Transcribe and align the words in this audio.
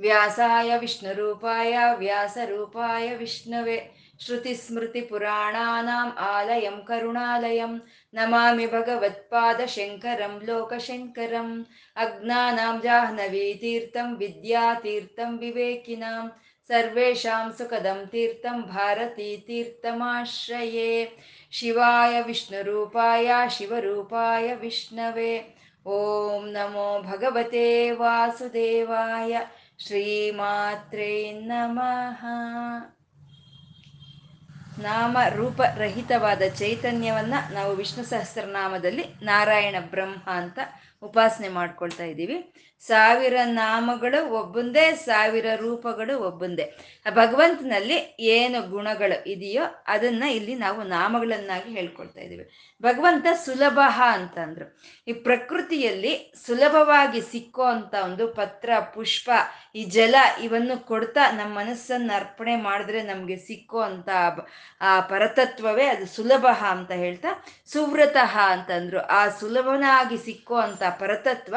व्यासाय 0.00 0.76
विष्णुरूपाय 0.78 1.72
व्यासरूपाय 1.98 3.14
विष्णवे 3.16 3.78
श्रुतिस्मृतिपुराणानाम् 4.20 6.10
आलयं 6.26 6.78
करुणालयं 6.88 7.72
नमामि 8.14 8.66
भगवत्पादशङ्करं 8.72 10.34
लोकशङ्करम् 10.46 11.52
अज्ञानां 12.04 12.74
जाह्नवीतीर्थं 12.84 14.08
विद्यातीर्थं 14.20 15.30
विवेकिनां 15.38 16.24
सर्वेषां 16.70 17.44
सुखदं 17.58 18.00
तीर्थं 18.12 18.56
भारतीतीर्थमाश्रये 18.72 20.92
शिवाय 21.58 22.14
विष्णुरूपाय 22.22 23.28
शिवरूपाय 23.58 24.46
विष्णवे 24.62 25.32
ॐ 25.86 26.42
नमो 26.54 26.88
भगवते 27.02 27.68
वासुदेवाय 28.00 29.32
ಶ್ರೀಮಾತ್ರೇ 29.78 31.32
ನಮಃ. 31.32 32.26
ನಾಮ 34.78 35.18
ರೂಪರಹಿತವಾದ 35.34 36.42
ಚೈತನ್ಯವನ್ನ 36.48 37.34
ನಾವು 37.52 37.76
ವಿಷ್ಣು 37.76 38.04
ಸಹಸ್ರನಾಮದಲ್ಲಿ 38.04 39.04
ನಾರಾಯಣ 39.22 39.74
ಬ್ರಹ್ಮ 39.90 40.30
ಅಂತ 40.30 40.58
ಉಪಾಸನೆ 41.02 41.48
ಮಾಡ್ಕೊಳ್ತಾ 41.48 42.04
ಇದ್ದೀವಿ. 42.04 42.52
ಸಾವಿರ 42.86 43.36
ನಾಮಗಳು 43.44 44.30
ಒಬ್ಬಂದೇ, 44.30 44.92
ಸಾವಿರ 44.92 45.46
ರೂಪಗಳು 45.56 46.18
ಒಬ್ಬಂದೇ. 46.18 46.64
ಭಗವಂತನಲ್ಲಿ 47.10 47.96
ಏನು 48.20 48.70
ಗುಣಗಳು 48.70 49.30
ಇದೆಯೋ 49.30 49.62
ಅದನ್ನ 49.86 50.22
ಇಲ್ಲಿ 50.22 50.54
ನಾವು 50.54 50.82
ನಾಮಗಳನ್ನಾಗಿ 50.82 51.70
ಹೇಳ್ಕೊಳ್ತಾ 51.74 52.20
ಇದ್ದೀವಿ. 52.20 52.76
ಭಗವಂತ 52.82 53.26
ಸುಲಭ 53.44 53.78
ಅಂತಂದ್ರು. 54.12 54.66
ಈ 55.08 55.12
ಪ್ರಕೃತಿಯಲ್ಲಿ 55.12 56.32
ಸುಲಭವಾಗಿ 56.46 57.20
ಸಿಕ್ಕೋ 57.20 57.62
ಅಂತ 57.62 57.94
ಒಂದು 58.04 58.28
ಪತ್ರ, 58.28 58.70
ಪುಷ್ಪ, 58.94 59.30
ಈ 59.74 59.84
ಜಲ 59.84 60.14
ಇವನ್ನು 60.42 60.86
ಕೊಡ್ತಾ 60.86 61.30
ನಮ್ಮ 61.30 61.58
ಮನಸ್ಸನ್ನು 61.58 62.16
ಅರ್ಪಣೆ 62.16 62.56
ಮಾಡಿದ್ರೆ 62.56 63.02
ನಮಗೆ 63.02 63.36
ಸಿಕ್ಕೋ 63.36 63.80
ಅಂತ 63.80 64.08
ಆ 64.80 65.00
ಪರತತ್ವವೇ 65.00 65.86
ಅದು 65.86 66.06
ಸುಲಭ 66.06 66.46
ಅಂತ 66.70 66.92
ಹೇಳ್ತಾ 66.92 67.28
ಸುವ್ರತಃ 67.72 68.38
ಅಂತಂದ್ರು. 68.40 69.00
ಆ 69.00 69.28
ಸುಲಭನಾಗಿ 69.28 70.16
ಸಿಕ್ಕೋ 70.16 70.54
ಅಂತ 70.54 70.82
ಪರತತ್ವ 71.00 71.56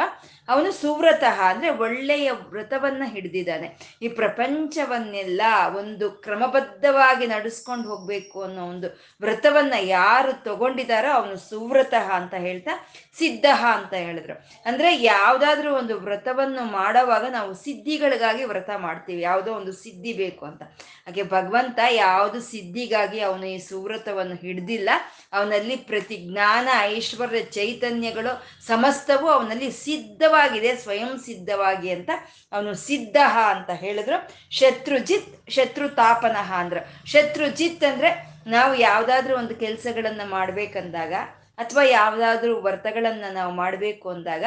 ಅವನು 0.52 0.72
ಸುವ್ರತಃ, 0.74 1.38
ಅಂದ್ರೆ 1.44 1.70
ಒಳ್ಳೆಯ 1.78 2.28
ವ್ರತವನ್ನ 2.50 3.04
ಹಿಡಿದಿದ್ದಾನೆ. 3.06 3.68
ಈ 4.02 4.08
ಪ್ರಪಂಚವನ್ನೆಲ್ಲ 4.16 5.42
ಒಂದು 5.78 6.08
ಕ್ರಮಬದ್ಧವಾಗಿ 6.24 7.28
ನಡೆಸ್ಕೊಂಡು 7.28 7.86
ಹೋಗ್ಬೇಕು 7.90 8.38
ಅನ್ನೋ 8.44 8.64
ಒಂದು 8.68 8.88
ವ್ರತವನ್ನ 9.22 9.76
ಯಾರು 9.96 10.34
ತಗೊಂಡಿದಾರೋ 10.44 11.12
ಅವನು 11.12 11.36
ಸುವ್ರತಃ 11.50 12.08
ಅಂತ 12.14 12.34
ಹೇಳ್ತಾ 12.40 12.74
ಸಿದ್ಧ 13.18 13.46
ಅಂತ 13.74 13.94
ಹೇಳಿದ್ರು. 13.94 14.34
ಅಂದ್ರೆ 14.66 15.02
ಯಾವ್ದಾದ್ರೂ 15.02 15.76
ಒಂದು 15.76 16.00
ವ್ರತವನ್ನು 16.00 16.64
ಮಾಡೋವಾಗ 16.64 17.26
ನಾವು 17.30 17.54
ಸಿದ್ಧಿಗಳಿಗಾಗಿ 17.54 18.44
ವ್ರತ 18.44 18.70
ಮಾಡ್ತೀವಿ. 18.78 19.22
ಯಾವುದೋ 19.22 19.54
ಒಂದು 19.54 19.74
ಸಿದ್ಧಿ 19.74 20.14
ಬೇಕು 20.14 20.46
ಅಂತ. 20.46 20.64
ಹಾಗೆ 21.06 21.24
ಭಗವಂತ 21.24 21.80
ಯಾವುದು 21.92 22.42
ಸಿದ್ಧಿಗಾಗಿ 22.42 23.20
ಅವನು 23.20 23.46
ಈ 23.46 23.58
ಸುವ್ರತವನ್ನು 23.58 24.36
ಹಿಡ್ದಿಲ್ಲ. 24.36 24.90
ಅವನಲ್ಲಿ 25.34 25.76
ಪ್ರತಿ 25.76 26.18
ಜ್ಞಾನ, 26.18 26.68
ಐಶ್ವರ್ಯ, 26.82 27.42
ಚೈತನ್ಯಗಳು 27.42 28.66
ಸಮಸ್ತವು 28.68 29.28
ಅವನಲ್ಲಿ 29.28 29.72
ಸಿದ್ಧವಾಗಿದೆ, 29.72 30.76
ಸ್ವಯಂ 30.76 31.20
ಸಿದ್ಧವಾಗಿ 31.20 31.90
ಅಂತ 31.90 32.10
ಅವನು 32.52 32.74
ಸಿದ್ಧ 32.74 33.18
ಅಂತ 33.50 33.70
ಹೇಳಿದ್ರು. 33.70 34.32
ಶತ್ರುಜಿತ್ 34.52 35.52
ಶತ್ರು 35.52 35.90
ತಾಪನಃ 35.90 36.54
ಅಂದ್ರು. 36.54 37.08
ಶತ್ರುಜಿತ್ 37.08 37.84
ಅಂದ್ರೆ 37.84 38.32
ನಾವು 38.48 38.76
ಯಾವ್ದಾದ್ರು 38.76 39.38
ಒಂದು 39.38 39.56
ಕೆಲಸಗಳನ್ನ 39.56 40.22
ಮಾಡ್ಬೇಕಂದಾಗ 40.26 41.14
ಅಥವಾ 41.58 41.84
ಯಾವ್ದಾದ್ರು 41.92 42.62
ವ್ರತಗಳನ್ನ 42.62 43.26
ನಾವು 43.34 43.54
ಮಾಡಬೇಕು 43.54 44.10
ಅಂದಾಗ 44.10 44.46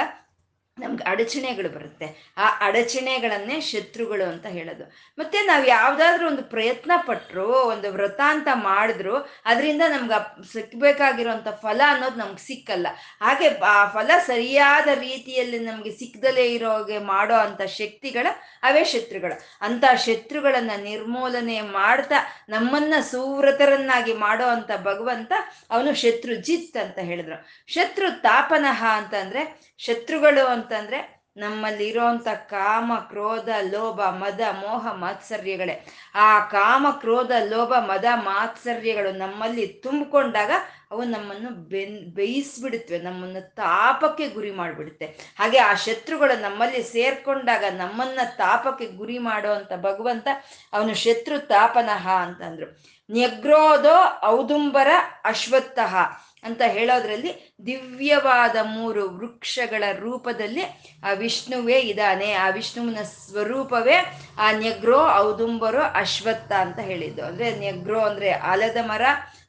ನಮ್ಗೆ 0.78 1.04
ಅಡಚಣೆಗಳು 1.04 1.68
ಬರುತ್ತೆ. 1.68 2.32
ಆ 2.36 2.48
ಅಡಚಣೆಗಳನ್ನೇ 2.60 3.60
ಶತ್ರುಗಳು 3.60 4.28
ಅಂತ 4.28 4.46
ಹೇಳೋದು. 4.46 4.92
ಮತ್ತೆ 5.18 5.40
ನಾವು 5.40 5.64
ಯಾವುದಾದ್ರೂ 5.66 6.26
ಒಂದು 6.26 6.42
ಪ್ರಯತ್ನ 6.42 6.92
ಪಟ್ಟರು 7.06 7.52
ಒಂದು 7.52 7.92
ವ್ರತ 7.92 8.20
ಅಂತ 8.24 8.48
ಮಾಡಿದ್ರು, 8.54 9.16
ಅದರಿಂದ 9.44 9.82
ನಮ್ಗೆ 9.88 10.52
ಸಿಕ್ಬೇಕಾಗಿರುವಂಥ 10.52 11.48
ಫಲ 11.48 11.80
ಅನ್ನೋದು 11.86 12.16
ನಮ್ಗೆ 12.16 12.46
ಸಿಕ್ಕಲ್ಲ. 12.46 12.86
ಹಾಗೆ 13.22 13.48
ಆ 13.48 13.84
ಫಲ 13.84 14.10
ಸರಿಯಾದ 14.26 14.88
ರೀತಿಯಲ್ಲಿ 14.98 15.58
ನಮ್ಗೆ 15.58 15.90
ಇರೋ 15.90 16.40
ಇರೋಗೆ 16.40 16.98
ಮಾಡೋ 16.98 17.34
ಅಂಥ 17.34 17.62
ಶಕ್ತಿಗಳ 17.62 18.26
ಅವೇ 18.62 18.84
ಶತ್ರುಗಳು. 18.84 19.40
ಅಂತ 19.60 19.84
ಶತ್ರುಗಳನ್ನ 19.96 20.70
ನಿರ್ಮೂಲನೆ 20.82 21.60
ಮಾಡ್ತಾ, 21.60 22.46
ನಮ್ಮನ್ನ 22.48 22.94
ಸುವ್ರತರನ್ನಾಗಿ 23.00 24.12
ಮಾಡೋ 24.12 24.44
ಅಂತ 24.44 24.70
ಭಗವಂತ, 24.82 25.32
ಅವನು 25.70 25.94
ಶತ್ರು 25.94 26.34
ಜಿತ್ 26.34 26.76
ಅಂತ 26.76 26.98
ಹೇಳಿದ್ರು. 26.98 27.46
ಶತ್ರು 27.66 28.20
ತಾಪನಃ 28.20 28.84
ಅಂತಂದ್ರೆ 28.84 29.73
ಶತ್ರುಗಳು 29.86 30.46
ಅಂತಂದ್ರೆ 30.46 31.14
ನಮ್ಮಲ್ಲಿ 31.36 31.88
ಇರೋಂಥ 31.88 32.28
ಕಾಮ, 32.28 32.92
ಕ್ರೋಧ, 32.94 33.48
ಲೋಭ, 33.62 34.00
ಮದ, 34.00 34.40
ಮೋಹ, 34.52 34.92
ಮಾತ್ಸರ್ಯಗಳೇ. 34.92 35.86
ಆ 36.14 36.40
ಕಾಮ, 36.40 36.86
ಕ್ರೋಧ, 36.90 37.30
ಲೋಭ, 37.44 37.74
ಮದ, 37.74 38.04
ಮಾತ್ಸರ್ಯಗಳು 38.14 39.12
ನಮ್ಮಲ್ಲಿ 39.12 39.66
ತುಂಬಿಕೊಂಡಾಗ 39.66 40.50
ಅವು 40.90 41.04
ನಮ್ಮನ್ನು 41.04 41.50
ಬೆನ್, 41.50 42.14
ಬೇಯಿಸ್ಬಿಡುತ್ತವೆ, 42.14 42.98
ನಮ್ಮನ್ನು 42.98 43.54
ತಾಪಕ್ಕೆ 43.54 44.28
ಗುರಿ 44.28 44.50
ಮಾಡಿಬಿಡುತ್ತೆ. 44.50 45.06
ಹಾಗೆ 45.38 45.58
ಆ 45.58 45.74
ಶತ್ರುಗಳು 45.74 46.40
ನಮ್ಮಲ್ಲಿ 46.40 46.82
ಸೇರ್ಕೊಂಡಾಗ 46.82 47.64
ನಮ್ಮನ್ನ 47.70 48.18
ತಾಪಕ್ಕೆ 48.36 48.86
ಗುರಿ 48.86 49.18
ಮಾಡೋ 49.18 49.76
ಭಗವಂತ 49.76 50.28
ಅವನು 50.72 50.94
ಶತ್ರು 50.94 51.38
ತಾಪನಃ 51.38 52.08
ಅಂತಂದ್ರು. 52.08 52.84
ನ್ಯಗ್ರೋಧೋ 53.10 54.28
ಔದುಂಬರ 54.28 54.88
ಅಶ್ವತ್ಥಃ 55.24 55.96
ಅಂತ 56.44 56.62
ಹೇಳೋದ್ರಲ್ಲಿ 56.66 57.54
ದಿವ್ಯವಾದ 57.66 58.56
ಮೂರು 58.62 59.08
ವೃಕ್ಷಗಳ 59.08 59.84
ರೂಪದಲ್ಲಿ 59.98 60.62
ಆ 61.04 61.12
ವಿಷ್ಣುವೇ 61.14 61.80
ಇದ್ದಾನೆ. 61.80 62.32
ಆ 62.32 62.48
ವಿಷ್ಣುವಿನ 62.48 63.02
ಸ್ವರೂಪವೇ 63.02 63.96
ಆ 64.38 64.52
ನೆಗ್ರೋ 64.52 65.08
ಔದುಂಬರೋ 65.14 65.82
ಅಶ್ವತ್ಥ 65.94 66.52
ಅಂತ 66.52 66.78
ಹೇಳಿದ್ದು. 66.78 67.24
ಅಂದ್ರೆ 67.24 67.58
ನೆಗ್ರೋ 67.58 68.00
ಅಂದ್ರೆ 68.00 68.30
ಆಲದ 68.32 68.76
ಮರ, 68.80 69.02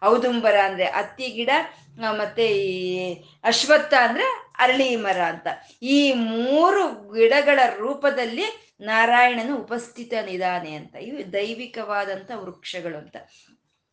ಔದುಂಬರ 0.03 0.55
ಅಂದ್ರೆ 0.59 0.85
ಅತ್ತಿ 0.85 1.29
ಗಿಡ 1.29 1.49
ಮತ್ತೆ 2.11 2.47
ಈ 2.47 3.13
ಅಶ್ವತ್ಥ 3.43 3.93
ಅಂದ್ರೆ 3.93 4.23
ಅರಳಿ 4.59 4.95
ಮರ 4.95 5.21
ಅಂತ. 5.21 5.47
ಈ 5.81 6.13
ಮೂರು 6.13 7.13
ಗಿಡಗಳ 7.13 7.59
ರೂಪದಲ್ಲಿ 7.77 8.75
ನಾರಾಯಣನು 8.81 9.57
ಉಪಸ್ಥಿತನಿದ್ದಾನೆ 9.57 10.71
ಅಂತ. 10.75 10.95
ಇವು 10.95 11.33
ದೈವಿಕವಾದಂಥ 11.33 12.31
ವೃಕ್ಷಗಳು 12.35 12.97
ಅಂತ. 12.97 13.15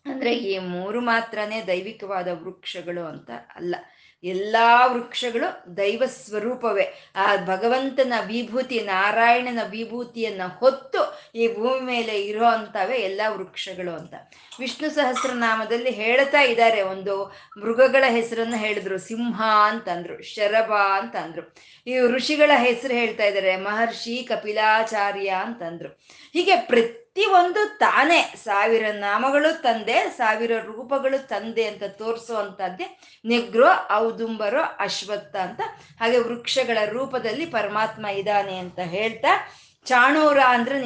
ಅಂದ್ರೆ 0.07 0.39
ಈ 0.39 0.59
ಮೂರು 0.59 1.01
ಮಾತ್ರನೇ 1.01 1.63
ದೈವಿಕವಾದ 1.63 2.29
ವೃಕ್ಷಗಳು 2.29 3.07
ಅಂತ 3.07 3.31
ಅಲ್ಲ. 3.57 3.77
ಎಲ್ಲಾ 4.25 4.87
ವೃಕ್ಷಗಳು 4.87 5.77
ದೈವ 5.77 6.03
ಸ್ವರೂಪವೇ. 6.07 7.11
ಆ 7.17 7.37
ಭಗವಂತನ 7.37 8.13
ವಿಭೂತಿ, 8.27 8.81
ನಾರಾಯಣನ 8.81 9.59
ವಿಭೂತಿಯನ್ನ 9.71 10.43
ಹೊತ್ತು 10.59 11.21
ಈ 11.35 11.55
ಭೂಮಿ 11.55 11.81
ಮೇಲೆ 11.81 12.23
ಇರೋ 12.23 12.45
ಅಂತವೇ 12.45 12.97
ಎಲ್ಲ 12.97 13.21
ವೃಕ್ಷಗಳು 13.29 13.95
ಅಂತ. 13.95 14.15
ವಿಷ್ಣು 14.59 14.91
ಸಹಸ್ರನಾಮದಲ್ಲಿ 14.91 15.91
ಹೇಳ್ತಾ 15.91 16.41
ಇದ್ದಾರೆ. 16.41 16.83
ಒಂದು 16.83 17.25
ಮೃಗಗಳ 17.61 18.05
ಹೆಸರನ್ನ 18.09 18.55
ಹೇಳಿದ್ರು. 18.57 18.99
ಸಿಂಹ 18.99 19.43
ಅಂತಂದ್ರು, 19.65 20.23
ಶರಭ 20.23 20.73
ಅಂತಂದ್ರು. 20.73 21.55
ಈ 21.87 21.99
ಋಷಿಗಳ 21.99 22.51
ಹೆಸರು 22.55 22.95
ಹೇಳ್ತಾ 22.95 23.25
ಇದ್ದಾರೆ. 23.25 23.57
ಮಹರ್ಷಿ, 23.57 24.23
ಕಪಿಲಾಚಾರ್ಯ 24.23 25.29
ಅಂತಂದ್ರು. 25.29 25.89
ಹೀಗೆ 26.33 26.57
ಪ್ರತಿ 26.57 27.02
ಪ್ರತಿಯೊಂದು 27.15 27.79
ತಾನೇ 27.79 28.35
ಸಾವಿರ 28.45 28.85
ನಾಮಗಳು 28.93 29.63
ತಂದೆ, 29.63 30.09
ಸಾವಿರ 30.17 30.53
ರೂಪಗಳು 30.65 31.29
ತಂದೆ 31.29 31.65
ಅಂತ 31.65 31.83
ತೋರಿಸುವಂತದ್ದೇ 31.89 32.99
ನೆಗ್ರೋ, 33.25 33.67
ಔದುಂಬರೋ, 33.93 34.63
ಅಶ್ವತ್ಥ 34.79 35.37
ಅಂತ. 35.37 35.61
ಹಾಗೆ 36.01 36.19
ವೃಕ್ಷಗಳ 36.19 36.79
ರೂಪದಲ್ಲಿ 36.85 37.47
ಪರಮಾತ್ಮ 37.47 38.07
ಇದ್ದಾನೆ 38.07 38.59
ಅಂತ 38.59 38.79
ಹೇಳ್ತಾ, 38.79 39.53
ಚಾಣೂರ 39.87 40.39
ಅಂದ್ರೆ 40.49 40.79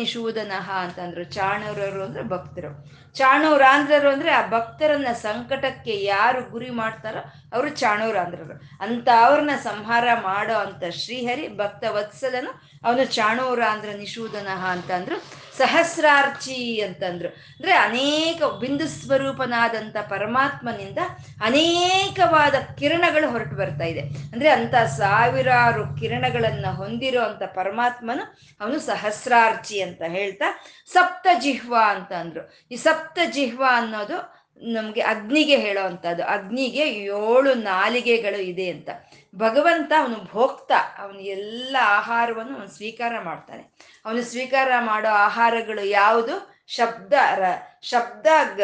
ಅಂತಂದ್ರು. 0.71 1.25
ಚಾಣೂರರು 1.25 2.03
ಅಂದ್ರೆ 2.03 2.23
ಭಕ್ತರು. 2.23 2.97
ಚಾಣೂರಾಂಧ್ರರು 3.15 4.11
ಅಂದ್ರೆ 4.11 4.31
ಆ 4.31 4.47
ಭಕ್ತರನ್ನ 4.51 5.13
ಸಂಕಟಕ್ಕೆ 5.13 6.05
ಯಾರು 6.05 6.51
ಗುರಿ 6.51 6.71
ಮಾಡ್ತಾರೋ 6.71 7.21
ಅವರು 7.55 7.69
ಚಾಣೂರಾಂಧ್ರರು 7.69 8.55
ಅಂತ 8.81 9.09
ಅವ್ರನ್ನ 9.27 9.51
ಸಂಹಾರ 9.63 10.09
ಮಾಡೋ 10.23 10.55
ಅಂತ 10.55 10.85
ಶ್ರೀಹರಿ 10.91 11.49
ಭಕ್ತ 11.49 11.85
ವತ್ಸಲನು 11.91 12.51
ಅವನು 12.85 13.05
ಚಾಣೂರಾಂಧ್ರ 13.05 13.89
ನಿಶೂದನಃ 13.97 14.67
ಅಂತಂದ್ರು. 14.67 15.46
ಸಹಸ್ರಾರ್ಚಿ 15.59 16.81
ಅಂತಂದ್ರು. 16.81 17.29
ಅಂದ್ರೆ 17.29 17.73
ಅನೇಕ 17.73 18.45
ಬಿಂದು 18.45 18.89
ಸ್ವರೂಪನಾದಂಥ 18.89 19.97
ಪರಮಾತ್ಮನಿಂದ 19.97 20.99
ಅನೇಕವಾದ 21.43 22.55
ಕಿರಣಗಳು 22.79 23.31
ಹೊರಟು 23.31 23.57
ಬರ್ತಾ 23.57 23.85
ಇದೆ. 23.85 24.01
ಅಂದ್ರೆ 24.01 24.49
ಅಂತ 24.49 24.75
ಸಾವಿರಾರು 24.75 26.01
ಕಿರಣಗಳನ್ನ 26.01 26.67
ಹೊಂದಿರೋ 26.67 27.25
ಪರಮಾತ್ಮನು 27.55 28.39
ಅವನು 28.61 28.79
ಸಹಸ್ರಾರ್ಚಿ 28.81 29.81
ಅಂತ 29.81 30.03
ಹೇಳ್ತಾ 30.09 30.63
ಸಪ್ತ 30.87 31.27
ಜಿಹ್ವ 31.39 31.75
ಅಂತ 31.89 32.13
ಅಂದ್ರು 32.13 32.67
ಈ 32.71 32.77
ಸಪ್ತ 32.77 33.19
ಜಿಹ್ವ 33.31 33.65
ಅನ್ನೋದು 33.71 34.37
ನಮ್ಗೆ 34.63 35.01
ಅಗ್ನಿಗೆ 35.01 35.57
ಹೇಳೋ 35.57 35.87
ಅಂಥದ್ದು 35.87 36.25
ಅಗ್ನಿಗೆ 36.25 36.95
ಏಳು 36.95 37.55
ನಾಲಿಗೆಗಳು 37.55 38.43
ಇದೆ 38.43 38.71
ಅಂತ. 38.71 38.91
ಭಗವಂತ 39.37 39.93
ಅವನು 39.99 40.25
ಭೋಕ್ತ. 40.25 40.73
ಅವನು 40.99 41.21
ಎಲ್ಲ 41.21 41.77
ಆಹಾರವನ್ನು 41.81 42.57
ಅವನು 42.57 42.69
ಸ್ವೀಕಾರ 42.69 43.13
ಮಾಡ್ತಾನೆ. 43.21 43.63
ಅವನು 44.05 44.23
ಸ್ವೀಕಾರ 44.23 44.73
ಮಾಡೋ 44.81 45.09
ಆಹಾರಗಳು 45.09 45.87
ಯಾವುದು? 45.87 46.57
ಶಬ್ದ 46.69 47.13
ರ, 47.35 47.43
ಶಬ್ದ 47.83 48.27
ಗ, 48.57 48.61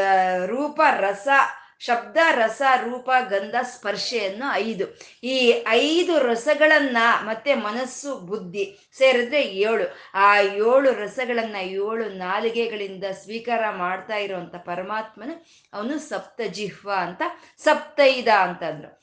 ರೂಪ 0.46 0.80
ರಸ, 0.96 1.28
ಶಬ್ದ 1.80 2.16
ರಸ, 2.30 2.62
ರೂಪ 2.84 3.10
ಗಂಧ, 3.28 3.54
ಸ್ಪರ್ಶೆಯನ್ನು 3.62 4.54
ಐದು. 4.54 4.98
ಈ 5.24 5.64
ಐದು 5.68 6.18
ರಸಗಳನ್ನ 6.18 6.96
ಮತ್ತೆ 7.20 7.54
ಮನಸ್ಸು, 7.54 8.16
ಬುದ್ಧಿ 8.16 8.78
ಸೇರಿದ್ರೆ 8.92 9.42
ಏಳು. 9.42 9.96
ಆ 10.14 10.40
ಏಳು 10.40 10.92
ರಸಗಳನ್ನ 10.92 11.56
ಏಳು 11.56 12.08
ನಾಲಿಗೆಗಳಿಂದ 12.08 13.04
ಸ್ವೀಕಾರ 13.12 13.70
ಮಾಡ್ತಾ 13.70 14.16
ಇರುವಂತ 14.16 14.56
ಪರಮಾತ್ಮನ 14.56 15.30
ಅವನು 15.72 15.98
ಸಪ್ತ 15.98 16.40
ಅಂತ, 16.96 17.22
ಸಪ್ತೈದ 17.58 18.28
ಅಂತಂದ್ರು. 18.28 19.01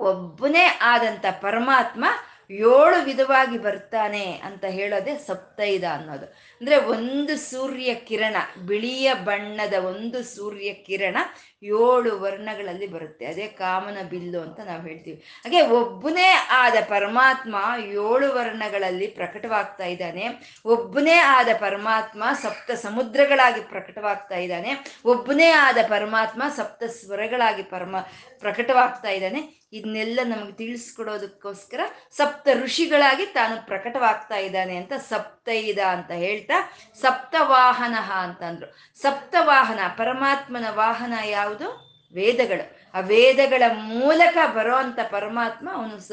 ಒಬ್ಬನೇ 0.00 0.78
ಆದಂತ 0.82 1.24
ಪರಮಾತ್ಮ 1.30 2.04
ಏಳು 2.50 3.04
ವಿಧವಾಗಿ 3.04 3.58
ಬರ್ತಾನೆ 3.58 4.32
ಅಂತ 4.44 4.64
ಹೇಳೋದೆ 4.64 5.18
ಸಪ್ತೈದ 5.18 5.84
ಅನ್ನೋದು. 5.92 6.26
ಅಂದ್ರೆ 6.26 6.76
ಒಂದು 6.76 7.36
ಸೂರ್ಯ 7.36 7.94
ಕಿರಣ, 7.94 8.36
ಬಿಳಿಯ 8.66 9.14
ಬಣ್ಣದ 9.14 9.74
ಒಂದು 9.74 10.22
ಸೂರ್ಯ 10.22 10.72
ಕಿರಣ 10.72 11.16
ಏಳು 11.62 12.20
ವರ್ಣಗಳಲ್ಲಿ 12.20 12.86
ಬರುತ್ತೆ. 12.86 13.26
ಅದೇ 13.26 13.46
ಕಾಮನ 13.46 13.98
ಬಿಲ್ಲು 14.10 14.40
ಅಂತ 14.40 14.60
ನಾವು 14.60 14.82
ಹೇಳ್ತೀವಿ. 14.82 15.16
ಹಾಗೆ 15.16 15.60
ಒಬ್ಬನೇ 15.60 16.48
ಆದ 16.50 16.74
ಪರಮಾತ್ಮ 16.88 17.56
ಏಳು 17.78 18.34
ವರ್ಣಗಳಲ್ಲಿ 18.34 19.06
ಪ್ರಕಟವಾಗ್ತಾ 19.06 19.84
ಇದ್ದಾನೆ. 19.84 20.28
ಒಬ್ಬನೇ 20.64 21.14
ಆದ 21.14 21.48
ಪರಮಾತ್ಮ 21.60 22.24
ಸಪ್ತ 22.42 22.70
ಸಮುದ್ರಗಳಾಗಿ 22.70 23.60
ಪ್ರಕಟವಾಗ್ತಾ 23.60 24.36
ಇದ್ದಾನೆ. 24.36 25.00
ಒಬ್ಬನೇ 25.04 25.48
ಆದ 25.48 25.78
ಪರಮಾತ್ಮ 25.88 26.42
ಸಪ್ತ 26.56 26.84
ಸ್ವರಗಳಾಗಿ 26.84 27.62
ಪರಮ 27.62 27.96
ಪ್ರಕಟವಾಗ್ತಾ 28.38 29.08
ಇದ್ದಾನೆ. 29.08 29.61
ಇದನ್ನೆಲ್ಲ 29.72 30.20
ನಮಗೆ 30.24 30.52
ತಿಳಿಸ್ಕೊಡೋದಕ್ಕೋಸ್ಕರ 30.52 31.80
ಸಪ್ತ 32.10 32.48
ಋಷಿಗಳಾಗಿ 32.54 33.26
ತಾನು 33.26 33.66
ಪ್ರಕಟವಾಗ್ತಾ 33.66 34.36
ಇದ್ದಾನೆ 34.36 34.76
ಅಂತ 34.76 34.92
ಸಪ್ತೈದ 34.92 35.78
ಅಂತ 35.78 36.10
ಹೇಳ್ತಾ 36.10 36.76
ಸಪ್ತವಾಹನ 37.00 38.10
ಅಂತಂದ್ರು. 38.12 39.00
ಸಪ್ತವಾಹನ, 39.00 39.80
ಪರಮಾತ್ಮನ 39.96 40.64
ವಾಹನ 40.70 41.12
ಯಾವುದು? 41.24 41.92
ವೇದಗಳು. 42.14 42.82
ಆ 42.94 43.00
ವೇದಗಳ 43.00 43.62
ಮೂಲಕ 43.72 44.36
ಬರೋ 44.54 44.76
ಪರಮಾತ್ಮ 45.10 45.68
ಅವನು 45.72 46.00
ಸ 46.00 46.12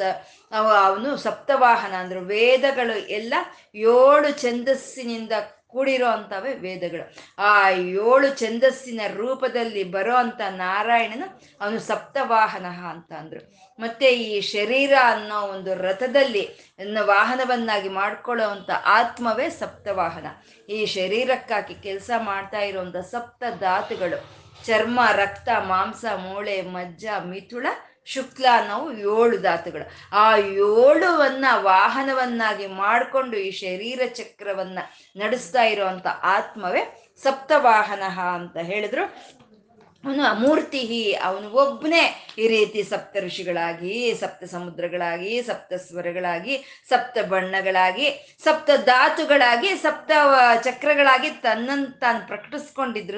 ಅವನು 0.86 1.18
ಸಪ್ತವಾಹನ 1.18 1.94
ಅಂದ್ರು. 1.94 2.20
ವೇದಗಳು 2.20 2.98
ಎಲ್ಲ 2.98 3.34
ಏಳು 3.76 4.42
ಛಂದಸ್ಸಿನಿಂದ 4.42 5.32
ಕೂಡಿರೋ 5.69 6.07
ಅಂಥವೇ 6.07 6.54
ವೇದಗಳು. 6.54 7.16
ಆ 7.39 7.69
ಏಳು 7.69 8.39
ಛಂದಸ್ಸಿನ 8.39 9.01
ರೂಪದಲ್ಲಿ 9.13 9.83
ಬರೋ 9.83 10.16
ಅಂತ 10.16 10.42
ನಾರಾಯಣನು 10.50 11.42
ಅವನು 11.62 11.80
ಸಪ್ತವಾಹನ 11.80 12.66
ಅಂತ 12.89 13.12
ಅಂದ್ರು. 13.13 13.42
ಮತ್ತೆ 13.80 14.06
ಈ 14.06 14.42
ಶರೀರ 14.42 14.94
ಅನ್ನೋ 15.04 15.42
ಒಂದು 15.42 15.75
ರಥದಲ್ಲಿ 15.75 16.50
ವಾಹನವನ್ನಾಗಿ 17.01 17.89
ಮಾಡ್ಕೊಳ್ಳೋ 17.89 18.48
ಅಂತ 18.48 18.69
ಆತ್ಮವೇ 18.86 19.50
ಸಪ್ತವಾಹನ. 19.50 20.27
ಈ 20.69 20.86
ಶರೀರಕ್ಕಾಗಿ 20.86 21.75
ಕೆಲಸ 21.75 22.12
ಮಾಡ್ತಾ 22.18 22.60
ಇರುವಂಥ 22.60 22.95
ಸಪ್ತ 22.95 23.44
ಧಾತುಗಳು. 23.60 24.50
ಚರ್ಮ, 24.66 25.00
ರಕ್ತ, 25.12 25.50
ಮಾಂಸ, 25.60 26.06
ಮೂಳೆ, 26.16 26.62
ಮಜ್ಜ, 26.62 27.06
ಮಿಥುಳ 27.25 27.66
ಶುಕ್ಲ 28.14 28.46
ನಾವು 28.68 28.94
ಏಳು 28.94 29.38
ಧಾತುಗಳು. 29.38 29.86
ಆ 30.16 30.38
ಏಳುವನ್ನ 30.38 31.46
ವಾಹನವನ್ನಾಗಿ 31.56 32.68
ಮಾಡಿಕೊಂಡು 32.68 33.38
ಈ 33.38 33.52
ಶರೀರ 33.52 34.02
ಚಕ್ರವನ್ನ 34.14 34.80
ನಡೆಸ್ತಾ 35.16 35.64
ಇರುವಂತ 35.64 36.08
ಆತ್ಮವೇ 36.08 37.12
ಸಪ್ತವಾಹನ 37.24 38.20
ಅಂತ 38.20 38.58
ಹೇಳಿದ್ರು. 38.58 39.39
ಅವನು 40.04 40.24
ಅಮೂರ್ತಿ, 40.24 41.13
ಅವನು 41.13 41.50
ಒಬ್ಬನೇ 41.51 42.01
ಈ 42.38 42.48
ರೀತಿ 42.48 42.84
ಸಪ್ತ 42.84 43.18
ಋಷಿಗಳಾಗಿ, 43.25 44.13
ಸಪ್ತ 44.19 44.44
ಸಮುದ್ರಗಳಾಗಿ, 44.44 45.42
ಸಪ್ತ 45.42 45.74
ಸ್ವರಗಳಾಗಿ, 45.74 46.57
ಸಪ್ತ 46.90 47.18
ಬಣ್ಣಗಳಾಗಿ, 47.28 48.36
ಸಪ್ತ 48.44 48.69
ಧಾತುಗಳಾಗಿ, 48.86 49.69
ಸಪ್ತ 49.78 50.12
ಚಕ್ರಗಳಾಗಿ 50.63 51.31
ತನ್ನನ್ನು 51.31 52.00
ತಾನು 52.00 52.28
ಪ್ರಕಟಿಸ್ಕೊಂಡಿದ್ರು 52.28 53.18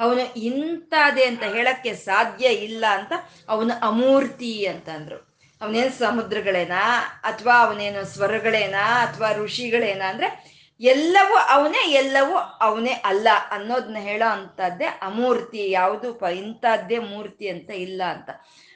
ಅವನು 0.00 0.34
ಇಂಥದೇ 0.34 1.24
ಅಂತ 1.24 1.42
ಹೇಳಕ್ಕೆ 1.42 1.94
ಸಾಧ್ಯ 1.94 2.46
ಇಲ್ಲ 2.46 2.84
ಅಂತ 2.90 3.12
ಅವನು 3.48 3.88
ಅಮೂರ್ತಿ 3.88 4.66
ಅಂತಂದ್ರು 4.66 5.30
ಅವನೇನು 5.60 5.98
ಸಮುದ್ರಗಳೇನಾ 5.98 6.82
ಅಥವಾ 7.22 7.66
ಅವನೇನು 7.66 8.04
ಸ್ವರಗಳೇನಾ 8.04 8.84
ಅಥವಾ 9.06 9.32
ಋಷಿಗಳೇನಾ 9.32 10.08
ಅಂದ್ರೆ 10.08 10.59
ಎಲ್ಲವೂ 10.80 11.36
ಅವನೇ 11.36 11.90
ಎಲ್ಲವೂ 11.90 12.36
ಅವನೇ 12.36 12.90
ಅಲ್ಲ 12.90 13.28
ಅನ್ನೋದನ್ನ 13.50 13.96
ಹೇಳೋ 14.00 14.30
ಅಂಥದ್ದೇ 14.30 14.84
ಅಮೂರ್ತಿ. 14.84 15.70
ಯಾವುದು 15.70 16.14
ಪ, 16.14 16.22
ಇಂಥದ್ದೇ 16.22 16.98
ಮೂರ್ತಿ 16.98 17.48
ಅಂತ 17.48 17.70
ಇಲ್ಲ 17.70 18.02
ಅಂತ. 18.08 18.30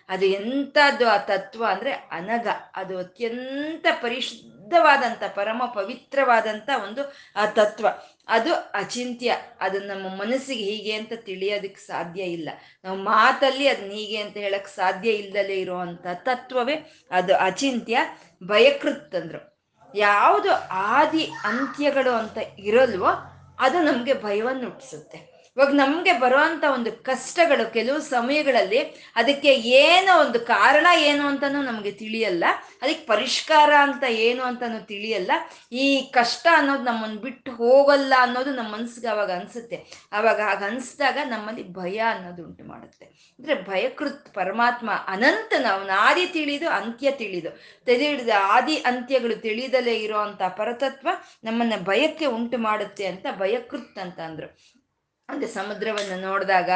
ಅದು 0.08 0.26
ಎಂಥದ್ದು 0.26 1.08
ಆ 1.08 1.16
ತತ್ವ 1.16 1.64
ಅಂದರೆ 1.66 1.92
ಅನಗ 1.92 2.48
ಅದು 2.74 2.98
ಅತ್ಯಂತ 2.98 3.86
ಪರಿಶುದ್ಧವಾದಂಥ, 4.02 5.22
ಪರಮ 5.34 5.62
ಪವಿತ್ರವಾದಂಥ 5.74 6.70
ಒಂದು 6.82 7.12
ಆ 7.36 7.46
ತತ್ವ. 7.46 7.86
ಅದು 8.28 8.54
ಅಚಿಂತ್ಯ. 8.54 9.36
ಅದು 9.60 9.78
ನಮ್ಮ 9.80 10.08
ಮನಸ್ಸಿಗೆ 10.08 10.64
ಹೀಗೆ 10.64 10.92
ಅಂತ 10.92 11.12
ತಿಳಿಯೋದಕ್ಕೆ 11.16 11.80
ಸಾಧ್ಯ 11.80 12.22
ಇಲ್ಲ. 12.22 12.48
ನಾವು 12.84 12.96
ಮಾತಲ್ಲಿ 12.96 13.68
ಅದನ್ನ 13.68 13.90
ಹೀಗೆ 13.90 14.16
ಅಂತ 14.16 14.36
ಹೇಳಕ್ಕೆ 14.36 14.76
ಸಾಧ್ಯ 14.76 15.10
ಇಲ್ಲದಲೇ 15.10 15.54
ಇರುವಂಥ 15.54 16.06
ತತ್ವವೇ 16.14 17.04
ಅದು 17.10 17.36
ಅಚಿಂತ್ಯ, 17.36 17.98
ಭಯಕೃತ್ 18.44 19.12
ಯಾವುದು 19.94 20.50
ಆದಿ 20.70 21.30
ಅಂತ್ಯಗಳು 21.44 22.12
ಅಂತ 22.14 22.38
ಇರಲ್ವೋ 22.58 23.08
ಅದು 23.58 23.82
ನಮಗೆ 23.82 24.22
ಭಯವನ್ನು 24.22 24.64
ಹುಟ್ಟಿಸುತ್ತೆ. 24.64 25.33
ಇವಾಗ 25.56 25.68
ನಮಗೆ 25.68 26.12
ಬರುವಂತ 26.12 26.64
ಒಂದು 26.64 26.92
ಕಷ್ಟಗಳು 26.92 27.72
ಕೆಲವು 27.72 28.00
ಸಮಯಗಳಲ್ಲಿ 28.00 28.78
ಅದಕ್ಕೆ 29.16 29.54
ಏನೋ 29.54 30.20
ಒಂದು 30.20 30.40
ಕಾರಣ 30.40 30.86
ಏನು 30.96 31.26
ಅಂತಾನು 31.26 31.62
ನಮಗೆ 31.62 31.90
ತಿಳಿಯಲ್ಲ. 31.90 32.44
ಅದಕ್ಕೆ 32.82 33.06
ಪರಿಷ್ಕಾರ 33.06 33.72
ಅಂತ 33.80 34.04
ಏನು 34.08 34.42
ಅಂತಾನು 34.42 34.86
ತಿಳಿಯಲ್ಲ. 34.86 35.32
ಈ 35.72 36.00
ಕಷ್ಟ 36.00 36.46
ಅನ್ನೋದು 36.52 36.82
ನಮ್ಮನ್ನು 36.82 37.16
ಬಿಟ್ಟು 37.16 37.50
ಹೋಗಲ್ಲ 37.52 38.14
ಅನ್ನೋದು 38.18 38.54
ನಮ್ಮ 38.54 38.76
ಮನ್ಸಿಗೆ 38.76 39.06
ಅವಾಗ 39.06 39.32
ಅನ್ಸುತ್ತೆ. 39.32 39.76
ಅವಾಗ 40.12 40.40
ಹಾಗ 40.40 40.62
ಅನ್ಸಿದಾಗ 40.64 41.18
ನಮ್ಮಲ್ಲಿ 41.24 41.72
ಭಯ 41.72 41.98
ಅನ್ನೋದು 41.98 42.44
ಉಂಟು 42.44 42.64
ಮಾಡುತ್ತೆ. 42.64 43.04
ಅಂದ್ರೆ 43.04 43.54
ಭಯಕೃತ್ 43.54 44.34
ಪರಮಾತ್ಮ 44.34 44.90
ಅನಂತ 45.06 45.54
ನಾವು 45.60 45.88
ಆದಿ 45.88 46.26
ತಿಳಿದು 46.26 46.68
ಅಂತ್ಯ 46.68 47.10
ತಿಳಿದು 47.10 47.50
ತಿಳಿದ 47.84 48.28
ಆದಿ 48.42 48.76
ಅಂತ್ಯಗಳು 48.76 49.36
ತಿಳಿದಲೇ 49.36 49.94
ಇರೋ 49.94 50.38
ಪರತತ್ವ 50.56 51.08
ನಮ್ಮನ್ನ 51.44 51.72
ಭಯಕ್ಕೆ 51.84 52.26
ಉಂಟು 52.26 52.58
ಮಾಡುತ್ತೆ 52.58 53.06
ಅಂತ 53.06 53.26
ಭಯಕೃತ್ 53.38 53.98
ಅಂತ 53.98 54.20
ಅಂದ್ರು. 54.20 54.74
ಅಂದ್ರೆ 55.28 55.50
ಸಮುದ್ರವನ್ನು 55.50 56.20
ನೋಡಿದಾಗ, 56.20 56.70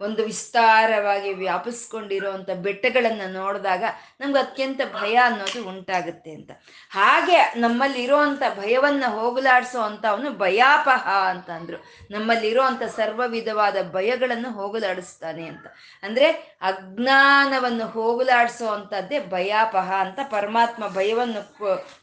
ಒಂದು 0.00 0.24
ವಿಸ್ತಾರವಾಗಿ 0.24 1.32
ವ್ಯಾಪಿಸ್ಕೊಂಡಿರುವಂಥ 1.32 2.50
ಬೆಟ್ಟಗಳನ್ನು 2.50 3.32
ನೋಡಿದಾಗ 3.32 3.84
ನಮ್ಗೆ 4.20 4.38
ಅತ್ಯಂತ 4.38 4.80
ಭಯ 5.00 5.14
ಅನ್ನೋದು 5.14 5.68
ಉಂಟಾಗುತ್ತೆ 5.68 6.30
ಅಂತ. 6.30 6.50
ಹಾಗೆ 6.90 7.60
ನಮ್ಮಲ್ಲಿ 7.60 8.02
ಭಯವನ್ನ 8.02 8.42
ಭಯವನ್ನು 8.56 9.10
ಹೋಗಲಾಡಿಸೋ 9.10 9.80
ಅಂತ 9.80 10.06
ಅವನು 10.06 10.30
ಭಯಾಪಹ 10.30 11.08
ಅಂತ 11.08 11.50
ಅಂದ್ರು. 11.50 11.84
ನಮ್ಮಲ್ಲಿರುವಂಥ 12.10 12.82
ಸರ್ವ 12.82 13.22
ವಿಧವಾದ 13.26 13.92
ಭಯಗಳನ್ನು 13.92 14.50
ಹೋಗಲಾಡಿಸ್ತಾನೆ 14.50 15.46
ಅಂತ. 15.46 15.66
ಅಂದ್ರೆ 16.02 16.49
ಅಜ್ಞಾನವನ್ನು 16.60 17.86
ಹೋಗಲಾಡಿಸೋ 17.86 18.66
ಅಂಥದ್ದೇ 18.66 19.18
ಭಯಾಪಹ 19.20 19.92
ಅಂತ 19.92 20.18
ಪರಮಾತ್ಮ 20.30 20.88
ಭಯವನ್ನು 20.88 21.40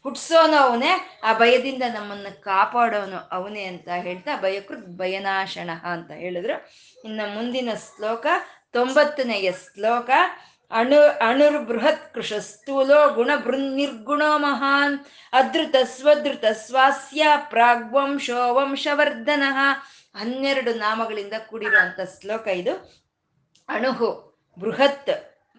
ಹುಟ್ಟಿಸೋನು 0.02 0.56
ಅವನೇ, 0.56 1.20
ಆ 1.24 1.32
ಭಯದಿಂದ 1.32 1.82
ನಮ್ಮನ್ನು 1.94 2.40
ಕಾಪಾಡೋನು 2.40 3.28
ಅವನೇ 3.32 3.64
ಅಂತ 3.64 3.88
ಹೇಳ್ತಾ 3.88 4.36
ಭಯಕೃತ್ 4.36 4.86
ಭಯನಾಶನ 4.86 5.70
ಅಂತ 5.84 6.10
ಹೇಳಿದ್ರು. 6.10 6.70
ಇನ್ನು 7.04 7.34
ಮುಂದಿನ 7.34 7.68
ಶ್ಲೋಕ, 7.74 8.26
ತೊಂಬತ್ತನೆಯ 8.72 9.52
ಶ್ಲೋಕ, 9.52 10.10
ಅಣು 10.70 11.00
ಅಣುರ್ 11.00 11.64
ಬೃಹತ್ 11.64 12.14
ಕೃಷ 12.14 12.32
ಸ್ಥೂಲೋ 12.32 13.14
ಗುಣ 13.14 13.30
ನಿರ್ಗುಣೋ 13.74 14.38
ಮಹಾನ್ 14.38 14.98
ಅದೃತ 15.32 15.76
ಸ್ವದೃತ 15.84 16.44
ಸ್ವಾಸ್ಯ 16.44 17.26
ಪ್ರಾಗ್ವಂಶೋ 17.50 18.54
ವಂಶವರ್ಧನ 18.54 19.42
ಹನ್ನೆರಡು 20.18 20.74
ನಾಮಗಳಿಂದ 20.74 21.32
ಕೂಡಿರುವಂಥ 21.46 22.00
ಶ್ಲೋಕ 22.20 22.46
ಇದು. 22.48 23.02
ಅಣುಹು 23.68 24.27
ಬೃಹತ್ 24.58 25.10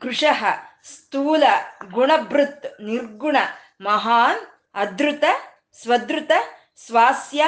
ಕೃಶಃ 0.02 0.46
ಸ್ಥೂಲ 0.84 1.44
ಗುಣಭೃತ್ 1.92 2.82
ನಿರ್ಗುಣ 2.82 3.38
ಮಹಾನ್ 3.82 4.42
ಅದೃತ 4.76 5.24
ಸ್ವದೃತ 5.82 6.32
ಸ್ವಾಸ್ಯ 6.86 7.46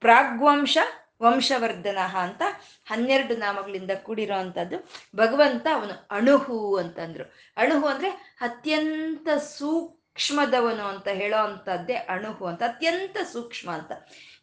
ಪ್ರಾಗ್ವಂಶ 0.00 0.78
ವಂಶವರ್ಧನ 1.22 1.98
ಅಂತ 1.98 2.42
ಹನ್ನೆರಡು 2.86 3.36
ನಾಮಗಳಿಂದ 3.36 3.90
ಕೂಡಿರೋ 4.02 4.38
ಅಂಥದ್ದು 4.38 4.90
ಭಗವಂತ 5.16 5.66
ಅವನು 5.74 6.08
ಅಣುಹು 6.10 6.76
ಅಂತಂದ್ರು. 6.76 7.24
ಅಣುಹು 7.56 7.86
ಅಂದ್ರೆ 7.86 8.10
ಅತ್ಯಂತ 8.40 9.28
ಸೂಕ್ಷ್ಮದವನು 9.38 10.84
ಅಂತ 10.84 11.08
ಹೇಳೋ 11.08 11.44
ಅಂಥದ್ದೇ 11.44 11.94
ಅಣುಹು 11.94 12.46
ಅಂತ, 12.46 12.62
ಅತ್ಯಂತ 12.62 13.16
ಸೂಕ್ಷ್ಮ 13.32 13.70
ಅಂತ. 13.70 13.92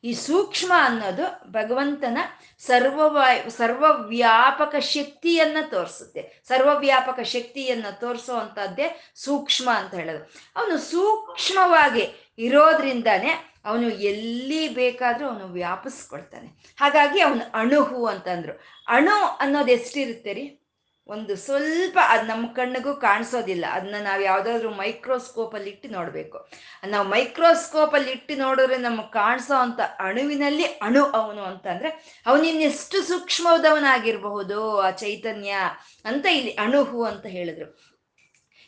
ಈ 0.05 0.13
ಸೂಕ್ಷ್ಮ 0.13 0.73
ಅನ್ನೋದು 0.75 1.51
ಭಗವಂತನ 1.51 2.17
ಸರ್ವವಾಯ್ 2.59 3.49
ಸರ್ವವ್ಯಾಪಕ 3.49 4.75
ಶಕ್ತಿಯನ್ನ 4.75 5.57
ತೋರಿಸುತ್ತೆ. 5.69 6.41
ಸರ್ವವ್ಯಾಪಕ 6.47 7.19
ಶಕ್ತಿಯನ್ನ 7.19 7.85
ತೋರಿಸೋ 7.91 8.33
ಅಂಥದ್ದೇ 8.33 9.11
ಸೂಕ್ಷ್ಮ 9.15 9.69
ಅಂತ 9.73 9.93
ಹೇಳೋದು. 9.93 10.33
ಅವನು 10.55 10.77
ಸೂಕ್ಷ್ಮವಾಗಿ 10.77 12.33
ಇರೋದ್ರಿಂದಾನೆ 12.37 13.55
ಅವನು 13.65 13.89
ಎಲ್ಲಿ 13.89 14.67
ಬೇಕಾದರೂ 14.67 15.27
ಅವನು 15.27 15.45
ವ್ಯಾಪಿಸ್ಕೊಳ್ತಾನೆ. 15.45 16.47
ಹಾಗಾಗಿ 16.79 17.21
ಅವನು 17.21 17.51
ಅಣುಹು 17.53 18.05
ಅಂತಂದ್ರು. 18.05 18.61
ಅಣು 18.87 19.23
ಅನ್ನೋದು 19.39 19.71
ಎಷ್ಟಿರುತ್ತೆ 19.71 20.33
ರೀ? 20.33 20.64
ಒಂದು 21.07 21.35
ಸ್ವಲ್ಪ 21.35 21.99
ಅದು 22.07 22.27
ನಮ್ಮ 22.27 22.47
ಕಣ್ಣಿಗೂ 22.47 22.93
ಕಾಣಿಸೋದಿಲ್ಲ. 22.93 23.65
ಅದನ್ನ 23.71 23.95
ನಾವು 24.01 24.21
ಯಾವುದಾದ್ರೂ 24.21 24.69
ಮೈಕ್ರೋಸ್ಕೋಪಲ್ಲಿ 24.69 25.69
ಇಟ್ಟು 25.69 25.89
ನೋಡಬೇಕು. 25.89 26.49
ನಾವು 26.87 27.07
ಮೈಕ್ರೋಸ್ಕೋಪಲ್ಲಿ 27.07 28.11
ಇಟ್ಟು 28.11 28.35
ನೋಡಿದ್ರೆ 28.35 28.77
ನಮಗೆ 28.77 29.11
ಕಾಣಿಸೋ 29.11 29.55
ಅಂತ 29.55 29.79
ಅಣುವಿನಲ್ಲಿ 29.99 30.63
ಅಣು 30.63 31.05
ಅವನು 31.05 31.41
ಅಂತಂದ್ರೆ 31.41 32.21
ಅವನಿನ್ನೆಷ್ಟು 32.25 33.01
ಸೂಕ್ಷ್ಮದವನಾಗಿರಬಹುದು 33.01 34.79
ಆ 34.79 34.91
ಚೈತನ್ಯ 34.91 35.55
ಅಂತ 36.05 36.25
ಇಲ್ಲಿ 36.25 36.53
ಅಣುಹು 36.53 37.03
ಅಂತ 37.03 37.25
ಹೇಳಿದ್ರು. 37.25 37.95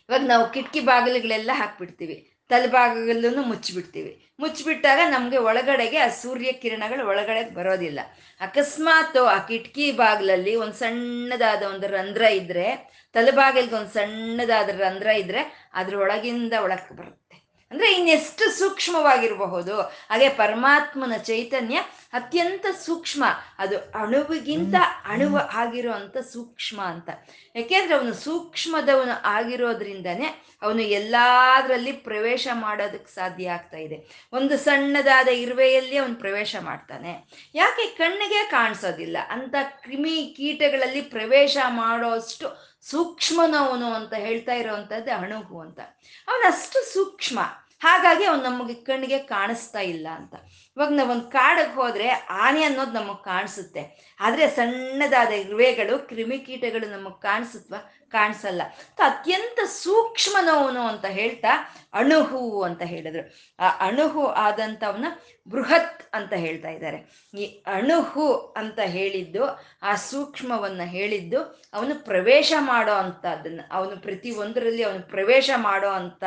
ಇವಾಗ 0.09 0.21
ನಾವು 0.25 0.51
ಕಿಟಕಿ 0.51 0.79
ಬಾಗಿಲುಗಳೆಲ್ಲ 0.79 1.51
ಹಾಕ್ಬಿಡ್ತೀವಿ. 1.53 2.36
ತಲೆಭಾಗಗಳಲ್ಲೂ 2.49 3.41
ಮುಚ್ಚಿಬಿಡ್ತೀವಿ. 3.41 4.31
ಮುಚ್ಚಿಬಿಟ್ಟಾಗ 4.39 4.99
ನಮಗೆ 5.09 5.37
ಒಳಗಡೆಗೆ 5.37 5.97
ಆ 5.97 6.07
ಸೂರ್ಯ 6.07 6.51
ಕಿರಣಗಳು 6.51 7.07
ಒಳಗಡೆ 7.07 7.53
ಬರೋದಿಲ್ಲ. 7.53 7.99
ಅಕಸ್ಮಾತ್ 8.41 9.17
ಆ 9.17 9.37
ಕಿಟಕಿ 9.37 9.91
ಬಾಗಿಲಲ್ಲಿ 9.91 10.55
ಒಂದು 10.55 10.73
ಸಣ್ಣದಾದ 10.73 11.63
ಒಂದು 11.63 11.87
ರಂಧ್ರ 11.87 12.21
ಇದ್ರೆ 12.21 12.91
ತಲೆಬಾಗಿಲ್ಗೆ 13.13 13.75
ಒಂದು 13.75 13.89
ಸಣ್ಣದಾದ 13.89 14.69
ರಂಧ್ರ 14.69 15.07
ಇದ್ರೆ 15.07 15.69
ಅದ್ರ 15.73 15.97
ಒಳಗಿಂದ 15.97 16.53
ಒಳಕ್ಕೆ 16.63 16.95
ಬರುತ್ತೆ. 16.95 17.47
ಅಂದ್ರೆ 17.71 17.93
ಇನ್ನೆಷ್ಟು 17.93 18.59
ಸೂಕ್ಷ್ಮವಾಗಿರಬಹುದು. 18.59 19.81
ಹಾಗೆ 19.81 20.29
ಪರಮಾತ್ಮನ 20.29 21.17
ಚೈತನ್ಯ 21.17 21.79
ಅತ್ಯಂತ 22.13 22.65
ಸೂಕ್ಷ್ಮ. 22.85 23.23
ಅದು 23.57 23.77
ಅಣುವಿಗಿಂತ 23.77 24.75
ಅಣುವ 25.05 25.49
ಆಗಿರುವಂತ 25.53 26.17
ಸೂಕ್ಷ್ಮ 26.17 26.81
ಅಂತ. 26.81 27.09
ಯಾಕೆಂದ್ರೆ 27.55 27.95
ಅವನು 27.95 28.13
ಸೂಕ್ಷ್ಮದವನು 28.13 29.21
ಆಗಿರೋದ್ರಿಂದನೇ 29.23 30.43
ಅವನು 30.61 30.81
ಎಲ್ಲಾದ್ರಲ್ಲಿ 30.81 31.91
ಪ್ರವೇಶ 31.91 32.47
ಮಾಡೋದಕ್ಕೆ 32.53 33.15
ಸಾಧ್ಯ 33.15 33.51
ಆಗ್ತಾ 33.51 33.77
ಇದೆ. 33.77 34.27
ಒಂದು 34.33 34.57
ಸಣ್ಣದಾದ 34.57 35.27
ಇರುವೆಯಲ್ಲಿ 35.27 35.97
ಅವನು 35.97 36.15
ಪ್ರವೇಶ 36.15 36.55
ಮಾಡ್ತಾನೆ. 36.59 37.27
ಯಾಕೆ 37.55 37.97
ಕಣ್ಣಿಗೆ 37.97 38.47
ಕಾಣಿಸೋದಿಲ್ಲ? 38.51 39.17
ಅಂತ 39.29 39.55
ಕ್ರಿಮಿ 39.61 40.33
ಕೀಟಗಳಲ್ಲಿ 40.37 41.01
ಪ್ರವೇಶ 41.01 41.57
ಮಾಡೋಷ್ಟು 41.67 42.77
ಸೂಕ್ಷ್ಮನವನು 42.81 43.93
ಅಂತ 43.93 44.13
ಹೇಳ್ತಾ 44.13 44.53
ಇರೋವಂಥದ್ದು 44.53 45.17
ಅಣುಗು 45.17 45.59
ಅಂತ. 45.59 45.79
ಅವನಷ್ಟು 46.27 46.93
ಸೂಕ್ಷ್ಮ. 46.93 47.39
ಹಾಗಾಗಿ 47.79 48.23
ಅವನು 48.25 48.43
ನಮಗೆ 48.43 48.73
ಕಣ್ಣಿಗೆ 48.73 49.17
ಕಾಣಿಸ್ತಾ 49.17 49.79
ಇಲ್ಲ 49.79 50.07
ಅಂತ. 50.15 50.35
ಇವಾಗ 50.77 50.93
ನಾವೊಂದು 50.93 51.31
ಕಾಡಿಗೆ 51.31 51.75
ಹೋದ್ರೆ 51.75 52.07
ಆನೆ 52.29 52.63
ಅನ್ನೋದು 52.63 52.91
ನಮಗೆ 52.91 53.23
ಕಾಣಿಸುತ್ತೆ. 53.23 54.15
ಆದರೆ 54.19 54.49
ಸಣ್ಣದಾದ 54.49 55.27
ಇರುವೆಗಳು 55.27 56.07
ಕ್ರಿಮಿಕೀಟಗಳು 56.07 56.89
ನಮಗೆ 56.89 57.21
ಕಾಣಿಸುತ್ತ 57.21 57.73
ಕಾಣಿಸಲ್ಲ. 58.11 58.61
ಅತ್ಯಂತ 58.99 59.59
ಸೂಕ್ಷ್ಮನವನು 59.65 60.81
ಅಂತ 60.81 61.05
ಹೇಳ್ತಾ 61.05 61.75
ಅಣುಹು 61.93 62.63
ಅಂತ 62.63 62.81
ಹೇಳಿದ್ರು. 62.81 63.23
ಆ 63.59 63.69
ಅಣುಹು 63.87 64.25
ಆದಂಥವನ್ನ 64.27 65.05
ಬೃಹತ್ 65.49 66.09
ಅಂತ 66.13 66.33
ಹೇಳ್ತಾ 66.33 66.69
ಇದ್ದಾರೆ. 66.69 67.29
ಈ 67.37 67.63
ಅಣುಹು 67.67 68.33
ಅಂತ 68.33 68.79
ಹೇಳಿದ್ದು, 68.79 69.45
ಆ 69.83 69.95
ಸೂಕ್ಷ್ಮವನ್ನ 69.95 70.81
ಹೇಳಿದ್ದು 70.83 71.67
ಅವನು 71.73 72.05
ಪ್ರವೇಶ 72.05 72.53
ಮಾಡೋ 72.59 72.93
ಅಂಥದ್ದನ್ನು, 72.93 73.73
ಅವನು 73.73 73.97
ಪ್ರತಿ 73.97 74.31
ಒಂದರಲ್ಲಿ 74.31 74.83
ಅವನು 74.83 75.09
ಪ್ರವೇಶ 75.09 75.49
ಮಾಡೋ 75.57 75.89
ಅಂತ 75.89 76.23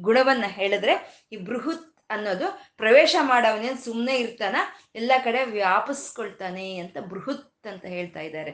ಗುಣವನ್ನ 0.00 0.44
ಹೇಳಿದ್ರೆ 0.46 1.26
ಈ 1.32 1.36
ಬೃಹತ್ 1.36 1.89
ಅನ್ನೋದು 2.10 2.46
ಪ್ರವೇಶ 2.76 3.16
ಮಾಡವನೇನು 3.22 3.84
ಸುಮ್ಮನೆ 3.84 4.14
ಇರ್ತಾನ, 4.16 4.56
ಎಲ್ಲ 4.94 5.12
ಕಡೆ 5.24 5.44
ವ್ಯಾಪಿಸ್ಕೊಳ್ತಾನೆ 5.44 6.76
ಅಂತ 6.76 6.96
ಬೃಹತ್ 6.98 7.66
ಅಂತ 7.66 7.84
ಹೇಳ್ತಾ 7.86 8.20
ಇದ್ದಾರೆ. 8.20 8.52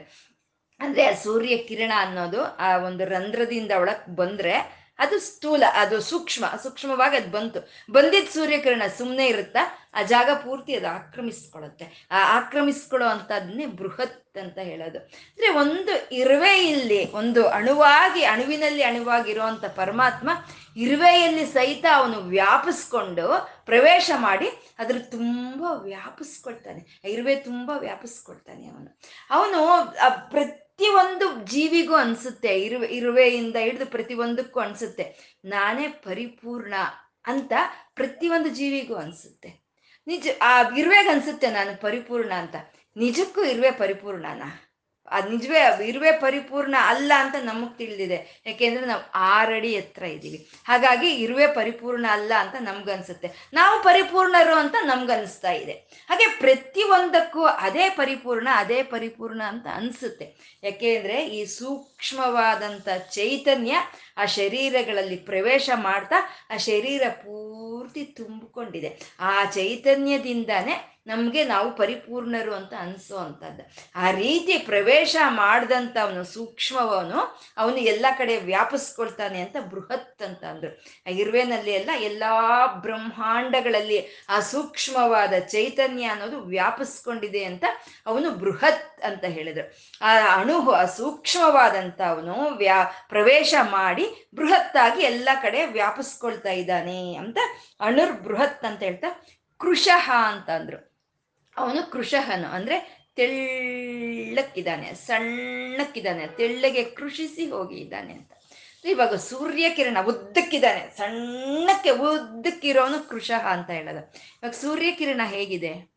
ಅಂದ್ರೆ 0.79 1.03
ಆ 1.05 1.13
ಸೂರ್ಯ 1.15 1.57
ಕಿರಣ 1.57 1.91
ಅನ್ನೋದು 1.95 2.43
ಆ 2.43 2.77
ಒಂದು 2.77 3.05
ರಂಧ್ರದಿಂದ 3.05 3.71
ಒಳಕ್ 3.81 4.09
ಬಂದ್ರೆ 4.15 4.53
ಅದು 4.99 5.19
ಸ್ಥೂಲ, 5.19 5.63
ಅದು 5.73 6.01
ಸೂಕ್ಷ್ಮ, 6.01 6.45
ಸೂಕ್ಷ್ಮವಾಗಿ 6.63 7.17
ಅದು 7.17 7.31
ಬಂತು. 7.31 7.69
ಬಂದಿದ್ದ 7.91 8.29
ಸೂರ್ಯಕಿರಣ 8.29 8.81
ಸುಮ್ಮನೆ 8.97 9.25
ಇರುತ್ತಾ, 9.27 9.89
ಆ 9.93 10.01
ಜಾಗ 10.01 10.29
ಪೂರ್ತಿ 10.29 10.75
ಅದು 10.75 10.87
ಆಕ್ರಮಿಸ್ಕೊಳುತ್ತೆ 10.87 12.07
ಆ 12.11 12.37
ಆಕ್ರಮಿಸ್ಕೊಳ್ಳೋ 12.37 13.07
ಅಂಥದ್ದನ್ನೇ 13.07 13.65
ಬೃಹತ್ 13.65 14.37
ಅಂತ 14.37 14.57
ಹೇಳೋದು. 14.57 14.99
ಅಂದ್ರೆ 14.99 15.49
ಒಂದು 15.49 16.15
ಇರುವೆ 16.15 16.57
ಇಲ್ಲಿ 16.57 17.11
ಒಂದು 17.11 17.47
ಅಣುವಾಗಿ, 17.47 18.23
ಅಣುವಿನಲ್ಲಿ 18.23 18.83
ಅಣುವಾಗಿರುವಂಥ 18.83 19.65
ಪರಮಾತ್ಮ 19.65 20.29
ಇರುವೆಯಲ್ಲಿ 20.77 21.45
ಸಹಿತ 21.45 21.85
ಅವನು 21.95 22.17
ವ್ಯಾಪಿಸ್ಕೊಂಡು 22.19 23.51
ಪ್ರವೇಶ 23.65 24.11
ಮಾಡಿ 24.15 24.49
ಅದ್ರ 24.79 24.97
ತುಂಬಾ 24.99 25.71
ವ್ಯಾಪಿಸ್ಕೊಳ್ತಾನೆ. 25.71 27.01
ಇರುವೆ 27.03 27.35
ತುಂಬಾ 27.35 27.77
ವ್ಯಾಪಿಸ್ಕೊಳ್ತಾನೆ 27.77 28.67
ಅವನು. 28.67 28.99
ಅವನು 29.29 29.57
ಪ್ರತಿಯೊಂದು 30.77 31.45
ಜೀವಿಗೂ 31.45 31.95
ಅನ್ಸುತ್ತೆ. 31.95 32.61
ಇರುವೆ, 32.61 32.87
ಇರುವೆಯಿಂದ 32.87 33.55
ಹಿಡಿದು 33.55 33.85
ಪ್ರತಿಯೊಂದಕ್ಕೂ 33.85 34.59
ಅನ್ಸುತ್ತೆ. 34.59 35.37
ನಾನೇ 35.45 35.87
ಪರಿಪೂರ್ಣ 35.87 36.73
ಅಂತ 37.25 37.53
ಪ್ರತಿಯೊಂದು 37.95 38.49
ಜೀವಿಗೂ 38.49 38.95
ಅನ್ಸುತ್ತೆ. 38.95 39.65
ನಿಜ, 40.07 40.27
ಆ 40.41 40.61
ಇರುವೆಗೆ 40.77 41.09
ಅನ್ಸುತ್ತೆ 41.09 41.47
ನಾನು 41.51 41.81
ಪರಿಪೂರ್ಣ 41.81 42.33
ಅಂತ. 42.33 42.55
ನಿಜಕ್ಕೂ 42.97 43.43
ಇರುವೆ 43.43 43.71
ಪರಿಪೂರ್ಣನಾ? 43.71 44.66
ಅದು 45.11 45.29
ನಿಜವೇ 45.29 45.87
ಇರುವೆ 45.87 46.11
ಪರಿಪೂರ್ಣ 46.11 46.75
ಅಲ್ಲ 46.79 47.11
ಅಂತ 47.17 47.35
ನಮಗ್ 47.43 47.77
ತಿಳಿದಿದೆ. 47.77 48.43
ಯಾಕೆಂದ್ರೆ 48.45 48.85
ನಾವು 48.85 49.01
ಆರಡಿ 49.13 49.71
ಎತ್ತರ 49.71 50.03
ಇದ್ದೀವಿ. 50.03 50.49
ಹಾಗಾಗಿ 50.65 51.09
ಇರುವೆ 51.09 51.47
ಪರಿಪೂರ್ಣ 51.47 52.05
ಅಲ್ಲ 52.09 52.33
ಅಂತ 52.39 52.55
ನಮ್ಗನ್ಸುತ್ತೆ 52.59 53.49
ನಾವು 53.53 53.83
ಪರಿಪೂರ್ಣರು 53.83 54.55
ಅಂತ 54.55 54.75
ನಮ್ಗನ್ಸ್ತಾ 54.83 55.51
ಇದೆ. 55.51 55.71
ಹಾಗೆ 56.09 56.39
ಪ್ರತಿಯೊಂದಕ್ಕೂ 56.39 57.43
ಅದೇ 57.43 57.89
ಪರಿಪೂರ್ಣ 57.89 58.47
ಅದೇ 58.53 58.83
ಪರಿಪೂರ್ಣ 58.83 59.41
ಅಂತ 59.43 59.67
ಅನ್ಸುತ್ತೆ. 59.73 60.57
ಯಾಕೆಂದ್ರೆ 60.63 61.27
ಈ 61.27 61.45
ಸೂಕ್ಷ್ಮವಾದಂಥ 61.97 62.87
ಚೈತನ್ಯ 63.11 63.75
ಆ 64.17 64.25
ಶರೀರಗಳಲ್ಲಿ 64.25 65.15
ಪ್ರವೇಶ 65.15 65.69
ಮಾಡ್ತಾ 65.75 66.15
ಆ 66.49 66.57
ಶರೀರ 66.57 67.01
ಪೂರ್ತಿ 67.09 68.03
ತುಂಬಿಕೊಂಡಿದೆ. 68.03 68.99
ಆ 69.19 69.43
ಚೈತನ್ಯದಿಂದಾನೇ 69.45 70.93
ನಮಗೆ 71.07 71.43
ನಾವು 71.43 71.75
ಪರಿಪೂರ್ಣರು 71.75 72.53
ಅಂತ 72.55 72.73
ಅನಿಸೋ 72.79 73.17
ಅಂಥದ್ದು 73.17 73.63
ಆ 73.95 74.11
ರೀತಿ 74.11 74.57
ಪ್ರವೇಶ 74.57 75.15
ಮಾಡಿದಂಥವನು, 75.27 76.23
ಸೂಕ್ಷ್ಮವನು, 76.23 77.19
ಅವನು 77.57 77.77
ಎಲ್ಲ 77.77 78.05
ಕಡೆ 78.17 78.37
ವ್ಯಾಪಿಸ್ಕೊಳ್ತಾನೆ 78.37 79.41
ಅಂತ 79.41 79.57
ಬೃಹತ್ 79.69 80.23
ಅಂತ 80.23 80.43
ಅಂದರು. 80.43 80.83
ಇರುವೆನಲ್ಲಿ 81.09 81.71
ಎಲ್ಲ 81.71 81.89
ಎಲ್ಲ 81.99 82.23
ಬ್ರಹ್ಮಾಂಡಗಳಲ್ಲಿ 82.81 84.25
ಆ 84.29 84.39
ಸೂಕ್ಷ್ಮವಾದ 84.39 85.33
ಚೈತನ್ಯ 85.39 86.05
ಅನ್ನೋದು 86.05 86.39
ವ್ಯಾಪಿಸ್ಕೊಂಡಿದೆ 86.41 87.43
ಅಂತ 87.43 87.63
ಅವನು 88.05 88.31
ಬೃಹತ್ 88.31 89.01
ಅಂತ 89.01 89.23
ಹೇಳಿದರು. 89.23 89.67
ಆ 90.01 90.41
ಅಣು, 90.41 90.71
ಆ 90.71 90.85
ಸೂಕ್ಷ್ಮವಾದಂಥ 91.87 92.01
ಅವನು 92.01 92.57
ವ್ಯಾ, 92.57 92.83
ಪ್ರವೇಶ 93.09 93.55
ಮಾಡಿ 93.61 94.05
ಬೃಹತ್ತಾಗಿ 94.35 95.03
ಎಲ್ಲ 95.03 95.29
ಕಡೆ 95.41 95.65
ವ್ಯಾಪಿಸ್ಕೊಳ್ತಾ 95.65 96.51
ಇದ್ದಾನೆ 96.51 97.13
ಅಂತ 97.15 97.37
ಅಣುರ್ 97.79 98.11
ಬೃಹತ್ 98.11 98.65
ಅಂತ 98.65 98.83
ಹೇಳ್ತಾ 98.83 99.25
ಕೃಶಃ 99.57 100.11
ಅಂತ 100.11 100.49
ಅಂದ್ರು. 100.49 100.79
ಅವನು 101.57 101.91
ಕೃಷಹನು, 101.91 102.47
ಅಂದ್ರೆ 102.47 103.07
ತೆಳ್ಳಕ್ಕಿದ್ದಾನೆ, 103.15 104.93
ಸಣ್ಣಕ್ಕಿದ್ದಾನೆ, 104.93 106.27
ತೆಳ್ಳಗೆ 106.27 106.83
ಕೃಷಿಸಿ 106.83 107.49
ಹೋಗಿ 107.51 107.75
ಇದ್ದಾನೆ 107.75 108.13
ಅಂತ 108.13 108.31
ಇವಾಗ 108.85 109.15
ಸೂರ್ಯ 109.15 109.69
ಕಿರಣ 109.69 109.97
ಉದ್ದಕ್ಕಿದ್ದಾನೆ, 110.01 110.97
ಸಣ್ಣಕ್ಕೆ 110.97 111.89
ಉದ್ದಕ್ಕಿರೋನು 111.89 113.09
ಕೃಶಃ 113.09 113.45
ಅಂತ 113.45 113.69
ಹೇಳೋದು. 113.69 114.13
ಇವಾಗ 114.37 114.51
ಸೂರ್ಯ 114.51 114.91
ಕಿರಣ 114.91 115.21
ಹೇಗಿದೆ? 115.25 115.91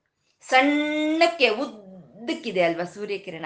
ಸಣ್ಣಕ್ಕೆ 0.49 1.49
ಉದ್ದ 1.49 1.90
ಉದ್ದಕ್ಕಿದೆ 2.31 2.63
ಅಲ್ವಾ 2.63 2.85
ಸೂರ್ಯಕಿರಣ? 2.85 3.45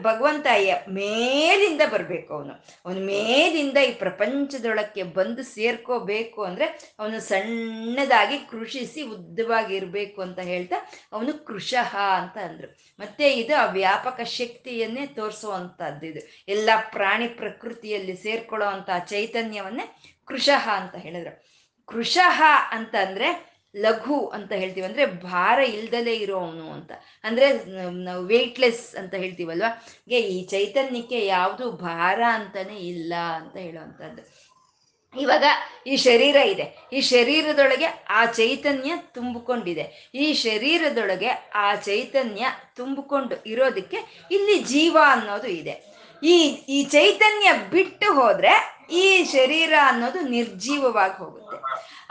ಭಗವಂತ 0.00 0.46
ಮೇಲಿಂದ 0.88 1.80
ಬರಬೇಕು 1.92 2.34
ಅವನು. 2.34 2.64
ಅವನು 2.84 3.00
ಮೇಲಿಂದ 3.00 3.76
ಈ 3.76 3.92
ಪ್ರಪಂಚದೊಳಕ್ಕೆ 3.92 5.02
ಬಂದು 5.02 5.42
ಸೇರ್ಕೋಬೇಕು 5.42 6.42
ಅಂದ್ರೆ 6.42 6.94
ಅವನು 6.98 7.20
ಸಣ್ಣದಾಗಿ 7.20 8.38
ಕೃಷಿಸಿ 8.38 9.02
ಉದ್ದವಾಗಿ 9.02 9.76
ಇರಬೇಕು 9.76 10.22
ಅಂತ 10.22 10.38
ಹೇಳ್ತಾ 10.38 10.76
ಅವನು 11.12 11.44
ಕೃಷಃ 11.44 11.96
ಅಂತ 11.96 12.38
ಅಂದರು. 12.38 12.76
ಮತ್ತೆ 13.00 13.32
ಇದು 13.32 13.56
ಆ 13.56 13.64
ವ್ಯಾಪಕ 13.64 14.20
ಶಕ್ತಿಯನ್ನೇ 14.20 15.06
ತೋರಿಸುವಂಥದ್ದು 15.06 16.06
ಇದು. 16.06 16.44
ಎಲ್ಲ 16.48 16.70
ಪ್ರಾಣಿ 16.90 17.28
ಪ್ರಕೃತಿಯಲ್ಲಿ 17.28 18.16
ಸೇರ್ಕೊಳ್ಳೋ 18.16 18.66
ಚೈತನ್ಯವನ್ನೇ 19.06 20.02
ಕೃಷಃ 20.26 20.70
ಅಂತ 20.70 20.96
ಹೇಳಿದ್ರು. 20.96 21.52
ಕೃಷಃ 21.86 22.42
ಅಂತ 22.70 22.94
ಅಂದ್ರೆ 22.94 23.51
ಲಘು 23.76 24.26
ಅಂತ 24.26 24.52
ಹೇಳ್ತೀವಿ. 24.52 24.86
ಅಂದ್ರೆ 24.86 25.06
ಭಾರ 25.06 25.58
ಇಲ್ದಲೇ 25.58 26.14
ಇರೋವನು 26.14 26.72
ಅಂತ. 26.72 26.92
ಅಂದ್ರೆ 27.24 27.64
ನಾವು 28.04 28.24
ವೇಟ್ಲೆಸ್ 28.24 28.96
ಅಂತ 28.96 29.14
ಹೇಳ್ತೀವಲ್ವಾ? 29.14 29.86
ಈ 30.08 30.44
ಚೈತನ್ಯಕ್ಕೆ 30.44 31.26
ಯಾವುದು 31.26 31.70
ಭಾರ 31.70 32.22
ಅಂತಾನೆ 32.28 32.76
ಇಲ್ಲ 32.76 33.14
ಅಂತ 33.34 33.56
ಹೇಳುವಂಥದ್ದು. 33.56 34.42
ಇವಾಗ 35.20 35.44
ಈ 35.86 35.96
ಶರೀರ 35.96 36.36
ಇದೆ. 36.36 36.76
ಈ 36.92 37.00
ಶರೀರದೊಳಗೆ 37.00 37.86
ಆ 38.08 38.24
ಚೈತನ್ಯ 38.24 38.92
ತುಂಬಿಕೊಂಡಿದೆ. 39.00 40.10
ಈ 40.14 40.32
ಶರೀರದೊಳಗೆ 40.32 41.28
ಆ 41.54 41.74
ಚೈತನ್ಯ 41.74 42.46
ತುಂಬಿಕೊಂಡು 42.74 43.42
ಇರೋದಕ್ಕೆ 43.46 44.26
ಇಲ್ಲಿ 44.30 44.58
ಜೀವ 44.58 44.96
ಅನ್ನೋದು 45.06 45.46
ಇದೆ. 45.46 45.92
ಈ 46.22 46.42
ಈ 46.48 46.84
ಚೈತನ್ಯ 46.84 47.52
ಬಿಟ್ಟು 47.70 48.14
ಹೋದ್ರೆ 48.14 48.78
ಈ 48.92 49.24
ಶರೀರ 49.24 49.72
ಅನ್ನೋದು 49.82 50.20
ನಿರ್ಜೀವವಾಗಿ 50.20 51.18
ಹೋಗುತ್ತೆ. 51.18 51.56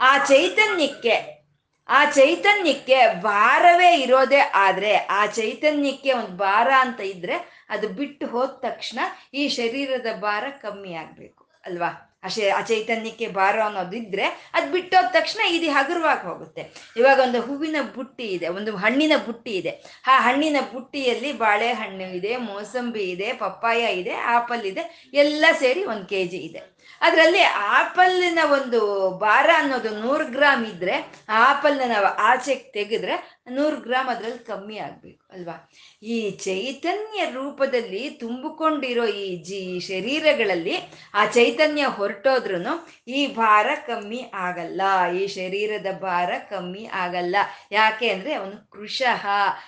ಆ 0.00 0.24
ಚೈತನ್ಯಕ್ಕೆ 0.24 1.41
ಆ 1.88 2.04
ಚೈತನ್ಯಕ್ಕೆ 2.10 2.98
ಭಾರವೇ 3.14 3.90
ಇರೋದೇ 4.00 4.38
ಆದ್ರೆ 4.38 4.94
ಆ 4.94 5.26
ಚೈತನ್ಯಕ್ಕೆ 5.26 6.12
ಒಂದು 6.12 6.36
ಭಾರ 6.36 6.68
ಅಂತ 6.80 7.00
ಇದ್ರೆ 7.00 7.66
ಅದು 7.70 7.88
ಬಿಟ್ಟು 7.88 8.26
ಹೋದ 8.26 8.50
ತಕ್ಷಣ 8.62 8.98
ಈ 9.34 9.48
ಶರೀರದ 9.48 10.06
ಭಾರ 10.20 10.44
ಕಮ್ಮಿ 10.62 10.94
ಆಗ್ಬೇಕು, 10.94 11.44
ಅಲ್ವಾ? 11.64 12.08
ಆ 12.24 12.28
ಶೇ, 12.28 12.50
ಆ 12.50 12.60
ಚೈತನ್ಯಕ್ಕೆ 12.60 13.28
ಭಾರ 13.28 13.56
ಅನ್ನೋದಿದ್ರೆ 13.64 14.26
ಅದು 14.54 14.72
ಬಿಟ್ಟೋದ 14.72 15.06
ತಕ್ಷಣ 15.12 15.40
ಇದು 15.46 15.70
ಹಗುರವಾಗಿ 15.72 16.26
ಹೋಗುತ್ತೆ. 16.26 16.62
ಇವಾಗ 16.96 17.18
ಒಂದು 17.20 17.40
ಹೂವಿನ 17.40 17.76
ಬುಟ್ಟಿ 17.94 18.24
ಇದೆ, 18.24 18.48
ಒಂದು 18.48 18.76
ಹಣ್ಣಿನ 18.76 19.12
ಬುಟ್ಟಿ 19.26 19.50
ಇದೆ. 19.50 19.72
ಆ 20.06 20.18
ಹಣ್ಣಿನ 20.20 20.56
ಬುಟ್ಟಿಯಲ್ಲಿ 20.72 21.32
ಬಾಳೆಹಣ್ಣು 21.32 22.14
ಇದೆ, 22.14 22.36
ಮೋಸಂಬಿ 22.36 23.00
ಇದೆ, 23.00 23.32
ಪಪ್ಪಾಯ 23.32 23.80
ಇದೆ, 23.94 24.14
ಆಪಲ್ 24.14 24.66
ಇದೆ, 24.66 25.10
ಎಲ್ಲ 25.14 25.44
ಸೇರಿ 25.52 25.84
ಒಂದು 25.84 26.06
ಕೆ 26.06 26.24
ಜಿ 26.26 26.36
ಇದೆ. 26.36 26.62
ಅದರಲ್ಲಿ 27.00 27.42
ಆಪಲ್ನ 27.78 28.40
ಒಂದು 28.52 28.80
ಭಾರ 29.18 29.48
ಅನ್ನೋದು 29.56 29.90
ನೂರು 30.00 30.26
ಗ್ರಾಮ್ 30.26 30.64
ಇದ್ರೆ, 30.66 30.96
ಆ 31.28 31.38
ಆಪಲ್ನ 31.50 31.86
ನಾವು 31.88 32.08
ಆಚೆಗೆ 32.28 32.66
ತೆಗೆದ್ರೆ 32.72 33.14
ನೂರು 33.50 33.76
ಗ್ರಾಮ್ 33.76 34.08
ಅದ್ರಲ್ಲಿ 34.08 34.42
ಕಮ್ಮಿ 34.44 34.76
ಆಗ್ಬೇಕು, 34.78 35.22
ಅಲ್ವಾ? 35.32 35.56
ಈ 36.02 36.16
ಚೈತನ್ಯ 36.44 37.24
ರೂಪದಲ್ಲಿ 37.30 38.02
ತುಂಬಿಕೊಂಡಿರೋ 38.10 39.04
ಈ 39.22 39.26
ಜಿ 39.42 39.60
ಶರೀರಗಳಲ್ಲಿ 39.80 40.76
ಆ 41.14 41.24
ಚೈತನ್ಯ 41.26 41.84
ಹೊರಟೋದ್ರು 41.98 42.74
ಈ 43.08 43.20
ಭಾರ 43.34 43.68
ಕಮ್ಮಿ 43.86 44.20
ಆಗಲ್ಲ, 44.34 44.82
ಈ 45.12 45.26
ಶರೀರದ 45.26 45.90
ಭಾರ 46.00 46.30
ಕಮ್ಮಿ 46.50 46.84
ಆಗಲ್ಲ. 46.94 47.36
ಯಾಕೆ 47.72 48.08
ಅಂದ್ರೆ 48.10 48.32
ಅವನು 48.34 48.56
ಕೃಶಃ 48.70 49.24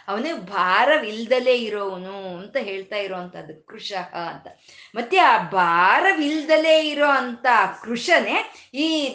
ಅವನು 0.09 0.31
ಭಾರವಿಲ್ದಲೇ 0.53 1.57
ಇರೋವನು 1.59 2.17
ಅಂತ 2.39 2.57
ಹೇಳ್ತಾ 2.61 2.97
ಇರೋವಂಥದ್ದು 2.97 3.55
ಕೃಶಃ 3.67 4.15
ಅಂತ. 4.33 4.47
ಮತ್ತೆ 4.95 5.19
ಆ 5.19 5.37
ಭಾರವಿಲ್ದಲೇ 5.53 6.77
ಇರೋ 6.89 7.09
ಅಂತ 7.17 7.47
ಕೃಷನೇ 7.83 8.53
ಈ 8.75 9.09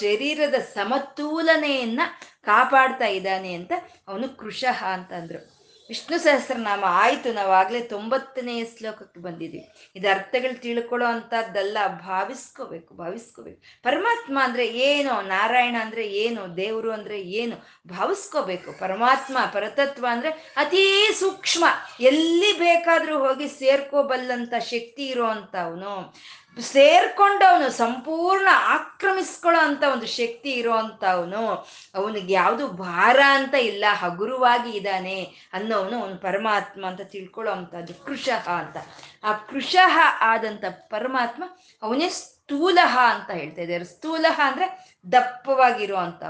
ಶರೀರದ 0.00 0.54
ಸಮತೋಲನೆಯನ್ನ 0.54 2.00
ಕಾಪಾಡ್ತಾ 2.44 3.06
ಇದ್ದಾನೆ 3.06 3.52
ಅಂತ 3.54 3.72
ಅವನು 4.08 4.36
ಕೃಶಃ 4.36 4.84
ಅಂತಂದ್ರು. 4.84 5.62
ವಿಷ್ಣು 5.88 6.18
ಸಹಸ್ರನಾಮ 6.18 6.84
ಆಯ್ತು, 6.88 7.32
ನಾವಾಗ್ಲೇ 7.32 7.80
ತೊಂಬತ್ತನೇ 7.80 8.64
ಶ್ಲೋಕಕ್ಕೆ 8.78 9.20
ಬಂದಿದ್ದೀವಿ. 9.20 9.72
ಇದು 9.96 10.08
ಅರ್ಥಗಳು 10.10 10.60
ತಿಳ್ಕೊಳ್ಳೋ 10.60 11.06
ಅಂಥದ್ದಲ್ಲ, 11.06 11.78
ಭಾವಿಸ್ಕೋಬೇಕು 11.86 12.94
ಭಾವಿಸ್ಕೋಬೇಕು. 12.94 13.62
ಪರಮಾತ್ಮ 13.82 14.38
ಅಂದ್ರೆ 14.42 14.66
ಏನು, 14.66 15.20
ನಾರಾಯಣ 15.20 15.76
ಅಂದ್ರೆ 15.80 16.08
ಏನು, 16.12 16.56
ದೇವರು 16.56 16.92
ಅಂದ್ರೆ 16.92 17.22
ಏನು, 17.22 17.56
ಭಾವಿಸ್ಕೋಬೇಕು. 17.88 18.72
ಪರಮಾತ್ಮ, 18.72 19.38
ಪರತತ್ವ 19.52 20.06
ಅಂದ್ರೆ 20.10 20.54
ಅತೀ 20.56 21.08
ಸೂಕ್ಷ್ಮ. 21.20 21.64
ಎಲ್ಲಿ 22.00 22.52
ಬೇಕಾದ್ರೂ 22.52 23.18
ಹೋಗಿ 23.18 23.48
ಸೇರ್ಕೋಬಲ್ಲಂತ 23.48 24.54
ಶಕ್ತಿ 24.58 25.06
ಇರೋ 25.06 25.26
ಅವನು 25.26 26.14
ಸೇರ್ಕೊಂಡವನು, 26.60 27.70
ಸಂಪೂರ್ಣ 27.70 28.48
ಆಕ್ರಮಿಸ್ಕೊಳ್ಳೋ 28.52 29.60
ಅಂತ 29.60 29.84
ಒಂದು 29.92 30.06
ಶಕ್ತಿ 30.06 30.50
ಇರೋ 30.50 30.72
ಅವನು 31.06 31.66
ಅವನಿಗೆ 31.94 32.32
ಯಾವುದು 32.32 32.68
ಭಾರ 32.68 33.20
ಅಂತ 33.28 33.54
ಇಲ್ಲ, 33.54 33.84
ಹಗುರವಾಗಿ 33.92 34.70
ಇದ್ದಾನೆ 34.70 35.24
ಅನ್ನೋವನು 35.52 36.00
ಅವನು 36.00 36.16
ಪರಮಾತ್ಮ 36.16 36.86
ಅಂತ 36.86 37.00
ತಿಳ್ಕೊಳ್ಳೋ 37.00 37.52
ಅಂಥದ್ದು 37.52 38.04
ಕೃಶಃ 38.04 38.48
ಅಂತ. 38.48 38.76
ಆ 39.24 39.32
ಕೃಶಃ 39.32 39.98
ಆದಂಥ 40.20 40.64
ಪರಮಾತ್ಮ 40.64 41.44
ಅವನೇ 41.82 42.08
ಸ್ಥೂಲಹ 42.08 42.98
ಅಂತ 43.02 43.30
ಹೇಳ್ತಾ 43.30 43.62
ಇದ್ದಾರೆ. 43.62 43.84
ಸ್ಥೂಲಹ 43.84 44.40
ಅಂದ್ರೆ 44.44 44.96
ದಪ್ಪವಾಗಿರೋ 45.12 45.96
ಅಂತ. 45.96 46.22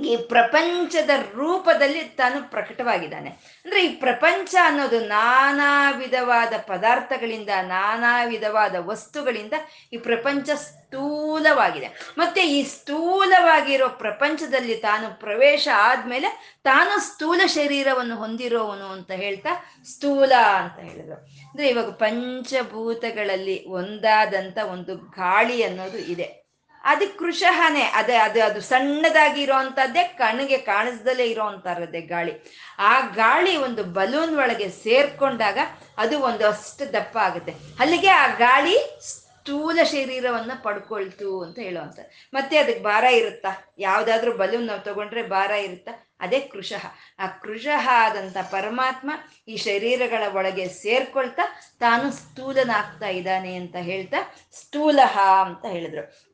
ಈ 0.00 0.16
ಪ್ರಪಂಚದ 0.16 1.10
ರೂಪದಲ್ಲಿ 1.34 2.02
ತಾನು 2.02 2.50
ಪ್ರಕಟವಾಗಿದ್ದಾನೆ. 2.50 3.30
ಅಂದ್ರೆ 3.64 3.86
ಈ 3.86 3.88
ಪ್ರಪಂಚ 3.88 4.54
ಅನ್ನೋದು 4.64 5.00
ನಾನಾ 5.00 5.90
ವಿಧವಾದ 5.90 6.52
ಪದಾರ್ಥಗಳಿಂದ, 6.66 7.48
ನಾನಾ 7.62 8.24
ವಿಧವಾದ 8.24 8.74
ವಸ್ತುಗಳಿಂದ 8.78 9.52
ಈ 9.92 9.96
ಪ್ರಪಂಚ 9.96 10.50
ಸ್ಥೂಲವಾಗಿದೆ. 10.50 12.14
ಮತ್ತೆ 12.18 12.40
ಈ 12.40 12.62
ಸ್ಥೂಲವಾಗಿರೋ 12.62 13.88
ಪ್ರಪಂಚದಲ್ಲಿ 13.88 14.74
ತಾನು 14.74 15.20
ಪ್ರವೇಶ 15.20 15.68
ಆದ್ಮೇಲೆ 15.74 16.58
ತಾನು 16.64 17.00
ಸ್ಥೂಲ 17.00 17.40
ಶರೀರವನ್ನು 17.46 18.16
ಹೊಂದಿರೋವನು 18.16 18.86
ಅಂತ 18.86 19.10
ಹೇಳ್ತಾ 19.10 19.48
ಸ್ಥೂಲ 19.84 20.32
ಅಂತ 20.56 20.78
ಹೇಳಿದ್ರು. 20.78 21.14
ಅಂದ್ರೆ 21.14 21.68
ಇವಾಗ 21.68 21.90
ಪಂಚಭೂತಗಳಲ್ಲಿ 21.90 23.68
ಒಂದಾದಂತ 23.68 24.58
ಒಂದು 24.58 24.96
ಗಾಳಿ 24.96 25.62
ಅನ್ನೋದು 25.62 25.98
ಇದೆ. 25.98 26.47
ಅದು 26.84 27.18
ಕೃಶಹನೆ 27.18 27.82
ಅದೇ, 27.82 28.16
ಅದು 28.16 28.44
ಅದು 28.44 28.60
ಸಣ್ಣದಾಗಿ 28.60 29.42
ಇರೋವಂಥದ್ದೇ 29.42 30.04
ಕಣ್ಣಿಗೆ 30.04 30.58
ಕಾಣಿಸ್ದಲೇ 30.58 31.24
ಇರೋವಂಥದ್ದೇ 31.24 32.00
ಗಾಳಿ. 32.00 32.32
ಆ 32.78 33.00
ಗಾಳಿ 33.00 33.56
ಒಂದು 33.56 33.84
ಬಲೂನ್ 33.84 34.36
ಒಳಗೆ 34.36 34.68
ಸೇರ್ಕೊಂಡಾಗ 34.68 35.58
ಅದು 35.98 36.20
ಒಂದು 36.20 36.48
ಅಷ್ಟು 36.48 36.92
ದಪ್ಪ 36.92 37.18
ಆಗುತ್ತೆ. 37.18 37.52
ಅಲ್ಲಿಗೆ 37.78 38.08
ಆ 38.08 38.26
ಗಾಳಿ 38.26 38.76
ಸ್ಥೂಲ 39.00 39.78
ಶರೀರವನ್ನ 39.82 40.52
ಪಡ್ಕೊಳ್ತು 40.62 41.42
ಅಂತ 41.42 41.58
ಹೇಳುವಂತ 41.58 41.98
ಮತ್ತೆ 42.34 42.58
ಅದಕ್ಕೆ 42.58 42.82
ಭಾರ 42.82 43.04
ಇರುತ್ತಾ? 43.04 43.74
ಯಾವುದಾದ್ರೂ 43.78 44.32
ಬಲೂನ್ 44.32 44.66
ನಾವು 44.66 44.80
ತಗೊಂಡ್ರೆ 44.80 45.22
ಭಾರ 45.22 45.50
ಇರುತ್ತಾ? 45.50 46.08
ಅದೇ 46.20 46.40
ಕೃಶಃ 46.40 46.86
ಆ 47.18 47.26
ಕೃಶಃ 47.26 47.88
ಆದಂಥ 47.88 48.36
ಪರಮಾತ್ಮ 48.50 49.10
ಈ 49.48 49.56
ಶರೀರಗಳ 49.56 50.22
ಒಳಗೆ 50.34 50.68
ಸೇರ್ಕೊಳ್ತಾ 50.68 51.60
ತಾನು 51.80 52.10
ಸ್ಥೂಲನಾಗ್ತಾ 52.10 53.08
ಇದ್ದಾನೆ 53.08 53.54
ಅಂತ 53.54 53.76
ಹೇಳ್ತಾ, 53.76 54.34
ಸ್ಥೂಲಹ 54.52 55.18
ಅಂತ 55.18 55.64
ಹೇಳಿದ್ರು. 55.64 56.27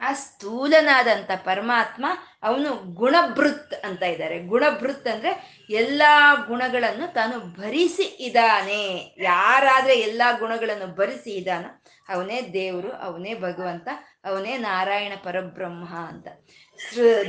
ಆ 0.00 0.12
ಸ್ಥೂಲನಾದಂಥ 0.12 1.30
ಪರಮಾತ್ಮ 1.30 2.06
ಅವನು 2.42 2.94
ಗುಣಭೃತ್ 2.94 3.74
ಅಂತ 3.74 4.02
ಇದ್ದಾರೆ. 4.02 4.38
ಗುಣಭೃತ್ 4.38 5.08
ಅಂದ್ರೆ 5.08 5.64
ಎಲ್ಲ 5.70 6.02
ಗುಣಗಳನ್ನು 6.46 7.12
ತಾನು 7.12 7.38
ಭರಿಸಿ 7.38 8.02
ಇದ್ದಾನೆ. 8.02 9.14
ಯಾರಾದ್ರೆ 9.18 9.94
ಎಲ್ಲ 9.94 10.22
ಗುಣಗಳನ್ನು 10.38 10.94
ಭರಿಸಿ 10.94 11.30
ಇದ್ದಾನ 11.30 11.66
ಅವನೇ 12.08 12.42
ದೇವರು, 12.52 12.92
ಅವನೇ 12.92 13.34
ಭಗವಂತ, 13.34 13.88
ಅವನೇ 14.24 14.56
ನಾರಾಯಣ 14.56 15.12
ಪರಬ್ರಹ್ಮ 15.24 15.94
ಅಂತ. 15.94 16.28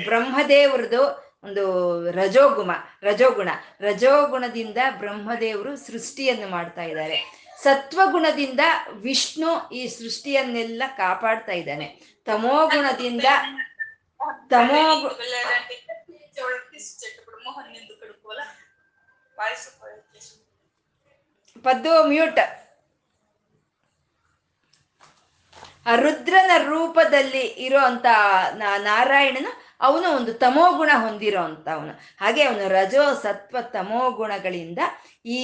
ಬ್ರಹ್ಮದೇವ್ರದ್ದು 0.03 1.29
ಒಂದು 1.43 1.65
ರಜೋಗುಮ 2.11 2.71
ರಜೋಗುಣ. 3.03 3.49
ರಜೋಗುಣದಿಂದ 3.81 4.77
ಬ್ರಹ್ಮದೇವರು 4.97 5.77
ಸೃಷ್ಟಿಯನ್ನು 5.77 6.47
ಮಾಡ್ತಾ 6.47 6.83
ಇದ್ದಾರೆ. 6.83 7.48
ಸತ್ವಗುಣದಿಂದ 7.63 8.59
ವಿಷ್ಣು 9.01 9.69
ಈ 9.69 9.81
ಸೃಷ್ಟಿಯನ್ನೆಲ್ಲ 9.87 10.83
ಕಾಪಾಡ್ತಾ 10.97 11.51
ಇದ್ದಾನೆ. 11.51 11.87
ತಮೋಗುಣದಿಂದ 12.27 13.27
ತಮೋ 14.49 14.81
ಪದ್ದು 21.65 21.93
ಮ್ಯೂಟ್. 22.03 22.39
ರುದ್ರನ 25.95 26.51
ರೂಪದಲ್ಲಿ 26.65 27.43
ಇರುವಂತ 27.65 28.05
ನಾರಾಯಣನು 28.85 29.51
ಅವನು 29.81 30.15
ಒಂದು 30.15 30.33
ತಮೋಗುಣ 30.33 30.89
ಹೊಂದಿರೋ 30.93 31.41
ಅಂತ 31.41 31.67
ಅವನು. 31.69 31.91
ಹಾಗೆ 32.19 32.43
ಅವನು 32.43 32.67
ರಜೋ 32.67 33.13
ಸತ್ವ 33.13 33.57
ತಮೋಗುಣಗಳಿಂದ 33.61 34.79
ಈ 35.25 35.41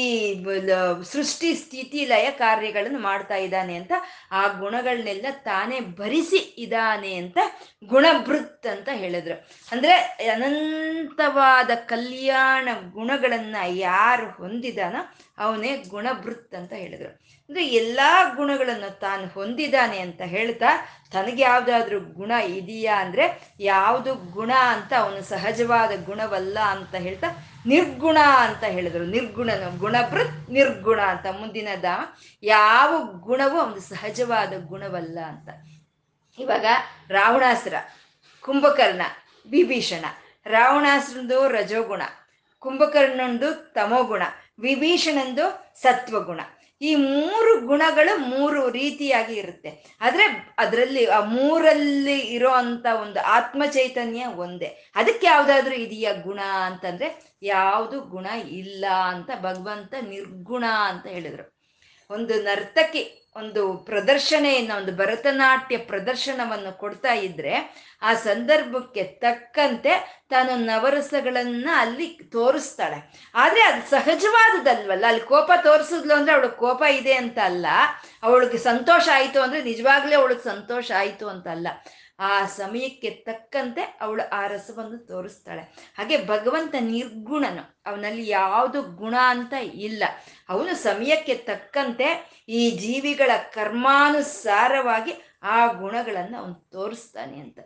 ಸೃಷ್ಟಿ 1.04 1.56
ಸ್ಥಿತಿ 1.56 2.06
ಲಯ 2.06 2.32
ಕಾರ್ಯಗಳನ್ನು 2.32 3.00
ಮಾಡ್ತಾ 3.00 3.36
ಇದ್ದಾನೆ 3.36 3.76
ಅಂತ 3.76 3.92
ಆ 4.32 4.48
ಗುಣಗಳನ್ನೆಲ್ಲ 4.48 5.26
ತಾನೇ 5.32 5.80
ಭರಿಸಿ 5.80 6.56
ಇದ್ದಾನೆ 6.58 7.14
ಅಂತ 7.16 7.38
ಗುಣಭೃತ್ 7.86 8.68
ಅಂತ 8.68 8.90
ಹೇಳಿದ್ರು. 8.94 9.48
ಅಂದ್ರೆ 9.72 9.94
ಅನಂತವಾದ 10.34 11.70
ಕಲ್ಯಾಣ 11.86 12.70
ಗುಣಗಳನ್ನ 12.92 13.56
ಯಾರು 13.68 14.32
ಹೊಂದಿದಾನೋ 14.32 15.02
ಅವನೇ 15.38 15.78
ಗುಣಭೃತ್ 15.88 16.56
ಅಂತ 16.56 16.74
ಹೇಳಿದ್ರು. 16.74 17.35
ಅಂದ್ರೆ 17.50 17.68
ಎಲ್ಲಾ 17.68 18.34
ಗುಣಗಳನ್ನು 18.34 19.00
ತಾನು 19.00 19.28
ಹೊಂದಿದ್ದಾನೆ 19.28 20.00
ಅಂತ 20.00 20.22
ಹೇಳ್ತಾ 20.22 20.88
ತನಗೆ 21.12 21.44
ಯಾವ್ದಾದ್ರು 21.44 22.00
ಗುಣ 22.00 22.32
ಇದೆಯಾ 22.32 23.02
ಅಂದ್ರೆ 23.02 23.54
ಯಾವುದು 23.60 24.16
ಗುಣ 24.16 24.52
ಅಂತ 24.58 24.94
ಅವನು 24.94 25.24
ಸಹಜವಾದ 25.24 26.06
ಗುಣವಲ್ಲ 26.06 26.60
ಅಂತ 26.60 26.96
ಹೇಳ್ತಾ 26.96 27.28
ನಿರ್ಗುಣ 27.66 28.18
ಅಂತ 28.20 28.64
ಹೇಳಿದ್ರು. 28.64 29.06
ನಿರ್ಗುಣನು 29.06 29.78
ಗುಣಭೃತ್ 29.78 30.50
ನಿರ್ಗುಣ 30.50 31.02
ಅಂತ 31.02 31.26
ಮುಂದಿನದ 31.26 31.86
ಯಾವ 32.44 33.04
ಗುಣವೂ 33.04 33.60
ಅವನು 33.60 33.80
ಸಹಜವಾದ 33.80 34.54
ಗುಣವಲ್ಲ 34.58 35.20
ಅಂತ. 35.20 35.50
ಇವಾಗ 36.40 36.66
ರಾವಣಾಸುರ, 37.10 37.74
ಕುಂಭಕರ್ಣ, 38.42 39.02
ವಿಭೀಷಣ. 39.50 40.06
ರಾವಣಾಸುರಂದು 40.46 41.48
ರಜೋಗುಣ 41.48 42.02
ಕುಂಭಕರ್ಣಂದು 42.60 43.74
ತಮೋಗುಣ 43.74 44.24
ವಿಭೀಷಣಂದು 44.60 45.74
ಸತ್ವಗುಣ. 45.82 46.40
ಈ 46.82 46.96
ಮೂರು 46.96 47.68
ಗುಣಗಳು 47.68 48.18
ಮೂರು 48.18 48.70
ರೀತಿಯಾಗಿ 48.70 49.34
ಇರುತ್ತೆ. 49.34 49.98
ಆದ್ರೆ 50.02 50.56
ಅದರಲ್ಲಿ, 50.58 51.06
ಆ 51.06 51.20
ಮೂರಲ್ಲಿ 51.20 52.20
ಇರೋ 52.20 52.50
ಅಂತ 52.50 52.86
ಒಂದು 53.02 53.20
ಆತ್ಮ 53.20 53.66
ಚೈತನ್ಯ 53.66 54.26
ಒಂದೇ. 54.26 54.92
ಅದಕ್ಕೆ 54.96 55.28
ಯಾವ್ದಾದ್ರು 55.28 55.76
ಇದೆಯಾ 55.76 56.14
ಗುಣ 56.14 56.40
ಅಂತಂದ್ರೆ, 56.66 57.38
ಯಾವುದು 57.42 58.02
ಗುಣ 58.02 58.26
ಇಲ್ಲ 58.48 58.86
ಅಂತ 59.06 59.30
ಭಗವಂತ 59.42 59.94
ನಿರ್ಗುಣ 60.02 60.66
ಅಂತ 60.66 61.06
ಹೇಳಿದ್ರು. 61.06 61.56
ಒಂದು 62.10 62.44
ನರ್ತಕಿ 62.44 63.25
ಒಂದು 63.36 63.78
ಪ್ರದರ್ಶನೆಯನ್ನ, 63.78 64.72
ಒಂದು 64.78 64.96
ಭರತನಾಟ್ಯ 64.96 65.78
ಪ್ರದರ್ಶನವನ್ನು 65.78 66.78
ಕೊಡ್ತಾ 66.78 67.14
ಇದ್ರೆ, 67.14 67.86
ಆ 68.02 68.14
ಸಂದರ್ಭಕ್ಕೆ 68.14 69.04
ತಕ್ಕಂತೆ 69.04 70.24
ತಾನು 70.30 70.56
ನವರಸಗಳನ್ನ 70.56 71.70
ಅಲ್ಲಿ 71.78 72.20
ತೋರಿಸ್ತಾಳೆ. 72.32 73.30
ಆದ್ರೆ 73.36 73.62
ಅದು 73.62 73.90
ಸಹಜವಾದದಲ್ವಲ್ಲ 73.90 75.06
ಅಲ್ಲಿ 75.08 75.22
ಕೋಪ 75.22 75.52
ತೋರಿಸಿದ್ಲು 75.64 76.14
ಅಂದ್ರೆ 76.14 76.36
ಅವಳಿಗೆ 76.36 76.56
ಕೋಪ 76.56 76.82
ಇದೆ 76.82 77.14
ಅಂತ 77.14 77.38
ಅಲ್ಲ. 77.44 77.66
ಅವಳಿಗೆ 78.24 78.58
ಸಂತೋಷ 78.58 79.10
ಆಯಿತು 79.14 79.42
ಅಂದ್ರೆ 79.42 79.64
ನಿಜವಾಗ್ಲೇ 79.64 80.16
ಅವಳಿಗೆ 80.16 80.44
ಸಂತೋಷ 80.44 80.92
ಆಯಿತು 80.98 81.30
ಅಂತ 81.30 81.48
ಅಲ್ಲ. 81.48 81.68
ಆ 82.20 82.46
ಸಮಯಕ್ಕೆ 82.46 83.10
ತಕ್ಕಂತೆ 83.10 83.98
ಅವಳು 84.02 84.30
ಆ 84.30 84.48
ರಸವನ್ನು 84.48 84.98
ತೋರಿಸ್ತಾಳೆ. 84.98 85.62
ಹಾಗೆ 85.98 86.28
ಭಗವಂತ 86.28 86.76
ನಿರ್ಗುಣನು. 86.80 87.80
ಅವನಲ್ಲಿ 87.86 88.30
ಯಾವುದು 88.30 88.82
ಗುಣ 88.82 89.16
ಅಂತ 89.20 89.54
ಇಲ್ಲ. 89.74 90.04
ಅವನು 90.50 90.76
ಸಮಯಕ್ಕೆ 90.76 91.36
ತಕ್ಕಂತೆ 91.36 92.30
ಈ 92.50 92.72
ಜೀವಿಗಳ 92.72 93.32
ಕರ್ಮಾನುಸಾರವಾಗಿ 93.54 95.14
ಆ 95.44 95.68
ಗುಣಗಳನ್ನು 95.68 96.38
ಅವನು 96.38 96.54
ತೋರಿಸ್ತಾನೆ 96.54 97.40
ಅಂತ. 97.40 97.60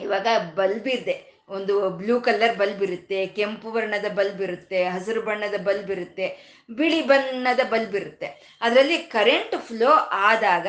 ಇವಾಗ 0.00 0.26
ಬಲ್ಬ್ 0.54 0.88
ಇದೆ 0.88 1.31
ಒಂದು 1.56 1.74
ಬ್ಲೂ 2.00 2.14
ಕಲರ್ 2.26 2.56
ಬಲ್ಬ್ 2.60 2.82
ಇರುತ್ತೆ, 2.86 3.18
ಕೆಂಪು 3.36 3.70
ಬಣ್ಣದ 3.70 4.08
ಬಲ್ಬ್ 4.18 4.42
ಇರುತ್ತೆ, 4.46 4.80
ಹಸಿರು 4.94 5.22
ಬಣ್ಣದ 5.28 5.56
ಬಲ್ಬ್ 5.68 5.90
ಇರುತ್ತೆ, 5.96 6.26
ಬಿಳಿ 6.78 7.00
ಬಣ್ಣದ 7.10 7.62
ಬಲ್ಬ್ 7.72 7.96
ಇರುತ್ತೆ. 8.00 8.28
ಅದರಲ್ಲಿ 8.66 8.98
ಕರೆಂಟ್ 9.14 9.56
ಫ್ಲೋ 9.68 9.92
ಆದಾಗ 10.30 10.66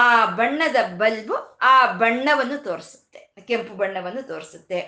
ಆ 0.00 0.02
ಬಣ್ಣದ 0.40 0.76
ಬಲ್ಬು 1.02 1.36
ಆ 1.72 1.74
ಬಣ್ಣವನ್ನು 2.02 2.58
ತೋರಿಸುತ್ತೆ, 2.68 3.20
ಕೆಂಪು 3.50 3.74
ಬಣ್ಣವನ್ನು 3.82 4.24
ತೋರಿಸುತ್ತೆ. 4.32 4.80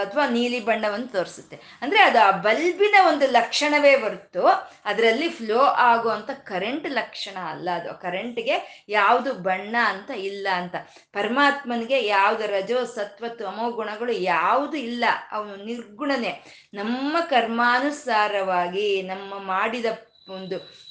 ಅಥವಾ 0.00 0.28
ನೀಲಿ 0.28 0.60
ಬಣ್ಣವನ್ನು 0.60 1.08
ತೋರಿಸುತ್ತೆ. 1.08 1.60
ಅಂದ್ರೆ 1.82 2.02
ಅದು 2.02 2.20
ಆ 2.20 2.30
ಬಲ್ಬಿನ 2.30 2.94
ಒಂದು 3.08 3.26
ಲಕ್ಷಣವೇ 3.26 3.96
ಹೊರತು 3.96 4.46
ಅದರಲ್ಲಿ 4.84 5.28
ಫ್ಲೋ 5.28 5.58
ಆಗುವಂತ 5.58 6.30
ಕರೆಂಟ್ 6.30 6.90
ಲಕ್ಷಣ 6.90 7.38
ಅಲ್ಲ 7.38 7.68
ಅದು. 7.70 8.00
ಕರೆಂಟ್ಗೆ 8.00 8.84
ಯಾವುದು 8.88 9.34
ಬಣ್ಣ 9.34 9.76
ಅಂತ 9.84 10.10
ಇಲ್ಲ 10.10 10.48
ಅಂತ. 10.52 10.74
ಪರಮಾತ್ಮನಿಗೆ 11.12 12.06
ಯಾವುದು 12.06 12.46
ರಜೋ, 12.46 12.84
ಸತ್ವ, 12.84 13.24
ತಮೋ 13.28 13.70
ಗುಣಗಳು 13.70 14.12
ಯಾವುದು 14.12 14.76
ಇಲ್ಲ. 14.76 15.04
ಅವನು 15.32 15.56
ನಿರ್ಗುಣನೇ. 15.56 16.44
ನಮ್ಮ 16.74 17.20
ಕರ್ಮಾನುಸಾರವಾಗಿ 17.20 19.02
ನಮ್ಮ 19.02 19.38
ಮಾಡಿದ 19.38 19.86
ಒಂದು 20.28 20.83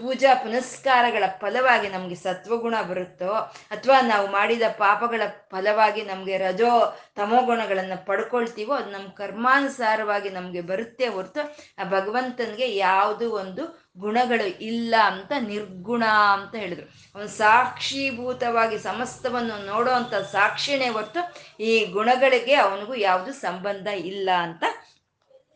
ಪೂಜಾ 0.00 0.34
ಪುನಸ್ಕಾರಗಳ 0.34 1.24
ಫಲವಾಗಿ 1.40 1.88
ನಮಗೆ 1.88 2.14
ಸತ್ವಗುಣ 2.14 2.74
ಬರುತ್ತೋ, 2.82 3.32
ಅಥವಾ 3.70 4.00
ನಾವು 4.00 4.26
ಮಾಡಿದ 4.26 4.62
ಪಾಪಗಳ 4.78 5.22
ಫಲವಾಗಿ 5.50 6.02
ನಮಗೆ 6.04 6.38
ರಜೋ 6.38 6.96
ತಮೋ 7.16 7.42
ಗುಣಗಳನ್ನು 7.42 8.06
ಪಡ್ಕೊಳ್ತೀವೋ, 8.06 8.74
ಅದು 8.74 8.90
ನಮ್ಮ 8.90 9.08
ಕರ್ಮಾನುಸಾರವಾಗಿ 9.08 10.30
ನಮಗೆ 10.30 10.60
ಬರುತ್ತೆ 10.60 11.06
ಹೊರತು, 11.06 11.40
ಆ 11.78 11.84
ಭಗವಂತನಿಗೆ 11.84 12.76
ಯಾವುದು 12.76 13.32
ಒಂದು 13.32 13.88
ಗುಣಗಳು 13.98 14.46
ಇಲ್ಲ 14.60 14.94
ಅಂತ 15.02 15.32
ನಿರ್ಗುಣ 15.38 16.04
ಅಂತ 16.04 16.54
ಹೇಳಿದ್ರು. 16.54 16.86
ಅವನು 17.14 17.28
ಸಾಕ್ಷೀಭೂತವಾಗಿ 17.28 18.78
ಸಮಸ್ತವನ್ನು 18.78 19.66
ನೋಡೋ 19.66 19.90
ಅಂತ 19.90 20.14
ಸಾಕ್ಷಿನೇ 20.14 20.88
ಹೊರತು, 20.88 21.22
ಈ 21.60 21.84
ಗುಣಗಳಿಗೆ 21.84 22.54
ಅವನಿಗೂ 22.54 22.94
ಯಾವುದು 22.94 23.32
ಸಂಬಂಧ 23.32 23.86
ಇಲ್ಲ 23.86 24.30
ಅಂತ 24.42 24.64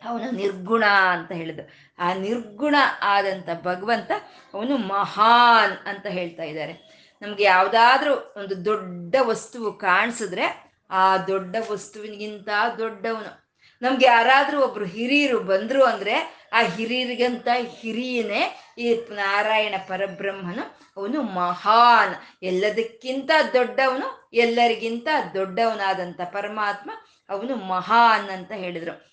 ಅವನು 0.05 0.31
ನಿರ್ಗುಣ 0.31 0.85
ಅಂತ 0.85 1.33
ಹೇಳಿದ್ರು. 1.33 1.67
ಆ 1.99 2.15
ನಿರ್ಗುಣ 2.15 2.75
ಆದಂಥ 3.03 3.49
ಭಗವಂತ 3.63 4.11
ಅವನು 4.55 4.77
ಮಹಾನ್ 4.77 5.89
ಅಂತ 5.89 6.07
ಹೇಳ್ತಾ 6.07 6.43
ಇದ್ದಾರೆ. 6.43 7.03
ನಮಗೆ 7.23 7.45
ಯಾವುದಾದ್ರೂ 7.45 8.35
ಒಂದು 8.37 8.65
ದೊಡ್ಡ 8.65 9.15
ವಸ್ತುವು 9.21 9.73
ಕಾಣಿಸಿದ್ರೆ 9.73 10.73
ಆ 10.91 11.17
ದೊಡ್ಡ 11.17 11.57
ವಸ್ತುವಿನಿಗಿಂತ 11.71 12.49
ದೊಡ್ಡವನು. 12.79 13.43
ನಮ್ಗೆ 13.83 14.07
ಯಾರಾದ್ರೂ 14.07 14.61
ಒಬ್ರು 14.61 14.85
ಹಿರಿಯರು 14.85 15.41
ಬಂದ್ರು 15.41 15.85
ಅಂದ್ರೆ 15.85 16.49
ಆ 16.53 16.63
ಹಿರಿಯರಿಗಂತ 16.63 17.49
ಹಿರಿಯನೇ 17.65 18.61
ಈ 18.79 18.95
ನಾರಾಯಣ 18.95 19.75
ಪರಬ್ರಹ್ಮನು 19.89 20.93
ಅವನು 20.97 21.23
ಮಹಾನ್. 21.23 22.15
ಎಲ್ಲದಕ್ಕಿಂತ 22.43 23.31
ದೊಡ್ಡವನು, 23.53 24.31
ಎಲ್ಲರಿಗಿಂತ 24.33 25.09
ದೊಡ್ಡವನಾದಂಥ 25.35 26.21
ಪರಮಾತ್ಮ 26.21 26.91
ಅವನು 27.29 27.57
ಮಹಾನ್ 27.57 28.31
ಅಂತ 28.31 28.53
ಹೇಳಿದ್ರು. 28.53 29.13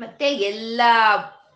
ಮತ್ತೆ 0.00 0.34
ಎಲ್ಲ 0.34 0.80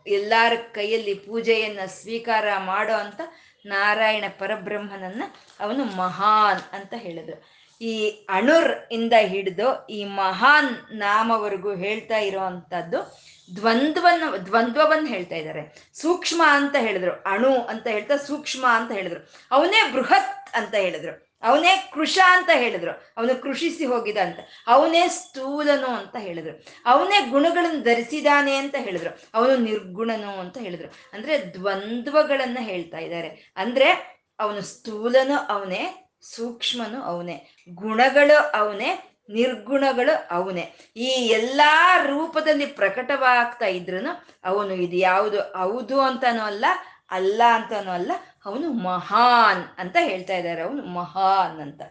ಎಲ್ಲರ 0.06 0.52
ಕೈಯಲ್ಲಿ 0.72 1.14
ಪೂಜೆಯನ್ನ 1.14 1.78
ಸ್ವೀಕಾರ 1.86 2.44
ಮಾಡೋ 2.58 2.92
ಅಂತ 2.92 3.20
ನಾರಾಯಣ 3.66 4.24
ಪರಬ್ರಹ್ಮನನ್ನ 4.38 5.22
ಅವನು 5.60 5.84
ಮಹಾನ್ 5.84 6.74
ಅಂತ 6.74 6.94
ಹೇಳಿದ್ರು. 6.96 7.64
ಈ 7.80 8.08
ಅಣುರ್ 8.08 8.92
ಇಂದ 8.92 9.12
ಹಿಡಿದು 9.20 9.86
ಈ 9.86 10.04
ಮಹಾನ್ 10.04 10.98
ನಾಮವರೆಗೂ 10.98 11.74
ಹೇಳ್ತಾ 11.74 12.18
ಇರೋ 12.18 12.40
ಅಂಥದ್ದು 12.40 13.18
ದ್ವಂದ್ವನ್ನ, 13.56 14.36
ದ್ವಂದ್ವವನ್ನು 14.36 15.06
ಹೇಳ್ತಾ 15.06 15.34
ಇದ್ದಾರೆ. 15.34 15.90
ಸೂಕ್ಷ್ಮ 15.94 16.42
ಅಂತ 16.46 16.76
ಹೇಳಿದ್ರು. 16.78 17.12
ಅಣು 17.12 17.54
ಅಂತ 17.54 17.86
ಹೇಳ್ತಾ 17.86 18.16
ಸೂಕ್ಷ್ಮ 18.16 18.66
ಅಂತ 18.70 18.92
ಹೇಳಿದ್ರು. 18.92 19.32
ಅವನೇ 19.50 19.92
ಬೃಹತ್ 19.92 20.54
ಅಂತ 20.54 20.74
ಹೇಳಿದ್ರು. 20.74 21.33
ಅವನೇ 21.44 21.90
ಕೃಷ 21.94 22.18
ಅಂತ 22.26 22.50
ಹೇಳಿದ್ರು. 22.52 22.90
ಅವನು 23.16 23.42
ಕೃಷಿಸಿ 23.42 23.86
ಹೋಗಿದ 23.86 24.16
ಅಂತ. 24.16 24.38
ಅವನೇ 24.66 25.08
ಸ್ಥೂಲನು 25.08 25.86
ಅಂತ 25.86 26.16
ಹೇಳಿದ್ರು. 26.16 26.64
ಅವನೇ 26.86 27.30
ಗುಣಗಳನ್ನು 27.30 27.82
ಧರಿಸಿದಾನೆ 27.82 28.56
ಅಂತ 28.56 28.74
ಹೇಳಿದ್ರು. 28.78 29.28
ಅವನು 29.34 29.56
ನಿರ್ಗುಣನು 29.56 30.40
ಅಂತ 30.40 30.58
ಹೇಳಿದ್ರು. 30.58 30.92
ಅಂದ್ರೆ 31.12 31.54
ದ್ವಂದ್ವಗಳನ್ನ 31.54 32.58
ಹೇಳ್ತಾ 32.60 32.98
ಇದ್ದಾರೆ. 32.98 33.52
ಅಂದ್ರೆ 33.56 34.14
ಅವನು 34.38 34.60
ಸ್ಥೂಲನು 34.60 35.46
ಅವನೇ, 35.48 36.10
ಸೂಕ್ಷ್ಮನು 36.20 37.02
ಅವನೇ, 37.02 37.46
ಗುಣಗಳು 37.68 38.50
ಅವನೇ, 38.60 39.10
ನಿರ್ಗುಣಗಳು 39.30 40.28
ಅವನೇ. 40.30 40.74
ಈ 40.96 41.04
ಎಲ್ಲಾ 41.04 42.04
ರೂಪದಲ್ಲಿ 42.04 42.66
ಪ್ರಕಟವಾಗ್ತಾ 42.66 43.66
ಇದ್ರು 43.66 44.26
ಅವನು 44.44 44.74
ಇದು 44.74 44.96
ಯಾವುದು 44.96 45.40
ಹೌದು 45.40 46.00
ಅಂತಾನೂ 46.00 46.42
ಅಲ್ಲ 46.42 46.64
ಅಲ್ಲ 47.10 47.42
ಅಂತಾನೂ 47.54 47.90
ಅಲ್ಲ 47.90 48.12
ಅವನು 48.46 48.72
ಮಹಾನ್ 48.72 49.64
ಅಂತ 49.78 49.96
ಹೇಳ್ತಾ 50.00 50.36
ಇದ್ದಾರೆ. 50.36 50.62
ಅವನು 50.62 50.82
ಮಹಾನ್ 50.86 51.60
ಅಂತ. 51.60 51.82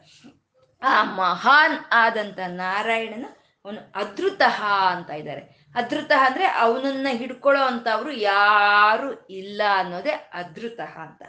ಆ 0.82 1.04
ಮಹಾನ್ 1.04 1.80
ಆದಂತ 1.92 2.39
ನಾರಾಯಣನ 2.48 3.26
ಅವನು 3.66 3.92
ಅದೃತಃ 3.96 4.63
ಅಂತ 4.66 5.10
ಇದ್ದಾರೆ. 5.10 5.72
ಅದೃತಃ 5.76 6.26
ಅಂದ್ರೆ 6.26 6.46
ಅವನನ್ನ 6.46 7.08
ಹಿಡ್ಕೊಳ್ಳೋ 7.12 7.63
ಅಂತವ್ರು 7.63 8.12
ಯಾರು 8.12 9.28
ಇಲ್ಲ 9.28 9.62
ಅನ್ನೋದೇ 9.76 10.30
ಅದೃತಃ 10.34 10.98
ಅಂತ. 10.98 11.24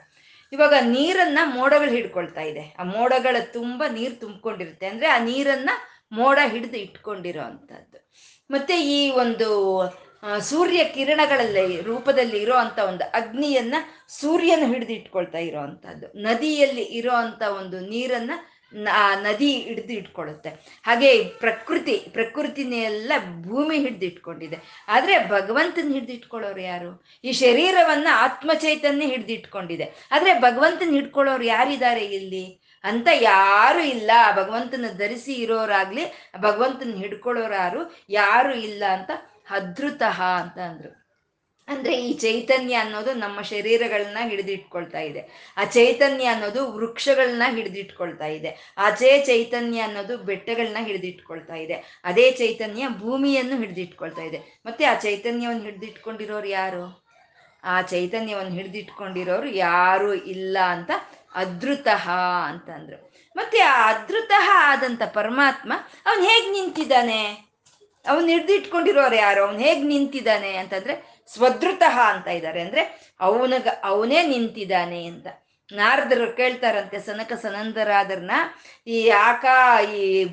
ಇವಾಗ 0.53 0.75
ನೀರನ್ನ 0.81 1.39
ಮೋಡಗಳು 1.45 1.91
ಹಿಡ್ಕೊಳ್ತಾ 1.91 2.41
ಇದೆ. 2.41 2.77
ಆ 2.79 2.83
ಮೋಡಗಳ 2.83 3.37
ತುಂಬಾ 3.53 3.89
ನೀರು 3.89 4.21
ತುಂಬಿಕೊಂಡಿರುತ್ತೆ 4.21 4.87
ಅಂದ್ರೆ 4.87 5.07
ಆ 5.07 5.19
ನೀರನ್ನ 5.19 5.71
ಮೋಡ 6.13 6.39
ಹಿಡಿದು 6.47 6.77
ಇಟ್ಕೊಂಡಿರೋ 6.77 7.43
ಅಂಥದ್ದು 7.43 8.11
ಮತ್ತೆ 8.51 8.83
ಈ 8.83 9.11
ಒಂದು 9.11 9.49
ಸೂರ್ಯ 10.41 10.85
ಕಿರಣಗಳಲ್ಲಿ 10.85 11.81
ರೂಪದಲ್ಲಿ 11.81 12.39
ಇರೋ 12.39 12.55
ಅಂತ 12.55 12.79
ಒಂದು 12.79 13.05
ಅಗ್ನಿಯನ್ನ 13.05 13.75
ಸೂರ್ಯನ 14.09 14.67
ಹಿಡಿದಿಟ್ಕೊಳ್ತಾ 14.67 15.39
ಇರೋ 15.39 15.61
ಅಂಥದ್ದು 15.61 16.07
ನದಿಯಲ್ಲಿ 16.19 16.83
ಇರೋ 16.83 17.11
ಅಂತ 17.11 17.43
ಒಂದು 17.43 17.81
ನೀರನ್ನ 17.81 18.31
ನದಿ 19.21 19.53
ಹಿಡಿದು 19.53 19.93
ಇಟ್ಕೊಳುತ್ತೆ. 19.93 20.49
ಹಾಗೆ 20.83 21.25
ಪ್ರಕೃತಿ, 21.25 21.97
ಪ್ರಕೃತಿನೆಲ್ಲ 22.13 23.13
ಭೂಮಿ 23.43 23.79
ಹಿಡಿದಿಟ್ಕೊಂಡಿದೆ. 23.79 24.59
ಆದ್ರೆ 24.89 25.29
ಭಗವಂತನ 25.29 25.93
ಹಿಡಿದಿಟ್ಕೊಳ್ಳೋರು 25.93 26.61
ಯಾರು? 26.61 27.05
ಈ 27.25 27.33
ಶರೀರವನ್ನ 27.33 28.09
ಆತ್ಮಚೈತನ್ಯ 28.11 29.07
ಹಿಡಿದಿಟ್ಕೊಂಡಿದೆ. 29.07 29.85
ಇಟ್ಕೊಂಡಿದೆ 29.85 30.09
ಆದ್ರೆ 30.11 30.41
ಭಗವಂತನ 30.41 30.91
ಹಿಡ್ಕೊಳ್ಳೋರು 30.91 31.45
ಯಾರಿದ್ದಾರೆ 31.45 32.05
ಇಲ್ಲಿ? 32.07 32.61
ಅಂತ 32.85 33.09
ಯಾರು 33.21 33.81
ಇಲ್ಲ. 33.81 34.11
ಭಗವಂತನ 34.37 34.85
ಧರಿಸಿ 34.97 35.33
ಇರೋರಾಗ್ಲಿ 35.33 36.05
ಭಗವಂತನ 36.37 36.93
ಹಿಡ್ಕೊಳ್ಳೋರು 36.97 37.95
ಯಾರು 38.11 38.55
ಇಲ್ಲ 38.55 38.85
ಅಂತ 38.91 39.11
ಅಧೃತಃ 39.51 40.23
ಅಂತ 40.23 40.59
ಅಂದ್ರು. 40.59 41.05
ಅಂದ್ರೆ 41.69 42.07
ಈ 42.07 42.13
ಚೈತನ್ಯ 42.13 42.75
ಅನ್ನೋದು 42.75 43.13
ನಮ್ಮ 43.13 43.41
ಶರೀರಗಳನ್ನ 43.41 44.19
ಹಿಡಿದಿಟ್ಕೊಳ್ತಾ 44.29 45.01
ಇದೆ. 45.01 45.55
ಆ 45.57 45.65
ಚೈತನ್ಯ 45.65 46.25
ಅನ್ನೋದು 46.25 46.73
ವೃಕ್ಷಗಳನ್ನ 46.73 47.43
ಹಿಡಿದಿಟ್ಕೊಳ್ತಾ 47.51 48.27
ಇದೆ. 48.27 48.75
ಅಜೇ 48.77 49.23
ಚೈತನ್ಯ 49.27 49.81
ಅನ್ನೋದು 49.81 50.19
ಬೆಟ್ಟಗಳನ್ನ 50.19 50.77
ಹಿಡಿದಿಟ್ಕೊಳ್ತಾ 50.81 51.55
ಇದೆ. 51.55 51.75
ಅದೇ 52.05 52.31
ಚೈತನ್ಯ 52.31 52.89
ಭೂಮಿಯನ್ನು 52.89 53.57
ಹಿಡಿದಿಟ್ಕೊಳ್ತಾ 53.57 54.23
ಇದೆ. 54.23 54.63
ಮತ್ತೆ 54.67 54.85
ಆ 54.85 54.95
ಚೈತನ್ಯವನ್ನು 54.95 55.63
ಹಿಡಿದಿಟ್ಕೊಂಡಿರೋರು 55.63 56.49
ಯಾರು? 56.49 57.05
ಆ 57.65 57.83
ಚೈತನ್ಯವನ್ನು 57.83 58.53
ಹಿಡಿದಿಟ್ಕೊಂಡಿರೋರು 58.53 59.49
ಯಾರು 59.49 60.15
ಇಲ್ಲ 60.15 60.59
ಅಂತ 60.67 60.91
ಅದೃತಃ 61.35 62.11
ಅಂತಂದ್ರು 62.45 63.15
ಮತ್ತೆ 63.37 63.59
ಆ 63.59 63.93
ಅದೃತಃ 63.93 64.51
ಆದಂತ 64.53 65.03
ಪರಮಾತ್ಮ, 65.15 65.73
ಅವನ್ 66.07 66.25
ಹೇಗ್ 66.25 66.53
ನಿಂತಿದ್ದಾನೆ? 66.53 67.54
ಅವನ್ 68.07 68.29
ಹಿಡ್ದಿಟ್ಕೊಂಡಿರೋರು 68.29 69.15
ಯಾರು? 69.15 69.45
ಅವನು 69.45 69.59
ಹೇಗ್ 69.59 69.85
ನಿಂತಿದ್ದಾನೆ 69.87 70.57
ಅಂತಂದ್ರೆ 70.57 71.25
ಸ್ವದೃತಃ 71.33 72.01
ಅಂತ 72.01 72.29
ಇದ್ದಾರೆ. 72.29 72.61
ಅಂದ್ರೆ 72.61 73.15
ಅವನಗ, 73.21 73.69
ಅವನೇ 73.85 74.23
ನಿಂತಿದ್ದಾನೆ 74.27 75.05
ಅಂತ. 75.05 75.27
ನಾರದರು 75.73 76.37
ಕೇಳ್ತಾರಂತೆ, 76.37 76.99
ಸನಕ 76.99 77.33
ಸನಂದರಾದರ್ನ 77.33 78.31
ಈ 78.87 79.09
ಆಕ, 79.09 79.45
ಈ 79.95 80.25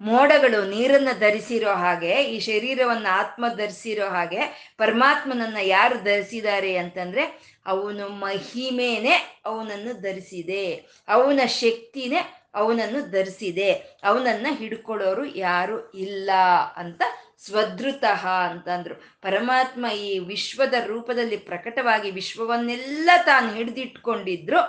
ಮೋಡಗಳು 0.00 0.64
ನೀರನ್ನ 0.64 1.08
ಧರಿಸಿರೋ 1.18 1.72
ಹಾಗೆ, 1.72 2.22
ಈ 2.24 2.38
ಶರೀರವನ್ನ 2.40 3.06
ಆತ್ಮ 3.10 3.48
ಧರಿಸಿರೋ 3.48 4.08
ಹಾಗೆ 4.08 4.72
ಪರಮಾತ್ಮನನ್ನ 4.78 5.56
ಯಾರು 5.62 6.04
ಧರಿಸಿದ್ದಾರೆ 6.04 6.76
ಅಂತಂದ್ರೆ 6.76 7.56
ಅವನು 7.66 8.08
ಮಹಿಮೇನೆ 8.08 9.42
ಅವನನ್ನು 9.44 10.00
ಧರಿಸಿದೆ. 10.00 10.64
ಅವನ 11.08 11.40
ಶಕ್ತಿನೇ 11.46 12.37
ಅವನನ್ನು 12.58 13.10
ಧರಿಸಿದೆ. 13.10 13.72
ಅವನನ್ನ 14.04 14.46
ಹಿಡ್ಕೊಳ್ಳೋರು 14.50 15.24
ಯಾರು 15.24 15.90
ಇಲ್ಲ 15.90 16.30
ಅಂತ 16.76 17.02
ಸ್ವದೃತಃ 17.44 18.26
ಅಂತಂದ್ರು 18.26 18.94
ಪರಮಾತ್ಮ 19.22 19.86
ಈ 19.86 20.18
ವಿಶ್ವದ 20.18 20.74
ರೂಪದಲ್ಲಿ 20.86 21.36
ಪ್ರಕಟವಾಗಿ 21.36 22.10
ವಿಶ್ವವನ್ನೆಲ್ಲ 22.10 23.10
ತಾನು 23.26 23.52
ಹಿಡಿದಿಟ್ಕೊಂಡಿದ್ರು. 23.52 24.60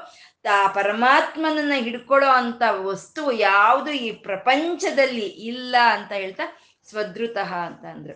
ತಾ 0.43 0.67
ಪರಮಾತ್ಮನನ್ನ 0.67 1.73
ಹಿಡ್ಕೊಳ್ಳೋ 1.75 2.29
ಅಂತ 2.29 2.61
ವಸ್ತು 2.69 3.31
ಯಾವುದು 3.31 3.91
ಈ 3.91 4.11
ಪ್ರಪಂಚದಲ್ಲಿ 4.11 5.25
ಇಲ್ಲ 5.25 5.75
ಅಂತ 5.89 6.11
ಹೇಳ್ತಾ 6.11 6.43
ಸ್ವದೃತಃ 6.89 7.53
ಅಂತ 7.53 7.85
ಅಂದ್ರು. 7.85 8.15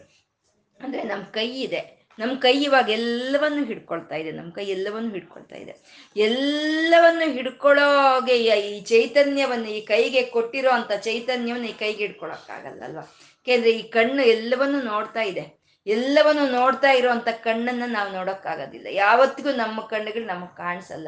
ಅಂದ್ರೆ 0.79 1.03
ನಮ್ಮ 1.03 1.23
ಕೈ 1.23 1.49
ಇದೆ. 1.49 2.02
ನಮ್ಮ 2.19 2.39
ಕೈ 2.39 2.63
ಇವಾಗ 2.63 2.89
ಎಲ್ಲವನ್ನು 2.89 3.65
ಹಿಡ್ಕೊಳ್ತಾ 3.65 4.15
ಇದೆ 4.15 4.31
ನಮ್ಮ 4.31 4.51
ಕೈ 4.51 4.65
ಎಲ್ಲವನ್ನು 4.65 5.11
ಹಿಡ್ಕೊಳ್ತಾ 5.11 5.55
ಇದೆ. 5.55 5.73
ಎಲ್ಲವನ್ನು 6.15 7.31
ಹಿಡ್ಕೊಳ್ಳೋಗೆ 7.31 8.35
ಈ 8.35 8.83
ಚೈತನ್ಯವನ್ನು 8.83 9.69
ಈ 9.69 9.81
ಕೈಗೆ 9.81 10.23
ಕೊಟ್ಟಿರೋ 10.23 10.69
ಅಂತ 10.69 10.91
ಚೈತನ್ಯವನ್ನು 10.91 11.69
ಈ 11.69 11.73
ಕೈಗೆ 11.73 11.97
ಹಿಡ್ಕೊಳಕ್ಕಾಗಲ್ಲ 11.97 12.83
ಅಲ್ವಾ? 12.83 13.05
ಈ 13.47 13.81
ಕಣ್ಣು 13.81 14.23
ಎಲ್ಲವನ್ನು 14.23 14.81
ನೋಡ್ತಾ 14.81 15.21
ಇದೆ. 15.21 15.62
ಎಲ್ಲವನ್ನು 15.85 16.49
ನೋಡ್ತಾ 16.49 16.91
ಇರುವಂತ 16.91 17.27
ಕಣ್ಣನ್ನ 17.29 17.83
ನಾವು 17.85 18.11
ನೋಡೋಕ್ಕಾಗೋದಿಲ್ಲ. 18.11 18.87
ಯಾವತ್ತಿಗೂ 18.89 19.51
ನಮ್ಮ 19.51 19.81
ಕಣ್ಣುಗಳು 19.81 20.25
ನಮಗೆ 20.25 20.57
ಕಾಣಿಸಲ್ಲ 20.57 21.07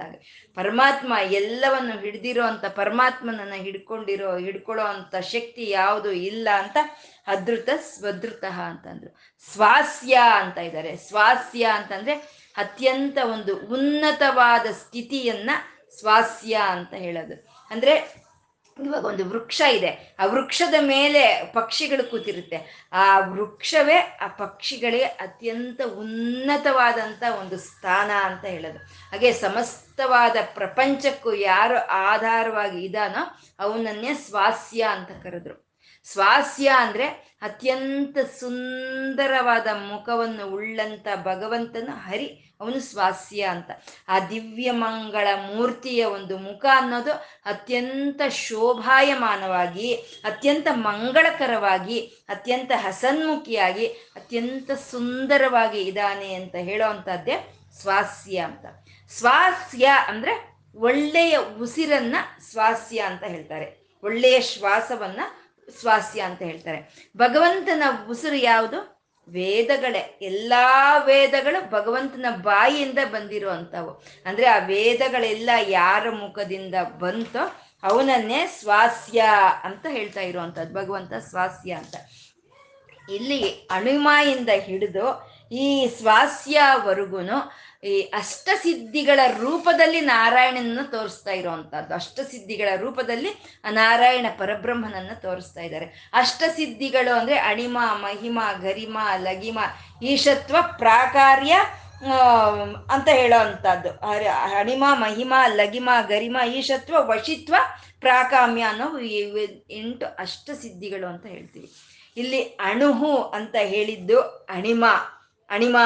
ಪರಮಾತ್ಮ 0.56 1.14
ಎಲ್ಲವನ್ನು 1.22 2.00
ಹಿಡ್ದಿರೋ 2.00 2.44
ಅಂತ, 2.44 2.66
ಪರಮಾತ್ಮನನ್ನ 2.66 3.54
ಹಿಡ್ಕೊಂಡಿರೋ, 3.54 4.38
ಹಿಡ್ಕೊಳ್ಳೋ 4.38 4.84
ಅಂತ 4.84 5.16
ಶಕ್ತಿ 5.16 5.70
ಯಾವುದು 5.70 6.12
ಇಲ್ಲ 6.12 6.50
ಅಂತ 6.58 6.78
ಅದೃತ 7.28 7.70
ಸ್ವದೃತ 7.80 8.44
ಅಂತಂದ್ರು. 8.44 9.16
ಸ್ವಾಸ್ಯ 9.54 10.16
ಅಂತ 10.34 10.58
ಇದ್ದಾರೆ 10.58 10.96
ಸ್ವಾಸ್ಯ 10.96 11.64
ಅಂತಂದ್ರೆ 11.64 12.14
ಅತ್ಯಂತ 12.58 13.18
ಒಂದು 13.34 13.58
ಉನ್ನತವಾದ 13.58 14.66
ಸ್ಥಿತಿಯನ್ನ 14.72 15.50
ಸ್ವಾಸ್ಯ 16.00 16.54
ಅಂತ 16.54 16.94
ಹೇಳೋದು. 16.94 17.48
ಅಂದ್ರೆ 17.72 18.25
ಇವಾಗ 18.84 19.06
ಒಂದು 19.06 19.26
ವೃಕ್ಷ 19.26 19.62
ಇದೆ. 19.62 20.16
ಆ 20.20 20.26
ವೃಕ್ಷದ 20.26 20.74
ಮೇಲೆ 20.82 21.52
ಪಕ್ಷಿಗಳು 21.54 22.12
ಕೂತಿರುತ್ತೆ. 22.12 22.90
ಆ 22.94 23.20
ವೃಕ್ಷವೇ 23.20 24.18
ಆ 24.22 24.28
ಪಕ್ಷಿಗಳಿಗೆ 24.28 25.04
ಅತ್ಯಂತ 25.04 25.82
ಉನ್ನತವಾದಂಥ 25.98 27.24
ಒಂದು 27.40 27.58
ಸ್ಥಾನ 27.58 28.12
ಅಂತ 28.12 28.46
ಹೇಳೋದು. 28.46 28.78
ಹಾಗೆ 28.78 29.34
ಸಮಸ್ತವಾದ 29.34 30.36
ಪ್ರಪಂಚಕ್ಕೂ 30.54 31.34
ಯಾರು 31.34 31.88
ಆಧಾರವಾಗಿ 31.88 32.86
ಇದಾನೋ 32.86 33.40
ಅವನನ್ನೇ 33.60 34.14
ಸ್ವಾಸ್ಯ 34.14 34.84
ಅಂತ 34.84 35.24
ಕರೆದ್ರು. 35.24 35.74
ಸ್ವಾಸ್ಯ 36.04 36.72
ಅಂದ್ರೆ 36.78 37.08
ಅತ್ಯಂತ 37.42 38.18
ಸುಂದರವಾದ 38.18 39.68
ಮುಖವನ್ನು 39.68 40.48
ಉಳ್ಳಂತ 40.48 41.08
ಭಗವಂತನ 41.16 41.90
ಹರಿ 41.92 42.45
ಅವನು 42.66 42.80
ಸ್ವಾಸ್ಯ 42.80 43.42
ಅಂತ. 43.42 43.72
ಆ 44.08 44.20
ದಿವ್ಯ 44.20 44.72
ಮಂಗಳ 44.72 45.28
ಮೂರ್ತಿಯ 45.36 46.06
ಒಂದು 46.06 46.38
ಮುಖ 46.38 46.66
ಅನ್ನೋದು 46.76 47.12
ಅತ್ಯಂತ 47.46 48.22
ಶೋಭಾಯಮಾನವಾಗಿ, 48.30 49.94
ಅತ್ಯಂತ 49.96 50.68
ಮಂಗಳಕರವಾಗಿ, 50.72 52.00
ಅತ್ಯಂತ 52.30 52.72
ಹಸನ್ಮುಖಿಯಾಗಿ, 52.76 53.88
ಅತ್ಯಂತ 53.88 54.72
ಸುಂದರವಾಗಿ 54.72 55.82
ಇದ್ದಾನೆ 55.82 56.34
ಅಂತ 56.34 56.56
ಹೇಳೋ 56.56 56.90
ಅಂಥದ್ದೇ 56.90 57.60
ಸ್ವಾಸ್ಯ 57.82 58.38
ಅಂತ. 58.38 58.66
ಸ್ವಾಸ್ಯ 59.10 59.86
ಅಂದ್ರೆ 60.08 60.56
ಒಳ್ಳೆಯ 60.76 61.38
ಉಸಿರನ್ನ 61.38 62.16
ಸ್ವಾಸ್ಯ 62.52 63.00
ಅಂತ 63.00 63.24
ಹೇಳ್ತಾರೆ. 63.24 63.98
ಒಳ್ಳೆಯ 64.04 64.42
ಶ್ವಾಸವನ್ನ 64.42 65.20
ಸ್ವಾಸ್ಯ 65.80 66.22
ಅಂತ 66.22 66.42
ಹೇಳ್ತಾರೆ. 66.42 67.10
ಭಗವಂತನ 67.18 67.84
ಉಸಿರು 68.10 68.36
ಯಾವುದು? 68.36 68.95
ವೇದಗಳೇ, 69.30 70.20
ಎಲ್ಲಾ 70.22 70.98
ವೇದಗಳು 70.98 71.70
ಭಗವಂತನ 71.70 72.26
ಬಾಯಿಯಿಂದ 72.42 73.00
ಬಂದಿರುವಂಥವು. 73.12 74.04
ಅಂದ್ರೆ 74.26 74.48
ಆ 74.48 74.58
ವೇದಗಳೆಲ್ಲ 74.58 75.50
ಯಾರ 75.68 76.10
ಮುಖದಿಂದ 76.10 76.76
ಬಂತೋ 77.00 77.56
ಅವನನ್ನೇ 77.84 78.46
ಸ್ವಾಸ್ಯ 78.46 79.24
ಅಂತ 79.64 79.86
ಹೇಳ್ತಾ 79.90 80.22
ಇರುವಂತದ್ದು 80.22 80.74
ಭಗವಂತ 80.74 81.14
ಸ್ವಾಸ್ಯ 81.14 81.72
ಅಂತ. 81.74 81.96
ಇಲ್ಲಿ 83.10 83.50
ಅಣಿಮಾಯಿಂದ 83.72 84.50
ಹಿಡಿದು 84.50 85.36
ಈ 85.52 85.88
ಸ್ವಾಸ್ಯವರೆಗೂ 85.88 87.22
ಈ 87.86 88.02
ಅಷ್ಟಸಿದ್ಧಿಗಳ 88.02 89.20
ರೂಪದಲ್ಲಿ 89.40 90.02
ನಾರಾಯಣನನ್ನು 90.02 90.92
ತೋರಿಸ್ತಾ 90.92 91.32
ಇರುವಂತಹದ್ದು. 91.32 91.94
ಅಷ್ಟಸಿದ್ಧಿಗಳ 91.94 92.70
ರೂಪದಲ್ಲಿ 92.76 93.30
ಆ 93.66 93.70
ನಾರಾಯಣ 93.70 94.26
ಪರಬ್ರಹ್ಮನನ್ನ 94.38 95.12
ತೋರಿಸ್ತಾ 95.16 95.62
ಇದ್ದಾರೆ. 95.62 96.10
ಅಷ್ಟಸಿದ್ಧಿಗಳು 96.14 97.20
ಅಂದ್ರೆ 97.20 97.38
ಅಣಿಮ, 97.40 97.78
ಮಹಿಮ, 97.94 98.40
ಗರಿಮ, 98.62 98.98
ಲಗಿಮ, 99.18 99.60
ಈಶತ್ವ, 100.04 100.56
ಪ್ರಾಕಾರ್ಯ 100.78 101.56
ಅಂತ 102.92 103.08
ಹೇಳೋ 103.10 103.40
ಅಂಥದ್ದು 103.40 103.90
ಅಣಿಮ, 104.58 104.84
ಮಹಿಮ, 104.94 105.34
ಲಗಿಮ, 105.48 105.90
ಗರಿಮ, 106.08 106.38
ಈಶತ್ವ, 106.56 106.96
ವಶಿತ್ವ, 107.00 107.56
ಪ್ರಾಕಾಮ್ಯ 108.00 108.62
ಅನ್ನೋ 108.62 109.00
ಎಂಟು 109.70 110.06
ಅಷ್ಟಸಿದ್ಧಿಗಳು 110.20 111.08
ಅಂತ 111.08 111.26
ಹೇಳ್ತೀವಿ. 111.26 111.70
ಇಲ್ಲಿ 112.18 112.42
ಅಣುಹು 112.44 113.18
ಅಂತ 113.18 113.56
ಹೇಳಿದ್ದು 113.56 114.20
ಅಣಿಮ. 114.50 114.86
ಅಣಿಮ 115.50 115.78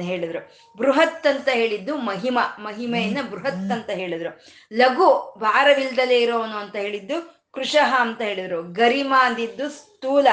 ಹೇಳಿದ್ರು. 0.00 0.58
ಬೃಹತ್ 0.76 1.26
ಅಂತ 1.26 1.48
ಹೇಳಿದ್ದು 1.52 1.96
ಮಹಿಮ 1.96 2.38
ಮಹಿಮೆಯನ್ನ 2.58 3.28
ಬೃಹತ್ 3.28 3.72
ಅಂತ 3.72 3.90
ಹೇಳಿದ್ರು. 3.90 4.44
ಲಘು 4.72 5.34
ಭಾರವಿಲ್ದಲೇ 5.38 6.18
ಇರೋವನು 6.18 6.56
ಅಂತ 6.56 6.76
ಹೇಳಿದ್ದು 6.76 7.46
ಕೃಶಃ 7.52 8.00
ಅಂತ 8.00 8.20
ಹೇಳಿದ್ರು. 8.20 8.62
ಗರಿಮ 8.62 9.14
ಅಂದಿದ್ದು 9.18 9.70
ಸ್ಥೂಲ 9.70 10.26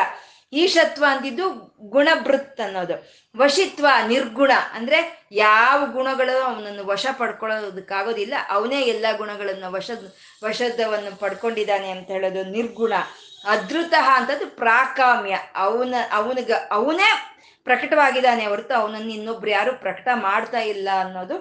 ಈಶತ್ವ 0.53 1.05
ಅಂದಿದ್ದು 1.09 1.77
ಗುಣಭೃತ್ 1.81 2.61
ಅನ್ನೋದು. 2.61 3.11
ವಶಿತ್ವ 3.37 3.87
ನಿರ್ಗುಣ 4.07 4.51
ಅಂದ್ರೆ 4.73 5.27
ಯಾವ 5.31 5.85
ಗುಣಗಳು 5.85 6.43
ಅವನನ್ನು 6.43 6.85
ವಶ 6.85 7.05
ಪಡ್ಕೊಳ್ಳೋದಕ್ಕಾಗೋದಿಲ್ಲ. 7.17 8.33
ಅವನೇ 8.49 8.81
ಎಲ್ಲ 8.81 9.05
ಗುಣಗಳನ್ನು 9.17 9.71
ವಶದ 9.71 10.13
ವಶದವನ್ನು 10.45 11.19
ಪಡ್ಕೊಂಡಿದ್ದಾನೆ 11.19 11.89
ಅಂತ 11.89 12.07
ಹೇಳೋದು 12.07 12.43
ನಿರ್ಗುಣ. 12.43 12.93
ಅದೃತ 13.47 13.93
ಅಂತದ್ದು 14.13 14.55
ಪ್ರಾಕಾಮ್ಯ. 14.55 15.37
ಅವನ 15.55 15.95
ಅವನಿಗೆ 16.11 16.53
ಅವನೇ 16.53 17.36
ಪ್ರಕಟವಾಗಿದ್ದಾನೆ 17.67 18.45
ಹೊರತು 18.45 18.73
ಅವನನ್ನು 18.73 19.11
ಇನ್ನೊಬ್ರು 19.11 19.51
ಯಾರು 19.51 19.71
ಪ್ರಕಟ 19.75 20.07
ಮಾಡ್ತಾ 20.13 20.59
ಇಲ್ಲ 20.59 20.89
ಅನ್ನೋದು 20.99 21.37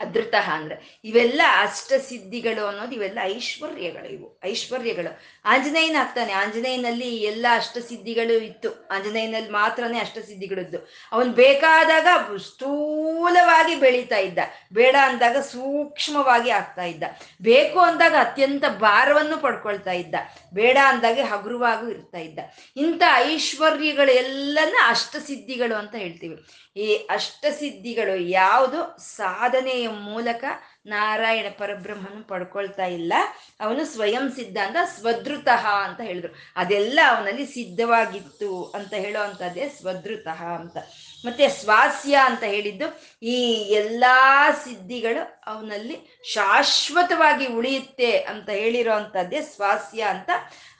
ಅದೃತ 0.00 0.34
ಅಂದ್ರೆ. 0.46 0.76
ಇವೆಲ್ಲ 1.04 1.42
ಅಷ್ಟ 1.60 1.92
ಸಿದ್ಧಿಗಳು 1.98 2.66
ಅನ್ನೋದು 2.66 2.92
ಇವೆಲ್ಲ 2.92 3.18
ಐಶ್ವರ್ಯಗಳು 3.22 4.08
ಇವು. 4.08 4.28
ಐಶ್ವರ್ಯಗಳು. 4.44 5.12
ಆಂಜನೇಯನ 5.46 5.96
ಆಗ್ತಾನೆ. 5.96 6.32
ಆಂಜನೇಯನಲ್ಲಿ 6.32 7.16
ಎಲ್ಲ 7.16 7.46
ಅಷ್ಟ 7.54 7.78
ಸಿದ್ಧಿಗಳು 7.78 8.32
ಇತ್ತು. 8.32 8.88
ಆಂಜನೇಯನಲ್ಲಿ 8.90 9.50
ಮಾತ್ರನೇ 9.50 9.98
ಅಷ್ಟ 9.98 10.18
ಸಿದ್ಧಿಗಳಿದ್ದು. 10.18 10.78
ಅವನ್ 11.12 11.26
ಬೇಕಾದಾಗ 11.26 12.36
ಸ್ಥೂಲವಾಗಿ 12.36 13.74
ಬೆಳೀತಾ 13.76 14.16
ಇದ್ದ. 14.16 14.38
ಬೇಡ 14.72 14.96
ಅಂದಾಗ 15.02 15.36
ಸೂಕ್ಷ್ಮವಾಗಿ 15.36 16.50
ಆಗ್ತಾ 16.50 16.82
ಇದ್ದ. 16.82 17.02
ಬೇಕು 17.42 17.78
ಅಂದಾಗ 17.78 18.14
ಅತ್ಯಂತ 18.20 18.64
ಭಾರವನ್ನು 18.68 19.38
ಪಡ್ಕೊಳ್ತಾ 19.38 19.92
ಇದ್ದ. 19.92 20.14
ಬೇಡ 20.54 20.78
ಅಂದಾಗೆ 20.84 21.22
ಹಗುರವಾಗೂ 21.22 21.88
ಇರ್ತಾ 21.88 22.18
ಇದ್ದ. 22.18 22.38
ಇಂಥ 22.76 23.02
ಐಶ್ವರ್ಯಗಳೆಲ್ಲನ 23.16 24.76
ಅಷ್ಟಸಿದ್ಧಿಗಳು 24.88 25.74
ಅಂತ 25.74 25.94
ಹೇಳ್ತೀವಿ. 25.94 26.44
ಈ 26.80 26.94
ಅಷ್ಟಸಿದ್ಧಿಗಳು 26.94 28.16
ಯಾವುದು? 28.16 28.96
ಸಾಧನೆಯ 29.00 29.88
ಮೂಲಕ 29.88 30.44
ನಾರಾಯಣ 30.86 31.46
ಪರಬ್ರಹ್ಮನು 31.58 32.28
ಪಡ್ಕೊಳ್ತಾ 32.28 32.86
ಇಲ್ಲ. 32.86 33.12
ಅವನು 33.60 33.84
ಸ್ವಯಂ 33.84 34.32
ಸಿದ್ಧ 34.32 34.58
ಅಂತ 34.66 34.76
ಸ್ವದೃತಃ 34.84 35.66
ಅಂತ 35.66 36.00
ಹೇಳಿದ್ರು. 36.00 36.34
ಅದೆಲ್ಲ 36.56 37.00
ಅವನಲ್ಲಿ 37.08 37.46
ಸಿದ್ಧವಾಗಿತ್ತು 37.46 38.64
ಅಂತ 38.64 38.94
ಹೇಳೋ 38.94 39.22
ಅಂಥದ್ದೇ 39.22 39.68
ಸ್ವದೃತಃ 39.68 40.44
ಅಂತ. 40.44 40.76
ಮತ್ತೆ 41.24 41.48
ಸ್ವಾಸ್ಯ 41.48 42.16
ಅಂತ 42.24 42.44
ಹೇಳಿದ್ದು 42.44 43.02
ಈ 43.22 43.52
ಎಲ್ಲಾ 43.52 44.50
ಸಿದ್ಧಿಗಳು 44.50 45.42
ಅವನಲ್ಲಿ 45.46 46.22
ಶಾಶ್ವತವಾಗಿ 46.32 47.46
ಉಳಿಯುತ್ತೆ 47.46 48.18
ಅಂತ 48.18 48.50
ಹೇಳಿರೋ 48.50 48.92
ಅಂಥದ್ದೇ 48.92 49.40
ಸ್ವಾಸ್ಯ 49.40 50.02
ಅಂತ. 50.02 50.30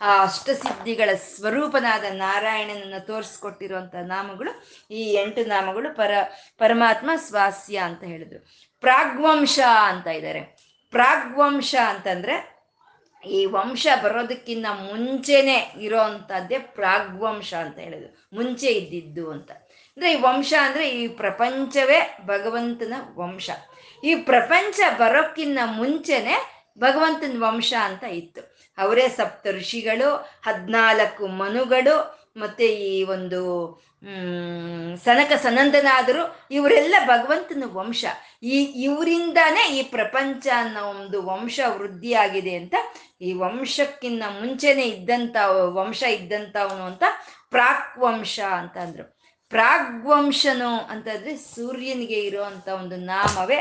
ಆ 0.01 0.23
ಅಷ್ಟಸಿದ್ಧಿಗಳ 0.23 1.15
ಸ್ವರೂಪನಾದ 1.15 2.05
ನಾರಾಯಣನನ್ನು 2.11 3.07
ತೋರಿಸ್ಕೊಟ್ಟಿರುವಂಥ 3.07 3.95
ನಾಮಗಳು 3.95 4.53
ಈ 4.91 5.03
ಎಂಟು 5.13 5.45
ನಾಮಗಳು 5.45 5.97
ಪರ, 5.97 6.11
ಪರಮಾತ್ಮ 6.59 7.11
ಸ್ವಾಸ್ಯ 7.17 7.77
ಅಂತ 7.77 8.05
ಹೇಳಿದ್ರು. 8.05 8.66
ಪ್ರಾಗ್ವಂಶ 8.87 9.59
ಅಂತ 9.83 10.07
ಇದ್ದಾರೆ 10.07 10.41
ಪ್ರಾಗ್ವಂಶ 10.91 11.75
ಅಂತಂದ್ರೆ 11.89 12.57
ಈ 13.27 13.45
ವಂಶ 13.45 13.87
ಬರೋದಕ್ಕಿಂತ 14.03 14.67
ಮುಂಚೆನೆ 14.67 15.75
ಇರೋ 15.81 16.01
ಅಂಥದ್ದೇ 16.01 16.59
ಪ್ರಾಗ್ವಂಶ 16.59 17.55
ಅಂತ 17.55 17.79
ಹೇಳೋದು. 17.79 18.29
ಮುಂಚೆ 18.33 18.67
ಇದ್ದಿದ್ದು 18.67 19.31
ಅಂತ. 19.31 19.51
ಅಂದ್ರೆ 19.53 20.13
ಈ 20.13 20.15
ವಂಶ 20.15 20.55
ಅಂದ್ರೆ 20.63 20.91
ಈ 20.91 21.09
ಪ್ರಪಂಚವೇ 21.09 22.19
ಭಗವಂತನ 22.27 22.93
ವಂಶ. 23.17 23.51
ಈ 24.05 24.15
ಪ್ರಪಂಚ 24.15 24.81
ಬರೋಕ್ಕಿಂತ 24.99 25.59
ಮುಂಚೆನೆ 25.65 26.65
ಭಗವಂತನ 26.79 27.43
ವಂಶ 27.43 27.75
ಅಂತ 27.83 28.05
ಇತ್ತು. 28.05 28.57
ಅವರೇ 28.79 29.09
ಸಪ್ತ 29.09 29.47
ಋಷಿಗಳು 29.47 30.15
ಹದ್ನಾಲ್ಕು 30.47 31.27
ಮನುಗಳು 31.27 32.26
ಮತ್ತೆ 32.37 32.67
ಈ 32.67 33.03
ಒಂದು 33.15 33.41
ಸನಕ 35.05 35.33
ಸನಂದನಾದರು 35.43 36.23
ಇವರೆಲ್ಲ 36.51 36.95
ಭಗವಂತನ 37.07 37.65
ವಂಶ. 37.73 38.05
ಈ 38.43 38.59
ಇವರಿಂದಾನೇ 38.85 39.65
ಈ 39.79 39.83
ಪ್ರಪಂಚ 39.83 40.47
ಅನ್ನೋ 40.57 40.83
ಒಂದು 40.91 41.19
ವಂಶ 41.27 41.61
ವೃದ್ಧಿಯಾಗಿದೆ 41.77 42.55
ಅಂತ, 42.55 42.75
ಈ 43.21 43.33
ವಂಶಕ್ಕಿನ್ನ 43.33 44.23
ಮುಂಚೆನೆ 44.41 44.85
ಇದ್ದಂತ 44.87 45.37
ವಂಶ 45.75 46.03
ಇದ್ದಂಥವನು 46.19 46.85
ಅಂತ 46.85 47.05
ಪ್ರಾಕ್ವಂಶ 47.51 48.41
ಅಂತ 48.61 48.77
ಪ್ರಾಗ್ವಂಶನು 49.51 50.71
ಅಂತಂದ್ರೆ 50.93 51.33
ಸೂರ್ಯನಿಗೆ 51.37 52.19
ಇರುವಂತ 52.21 52.69
ಒಂದು 52.69 52.97
ನಾಮವೇ 53.11 53.59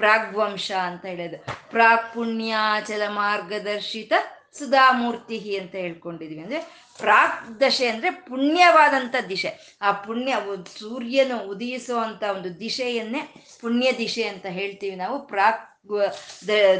ಪ್ರಾಗ್ವಂಶ 0.00 0.68
ಅಂತ 0.86 1.04
ಹೇಳೋದು. 1.06 1.38
ಪ್ರಾಕ್ 1.70 2.14
ಪುಣ್ಯಾಚಲ 2.14 3.02
ಮಾರ್ಗದರ್ಶಿತ 3.08 4.12
ಸುಧಾಮೂರ್ತಿ 4.58 5.56
ಅಂತ 5.56 5.74
ಹೇಳ್ಕೊಂಡಿದ್ವಿ 5.74 6.40
ಅಂದ್ರೆ 6.40 6.60
ಪ್ರಾಕ್ 6.98 7.60
ದಶೆ 7.60 7.86
ಅಂದ್ರೆ 7.86 8.10
ಪುಣ್ಯವಾದಂಥ 8.10 9.14
ದಿಶೆ. 9.28 9.78
ಆ 9.82 9.92
ಪುಣ್ಯ 9.92 10.36
ಸೂರ್ಯನು 10.78 11.38
ಉದಯಿಸುವಂತ 11.38 12.22
ಒಂದು 12.22 12.60
ದಿಶೆಯನ್ನೇ 12.60 13.34
ಪುಣ್ಯ 13.60 13.92
ದಿಶೆ 13.98 14.22
ಅಂತ 14.22 14.46
ಹೇಳ್ತೀವಿ 14.46 14.96
ನಾವು. 14.96 15.26
ಪ್ರಾಕ್ 15.26 15.78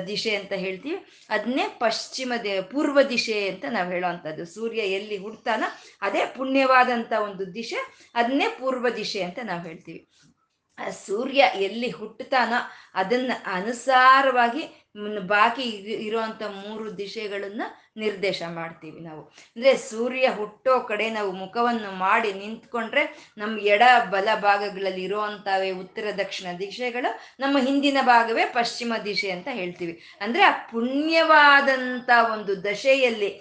ದಿಶೆ 0.07 0.37
ಅಂತ 0.37 0.53
ಹೇಳ್ತೀವಿ. 0.53 1.05
ಅದನ್ನೇ 1.31 1.77
ಪಶ್ಚಿಮ 1.79 2.33
ದೇ, 2.45 2.61
ಪೂರ್ವ 2.63 3.03
ದಿಶೆ 3.03 3.49
ಅಂತ 3.49 3.65
ನಾವು 3.71 3.91
ಹೇಳೋವಂಥದ್ದು. 3.91 4.47
ಸೂರ್ಯ 4.47 4.79
ಎಲ್ಲಿ 4.79 5.17
ಹುಡ್ತಾನ 5.17 5.65
ಅದೇ 6.03 6.27
ಪುಣ್ಯವಾದಂಥ 6.37 7.13
ಒಂದು 7.13 7.55
ದಿಶೆ 7.55 8.11
ಅದನ್ನೇ 8.15 8.49
ಪೂರ್ವ 8.61 8.89
ದಿಶೆ 8.97 9.23
ಅಂತ 9.23 9.39
ನಾವು 9.43 9.63
ಹೇಳ್ತೀವಿ. 9.63 10.09
ಸೂರ್ಯ 11.07 11.45
ಎಲ್ಲಿ 11.55 11.91
ಹುಟ್ಟುತ್ತಾನೋ 11.91 12.71
ಅದನ್ನ 12.95 13.33
ಅನುಸಾರವಾಗಿ 13.47 14.88
ಬಾಕಿ 15.27 15.63
ಇರುವಂತ 16.07 16.43
ಮೂರು 16.43 16.99
ದಿಶೆಗಳನ್ನ 16.99 17.63
ನಿರ್ದೇಶ 17.97 18.43
ಮಾಡ್ತೀವಿ 18.49 19.01
ನಾವು. 19.01 19.23
ಅಂದ್ರೆ 19.23 19.77
ಸೂರ್ಯ 19.77 20.29
ಹುಟ್ಟೋ 20.29 20.81
ಕಡೆ 20.81 21.11
ನಾವು 21.11 21.33
ಮುಖವನ್ನು 21.33 21.91
ಮಾಡಿ 21.91 22.33
ನಿಂತ್ಕೊಂಡ್ರೆ 22.33 23.33
ನಮ್ಮ 23.39 23.61
ಎಡ 23.61 23.83
ಬಲ 24.11 24.29
ಭಾಗಗಳಲ್ಲಿ 24.35 25.03
ಇರುವಂತವೇ 25.03 25.71
ಉತ್ತರ 25.71 26.05
ದಕ್ಷಿಣ 26.19 26.47
ದಿಶೆಗಳು 26.59 27.41
ನಮ್ಮ 27.41 27.59
ಹಿಂದಿನ 27.59 27.99
ಭಾಗವೇ 28.03 28.45
ಪಶ್ಚಿಮ 28.45 28.93
ದಿಶೆ 29.05 29.31
ಅಂತ 29.31 29.49
ಹೇಳ್ತೀವಿ. 29.51 30.03
ಅಂದ್ರೆ 30.21 30.43
ಆ 30.43 30.51
ಪುಣ್ಯವಾದಂತ 30.51 32.11
ಒಂದು 32.33 32.65
ದಶೆಯಲ್ಲಿ 32.65 33.41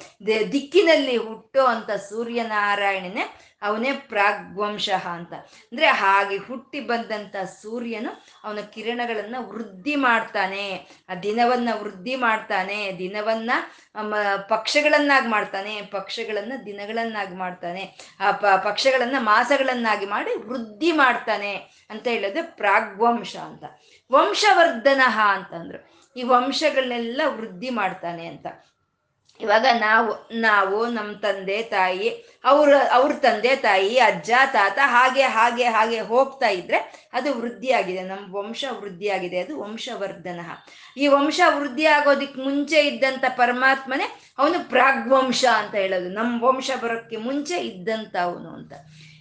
ದಿಕ್ಕಿನಲ್ಲಿ 0.51 1.17
ಹುಟ್ಟೋ 1.17 1.63
ಅಂತ 1.63 1.91
ಸೂರ್ಯನಾರಾಯಣನೇ 1.91 3.46
ಅವನೇ 3.61 3.91
ಪ್ರಾಗ್ವಂಶ 3.91 4.89
ಅಂತ. 4.89 5.33
ಅಂದ್ರೆ 5.33 5.87
ಹಾಗೆ 5.87 6.37
ಹುಟ್ಟಿ 6.37 6.79
ಬಂದಂತ 6.79 7.35
ಸೂರ್ಯನು 7.61 8.25
ಅವನ 8.43 8.59
ಕಿರಣಗಳನ್ನ 8.73 9.35
ವೃದ್ಧಿ 9.39 9.95
ಮಾಡ್ತಾನೆ. 9.95 10.87
ಆ 11.09 11.15
ದಿನವನ್ನ 11.15 11.69
ವೃದ್ಧಿ 11.73 12.15
ಮಾಡ್ತಾನೆ. 12.15 12.91
ದಿನವನ್ನ 12.99 13.51
ಪಕ್ಷಗಳನ್ನಾಗಿ 14.49 15.27
ಮಾಡ್ತಾನೆ. 15.27 15.81
ಪಕ್ಷಗಳನ್ನ 15.81 16.53
ದಿನಗಳನ್ನಾಗಿ 16.65 17.35
ಮಾಡ್ತಾನೆ. 17.35 17.97
ಆ 18.19 18.31
ಪ 18.31 18.45
ಪಕ್ಷಗಳನ್ನ 18.45 19.15
ಮಾಸಗಳನ್ನಾಗಿ 19.19 20.05
ಮಾಡಿ 20.05 20.35
ವೃದ್ಧಿ 20.35 20.91
ಮಾಡ್ತಾನೆ 20.91 21.55
ಅಂತ 21.89 22.07
ಹೇಳೋದು 22.07 22.55
ಪ್ರಾಗ್ವಂಶ 22.57 23.35
ಅಂತ. 23.35 23.63
ವಂಶವರ್ಧನ 24.11 25.01
ಅಂತಂದ್ರು. 25.27 26.07
ಈ 26.19 26.23
ವಂಶಗಳನ್ನೆಲ್ಲ 26.23 27.21
ವೃದ್ಧಿ 27.25 27.69
ಮಾಡ್ತಾನೆ 27.69 28.27
ಅಂತ. 28.27 28.47
ಇವಾಗ 29.41 29.65
ನಾವು 29.79 30.29
ನಾವು 30.39 30.85
ನಮ್ಮ 30.85 31.15
ತಂದೆ 31.15 31.61
ತಾಯಿ, 31.63 32.39
ಅವ್ರ 32.43 32.75
ಅವ್ರ 32.91 33.11
ತಂದೆ 33.13 33.55
ತಾಯಿ, 33.55 33.99
ಅಜ್ಜ, 33.99 34.31
ತಾತ 34.53 34.79
ಹಾಗೆ 34.83 35.21
ಹಾಗೆ 35.21 35.63
ಹಾಗೆ 35.63 35.99
ಹೋಗ್ತಾ 35.99 36.49
ಇದ್ರೆ 36.49 37.09
ಅದು 37.13 37.33
ವೃದ್ಧಿಯಾಗಿದೆ. 37.33 38.01
ನಮ್ಮ 38.01 38.35
ವಂಶ 38.35 38.65
ವೃದ್ಧಿಯಾಗಿದೆ. 38.79 39.39
ಅದು 39.39 39.61
ವಂಶವರ್ಧನ 39.61 40.39
ಈ 40.97 41.07
ವಂಶ 41.07 41.39
ವೃದ್ಧಿ 41.59 41.85
ಆಗೋದಿಕ್ 41.85 42.37
ಮುಂಚೆ 42.37 42.81
ಇದ್ದಂತ 42.81 43.25
ಪರಮಾತ್ಮನೇ 43.29 44.33
ಅವನು 44.37 44.69
ಪ್ರಾಗ್ವಂಶ 44.69 45.45
ಅಂತ 45.57 45.75
ಹೇಳೋದು. 45.75 46.09
ನಮ್ಮ 46.09 46.43
ವಂಶ 46.43 46.71
ಬರೋಕ್ಕೆ 46.81 47.17
ಮುಂಚೆ 47.17 47.57
ಇದ್ದಂತ 47.57 48.15
ಅವನು 48.23 48.49
ಅಂತ. 48.49 48.73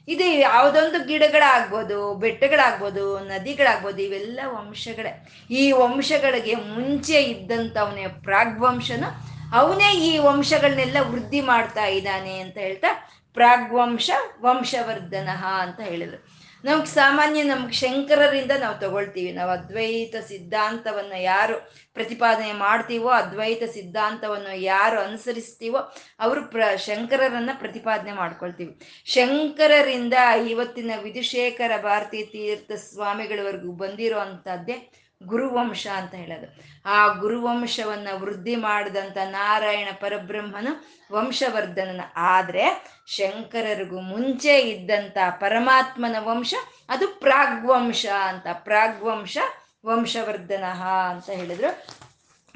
ಇದು 0.09 0.25
ಯಾವುದೊಂದು 0.25 1.07
ಗಿಡಗಳಾಗ್ಬೋದು, 1.07 2.15
ಬೆಟ್ಟಗಳಾಗ್ಬೋದು, 2.15 3.19
ನದಿಗಳಾಗ್ಬೋದು, 3.19 4.03
ಇವೆಲ್ಲ 4.03 4.41
ವಂಶಗಳೇ. 4.47 5.29
ಈ 5.51 5.73
ವಂಶಗಳಿಗೆ 5.73 6.55
ಮುಂಚೆ 6.55 7.23
ಇದ್ದಂಥವನೇ 7.23 8.07
ಪ್ರಾಗ್ವಂಶನು 8.09 9.36
ಅವನೇ 9.55 9.95
ಈ 9.95 10.19
ವಂಶಗಳನ್ನೆಲ್ಲ 10.19 10.97
ವೃದ್ಧಿ 11.01 11.41
ಮಾಡ್ತಾ 11.41 11.87
ಇದ್ದಾನೆ 11.87 12.39
ಅಂತ 12.39 12.59
ಹೇಳ್ತಾ 12.59 13.11
ಪ್ರಾಗ್ವಂಶ 13.35 14.11
ವಂಶವರ್ಧನ 14.41 15.29
ಅಂತ 15.45 15.81
ಹೇಳಿದ್ರು. 15.81 16.47
ನಮ್ಗೆ 16.65 16.87
ಸಾಮಾನ್ಯ 16.87 17.43
ನಮ್ಗೆ 17.43 17.73
ಶಂಕರರಿಂದ 17.73 18.51
ನಾವು 18.61 18.81
ತಗೊಳ್ತೀವಿ. 18.81 19.33
ನಾವು 19.33 19.51
ಅದ್ವೈತ 19.51 20.17
ಸಿದ್ಧಾಂತವನ್ನ 20.29 21.13
ಯಾರು 21.13 21.73
ಪ್ರತಿಪಾದನೆ 21.95 22.53
ಮಾಡ್ತೀವೋ, 22.53 23.09
ಅದ್ವೈತ 23.09 23.63
ಸಿದ್ಧಾಂತವನ್ನು 23.73 24.57
ಯಾರು 24.57 25.01
ಅನುಸರಿಸ್ತೀವೋ, 25.01 25.79
ಅವರು 26.21 26.45
ಪ್ರ 26.45 26.61
ಶಂಕರರನ್ನ 26.77 27.51
ಪ್ರತಿಪಾದನೆ 27.55 28.13
ಮಾಡ್ಕೊಳ್ತೀವಿ. 28.13 28.79
ಶಂಕರರಿಂದ 29.05 30.15
ಇವತ್ತಿನ 30.51 30.91
ವಿಧುಶೇಖರ 31.03 31.73
ಭಾರತೀ 31.83 32.25
ತೀರ್ಥ 32.25 32.73
ಸ್ವಾಮಿಗಳವರೆಗೂ 32.73 33.73
ಬಂದಿರೋ 33.73 34.19
ಅಂಥದ್ದೇ 34.19 34.93
ಗುರುವಂಶ 35.23 35.87
ಅಂತ 35.87 36.15
ಹೇಳೋದು. 36.15 36.76
ಆ 36.87 37.07
ಗುರುವಂಶವನ್ನ 37.07 38.09
ವೃದ್ಧಿ 38.13 38.57
ಮಾಡಿದಂಥ 38.57 39.17
ನಾರಾಯಣ 39.25 39.89
ಪರಬ್ರಹ್ಮನು 40.01 40.87
ವಂಶವರ್ಧನನ. 41.13 42.01
ಆದ್ರೆ 42.17 42.85
ಶಂಕರರಿಗೂ 43.07 44.01
ಮುಂಚೆ 44.01 44.61
ಇದ್ದಂತ 44.61 45.19
ಪರಮಾತ್ಮನ 45.31 46.17
ವಂಶ 46.19 46.55
ಅದು 46.89 47.09
ಪ್ರಾಗ್ವಂಶ 47.09 48.07
ಅಂತ. 48.07 48.47
ಪ್ರಾಗ್ವಂಶ, 48.53 49.39
ವಂಶವರ್ಧನ 49.87 50.65
ಅಂತ 51.11 51.31
ಹೇಳಿದ್ರು. 51.31 51.97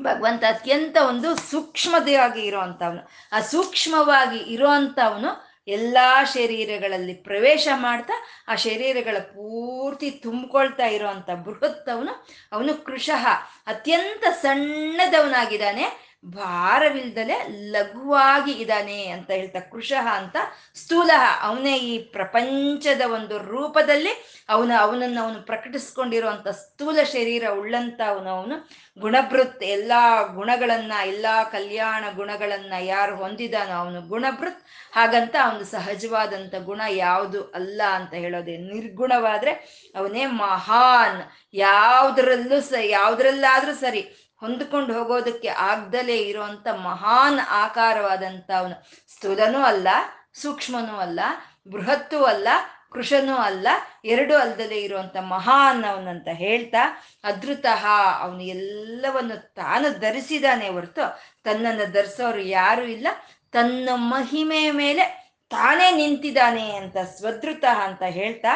ಭಗವಂತ 0.03 0.45
ಅತ್ಯಂತ 0.49 0.97
ಒಂದು 1.09 1.37
ಸೂಕ್ಷ್ಮತೆಯಾಗಿ 1.37 2.41
ಇರೋವಂಥವನು 2.41 3.09
ಆ 3.33 3.41
ಸೂಕ್ಷ್ಮವಾಗಿ 3.41 4.39
ಇರೋವಂಥವನು 4.39 5.50
ಎಲ್ಲ 5.67 5.99
ಶರೀರಗಳಲ್ಲಿ 6.25 7.15
ಪ್ರವೇಶ 7.15 7.69
ಮಾಡ್ತಾ 7.75 8.13
ಆ 8.49 8.55
ಶರೀರಗಳ 8.55 9.19
ಪೂರ್ತಿ 9.19 10.11
ತುಂಬಿಕೊಳ್ತಾ 10.11 10.87
ಇರೋವಂಥ 10.87 11.31
ಬೃಹತ್ 11.31 11.89
ಅವನು 11.89 12.29
ಅವನು 12.53 12.85
ಕೃಶಃ 12.85 13.27
ಅತ್ಯಂತ 13.67 14.25
ಸಣ್ಣದವನಾಗಿದ್ದಾನೆ. 14.43 16.10
ಭಾರವಿಲ್ದಲೆ 16.25 17.37
ಲಘುವಾಗಿ 17.71 18.53
ಇದ್ದಾನೆ 18.53 19.07
ಅಂತ 19.07 19.31
ಹೇಳ್ತಾ 19.31 19.61
ಕೃಶಃ 19.61 20.07
ಅಂತ 20.13 20.37
ಸ್ಥೂಲ 20.75 21.11
ಅವನೇ 21.41 21.79
ಈ 21.79 21.99
ಪ್ರಪಂಚದ 21.99 23.01
ಒಂದು 23.13 23.39
ರೂಪದಲ್ಲಿ 23.39 24.13
ಅವನ 24.49 24.73
ಅವನನ್ನು 24.79 25.23
ಅವನು 25.23 25.43
ಪ್ರಕಟಿಸ್ಕೊಂಡಿರುವಂಥ 25.43 26.49
ಸ್ಥೂಲ 26.49 27.03
ಶರೀರ 27.03 27.45
ಉಳ್ಳಂತ 27.51 28.01
ಅವನು 28.07 28.31
ಅವನು 28.31 28.57
ಗುಣಭೃತ್, 28.99 29.63
ಎಲ್ಲ 29.63 29.93
ಗುಣಗಳನ್ನ, 30.35 30.93
ಎಲ್ಲ 31.07 31.27
ಕಲ್ಯಾಣ 31.53 32.05
ಗುಣಗಳನ್ನ 32.17 32.73
ಯಾರು 32.81 33.17
ಹೊಂದಿದಾನೋ 33.17 33.75
ಅವನು 33.75 34.03
ಗುಣಭೃತ್. 34.03 34.63
ಹಾಗಂತ 34.93 35.37
ಅವನು 35.45 35.65
ಸಹಜವಾದಂಥ 35.65 36.55
ಗುಣ 36.55 36.81
ಯಾವುದು 36.91 37.43
ಅಲ್ಲ 37.43 37.83
ಅಂತ 37.93 38.15
ಹೇಳೋದೇ 38.15 38.57
ನಿರ್ಗುಣವಾದ್ರೆ 38.57 39.53
ಅವನೇ 39.97 40.27
ಮಹಾನ್. 40.27 41.21
ಯಾವುದರಲ್ಲೂ 41.55 42.61
ಸ 42.61 42.73
ಯಾವುದ್ರಲ್ಲಾದ್ರೂ 42.85 43.75
ಸರಿ 43.75 44.30
ಹೊಂದ್ಕೊಂಡು 44.43 44.93
ಹೋಗೋದಕ್ಕೆ 44.99 45.49
ಆಗ್ದಲೇ 45.49 46.19
ಇರುವಂತ 46.23 46.67
ಮಹಾನ್ 46.73 47.41
ಆಕಾರವಾದಂತ 47.65 48.51
ಅವನು. 48.59 48.77
ಸ್ಥೂಲನೂ 49.09 49.63
ಅಲ್ಲ, 49.63 49.89
ಸೂಕ್ಷ್ಮನೂ 50.35 50.97
ಅಲ್ಲ, 50.97 51.21
ಬೃಹತ್ತೂ 51.69 52.25
ಅಲ್ಲ, 52.25 52.49
ಕೃಷನೂ 52.93 53.35
ಅಲ್ಲ, 53.37 53.69
ಎರಡು 54.05 54.35
ಅಲ್ದಲೇ 54.39 54.79
ಇರುವಂತ 54.83 55.17
ಮಹಾನ್ 55.17 55.85
ಅವನಂತ 55.85 56.29
ಹೇಳ್ತಾ 56.35 56.83
ಅದೃತಃ 57.25 57.85
ಅವನು 58.21 58.43
ಎಲ್ಲವನ್ನು 58.43 59.37
ತಾನು 59.55 59.89
ಧರಿಸಿದಾನೆ 59.99 60.69
ಹೊರತು 60.69 61.05
ತನ್ನನ್ನು 61.45 61.87
ಧರಿಸೋರು 61.93 62.41
ಯಾರು 62.41 62.83
ಇಲ್ಲ, 62.83 63.09
ತನ್ನ 63.53 63.89
ಮಹಿಮೆ 63.95 64.71
ಮೇಲೆ 64.71 65.05
ತಾನೇ 65.51 65.91
ನಿಂತಿದ್ದಾನೆ 65.91 66.67
ಅಂತ 66.77 66.97
ಸ್ವದೃತ 67.19 67.65
ಅಂತ 67.83 68.03
ಹೇಳ್ತಾ, 68.09 68.53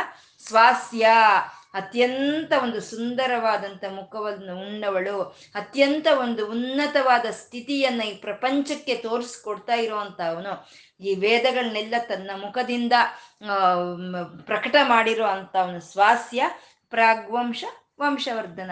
ಸ್ವಾಸ್ಯ 0.48 1.06
ಅತ್ಯಂತ 1.74 2.52
ಒಂದು 2.62 2.80
ಸುಂದರವಾದಂಥ 2.80 3.84
ಮುಖವನ್ನು 3.90 4.58
ಉಣ್ಣವಳು. 4.60 5.22
ಅತ್ಯಂತ 5.54 6.06
ಒಂದು 6.20 6.50
ಉನ್ನತವಾದ 6.50 7.26
ಸ್ಥಿತಿಯನ್ನ 7.30 8.02
ಈ 8.02 8.14
ಪ್ರಪಂಚಕ್ಕೆ 8.14 8.94
ತೋರಿಸ್ಕೊಡ್ತಾ 8.94 9.74
ಇರುವಂತ 9.74 10.20
ಅವನು 10.20 10.70
ಈ 11.00 11.14
ವೇದಗಳನ್ನೆಲ್ಲ 11.14 11.94
ತನ್ನ 12.08 12.30
ಮುಖದಿಂದ 12.36 12.92
ಪ್ರಕಟ 14.42 14.76
ಮಾಡಿರೋ 14.82 15.26
ಅಂತ 15.26 15.56
ಅವನು 15.56 15.80
ಸ್ವಾಸ್ಯ, 15.80 16.44
ಪ್ರಾಗ್ವಂಶ, 16.90 17.64
ವಂಶವರ್ಧನ. 18.00 18.70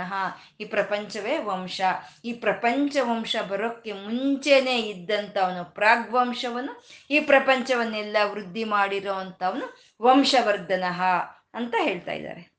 ಈ 0.60 0.64
ಪ್ರಪಂಚವೇ 0.64 1.38
ವಂಶ. 1.38 1.80
ಈ 2.24 2.32
ಪ್ರಪಂಚ 2.32 2.96
ವಂಶ 3.02 3.36
ಬರೋಕ್ಕೆ 3.48 3.92
ಮುಂಚೆನೆ 3.92 4.80
ಇದ್ದಂಥವನು 4.80 5.74
ಪ್ರಾಗ್ವಂಶವನ್ನು 5.74 6.84
ಈ 7.10 7.20
ಪ್ರಪಂಚವನ್ನೆಲ್ಲ 7.20 8.16
ವೃದ್ಧಿ 8.24 8.64
ಮಾಡಿರೋ 8.64 9.12
ಅಂಥವನು 9.12 9.66
ವಂಶವರ್ಧನ 10.02 10.84
ಅಂತ 11.54 11.74
ಹೇಳ್ತಾ 11.78 12.12
ಇದ್ದಾರೆ. 12.12 12.51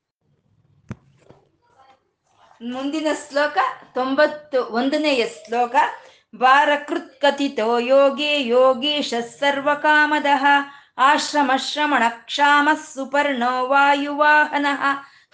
ಮುಂದಿನ 2.62 3.06
ಶ್ಲೋಕ 3.28 3.58
ತೊಂಬತ್ತು, 3.94 4.74
ಒಂದನೆಯ 4.74 5.26
ಶ್ಲೋಕ 5.26 5.76
ಕಥಿತೋ 7.18 7.78
ಯೋಗಿ 7.78 8.48
ಯೋಗೀಶ 8.48 9.14
ಸರ್ವಕಾಮದ 9.38 10.26
ಆಶ್ರಮ 10.98 11.50
ಶ್ರಮಣ 11.56 12.02
ಕ್ಷಾಮ 12.08 12.68
ಸುಪರ್ಣೋ 12.94 13.66
ವಾಯುವಾಹನ. 13.66 14.66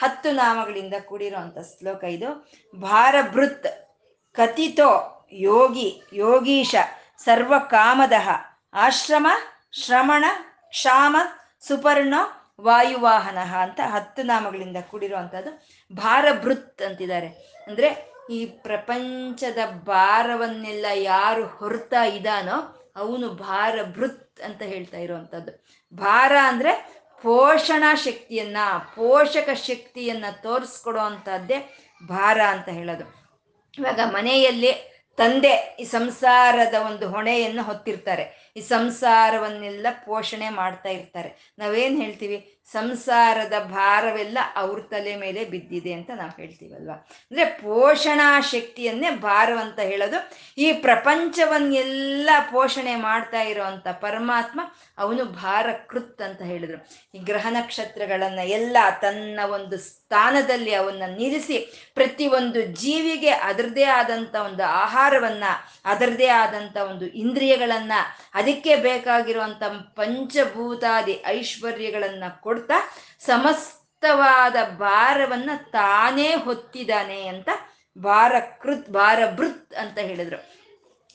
ಹತ್ತು 0.02 0.30
ನಾಮಗಳಿಂದ 0.32 0.94
ಕೂಡಿರುವಂತ 1.04 1.58
ಶ್ಲೋಕ 1.58 2.04
ಇದು. 2.04 2.52
ಭಾರಭೃತ್ 2.80 3.66
ಕಥಿತೋ 4.34 5.26
ಯೋಗಿ 5.32 6.02
ಯೋಗೀಶ 6.12 6.74
ಸರ್ವಕಾಮದ, 7.18 8.12
ಆಶ್ರಮ 8.74 9.26
ಶ್ರಮಣ 9.72 10.24
ಕ್ಷಾಮ 10.68 11.16
ಸುಪರ್ಣೋ 11.68 12.39
ವಾಯುವಾಹನ 12.66 13.38
ಅಂತ 13.64 13.80
ಹತ್ತು 13.86 14.22
ನಾಮಗಳಿಂದ 14.22 14.78
ಕೂಡಿರುವಂಥದ್ದು 14.90 15.50
ಭಾರಭೃತ್ 15.92 16.82
ಅಂತಿದ್ದಾರೆ. 16.82 17.28
ಅಂದರೆ 17.66 17.88
ಈ 18.30 18.46
ಪ್ರಪಂಚದ 18.46 19.58
ಭಾರವನ್ನೆಲ್ಲ 19.86 20.86
ಯಾರು 20.94 21.46
ಹೊರ್ತಾ 21.46 22.02
ಇದ್ದಾನೋ 22.04 22.58
ಅವನು 22.96 23.28
ಭಾರಭೃತ್ 23.28 24.40
ಅಂತ 24.40 24.62
ಹೇಳ್ತಾ 24.62 24.98
ಇರುವಂಥದ್ದು. 24.98 25.52
ಭಾರ 25.92 26.32
ಅಂದರೆ 26.42 26.72
ಪೋಷಣಾ 27.24 27.94
ಶಕ್ತಿಯನ್ನ, 27.94 28.58
ಪೋಷಕ 28.94 29.48
ಶಕ್ತಿಯನ್ನ 29.54 30.24
ತೋರಿಸ್ಕೊಡೋ 30.42 31.00
ಅಂಥದ್ದೇ 31.00 31.58
ಭಾರ 32.08 32.40
ಅಂತ 32.48 32.68
ಹೇಳೋದು. 32.68 33.06
ಇವಾಗ 33.78 34.00
ಮನೆಯಲ್ಲಿ 34.12 34.72
ತಂದೆ 35.18 35.76
ಈ 35.80 35.84
ಸಂಸಾರದ 35.84 36.74
ಒಂದು 36.74 37.08
ಹೊಣೆಯನ್ನು 37.08 37.62
ಹೊತ್ತಿರ್ತಾರೆ. 37.62 38.52
ಈ 38.56 38.60
ಸಂಸಾರವನ್ನೆಲ್ಲ 38.60 39.86
ಪೋಷಣೆ 40.04 40.48
ಮಾಡ್ತಾ 40.48 40.88
ಇರ್ತಾರೆ. 40.88 41.54
ನಾವೇನ್ 41.58 42.02
ಹೇಳ್ತೀವಿ? 42.02 42.59
ಸಂಸಾರದ 42.72 43.52
ಭಾರವೆಲ್ಲ 43.58 44.38
ಅವ್ರ 44.56 44.80
ತಲೆ 44.80 45.16
ಮೇಲೆ 45.16 45.44
ಬಿದ್ದಿದೆ 45.44 45.92
ಅಂತ 45.92 46.10
ನಾವು 46.16 46.30
ಹೇಳ್ತೀವಲ್ವ? 46.36 46.90
ಅಂದ್ರೆ 46.90 47.44
ಪೋಷಣಾ 47.44 48.40
ಶಕ್ತಿಯನ್ನೇ 48.40 49.10
ಭಾರವಂತ 49.10 49.78
ಹೇಳೋದು. 49.78 50.30
ಈ 50.58 50.72
ಪ್ರಪಂಚವನ್ನೆಲ್ಲ 50.72 52.30
ಪೋಷಣೆ 52.52 52.96
ಮಾಡ್ತಾ 52.96 53.42
ಇರೋವಂಥ 53.42 53.88
ಪರಮಾತ್ಮ 53.88 54.60
ಅವನು 54.98 55.24
ಭಾರಕೃತ್ 55.24 56.22
ಅಂತ 56.22 56.42
ಹೇಳಿದ್ರು. 56.42 56.88
ಈ 57.14 57.18
ಗ್ರಹ 57.18 57.46
ನಕ್ಷತ್ರಗಳನ್ನ 57.50 58.38
ಎಲ್ಲ 58.38 58.76
ತನ್ನ 59.02 59.40
ಒಂದು 59.44 59.78
ಸ್ಥಾನದಲ್ಲಿ 59.78 60.74
ಅವನ್ನ 60.74 61.02
ನಿಲ್ಲಿಸಿ 61.18 61.90
ಪ್ರತಿಯೊಂದು 61.94 62.62
ಜೀವಿಗೆ 62.62 63.30
ಅದರದೇ 63.30 63.84
ಆದಂಥ 63.84 64.36
ಒಂದು 64.36 64.64
ಆಹಾರವನ್ನ 64.64 65.44
ಅದರದೇ 65.84 66.26
ಆದಂಥ 66.26 66.76
ಒಂದು 66.76 67.06
ಇಂದ್ರಿಯಗಳನ್ನ, 67.06 67.92
ಅದಕ್ಕೆ 68.34 68.76
ಬೇಕಾಗಿರುವಂಥ 68.76 69.62
ಪಂಚಭೂತಾದಿ 69.94 71.22
ಐಶ್ವರ್ಯಗಳನ್ನ 71.26 72.24
ಕೊಡ್ತಾ 72.60 72.96
ಸಮಸ್ತವಾದ 73.20 74.54
ಭಾರವನ್ನ 74.76 75.50
ತಾನೇ 75.72 76.34
ಹೊತ್ತಿದ್ದಾನೆ 76.34 77.26
ಅಂತ 77.26 77.48
ಭಾರಕೃತ್, 77.98 78.90
ಭಾರಭೃತ್ 78.90 79.74
ಅಂತ 79.74 79.98
ಹೇಳಿದ್ರು. 79.98 80.60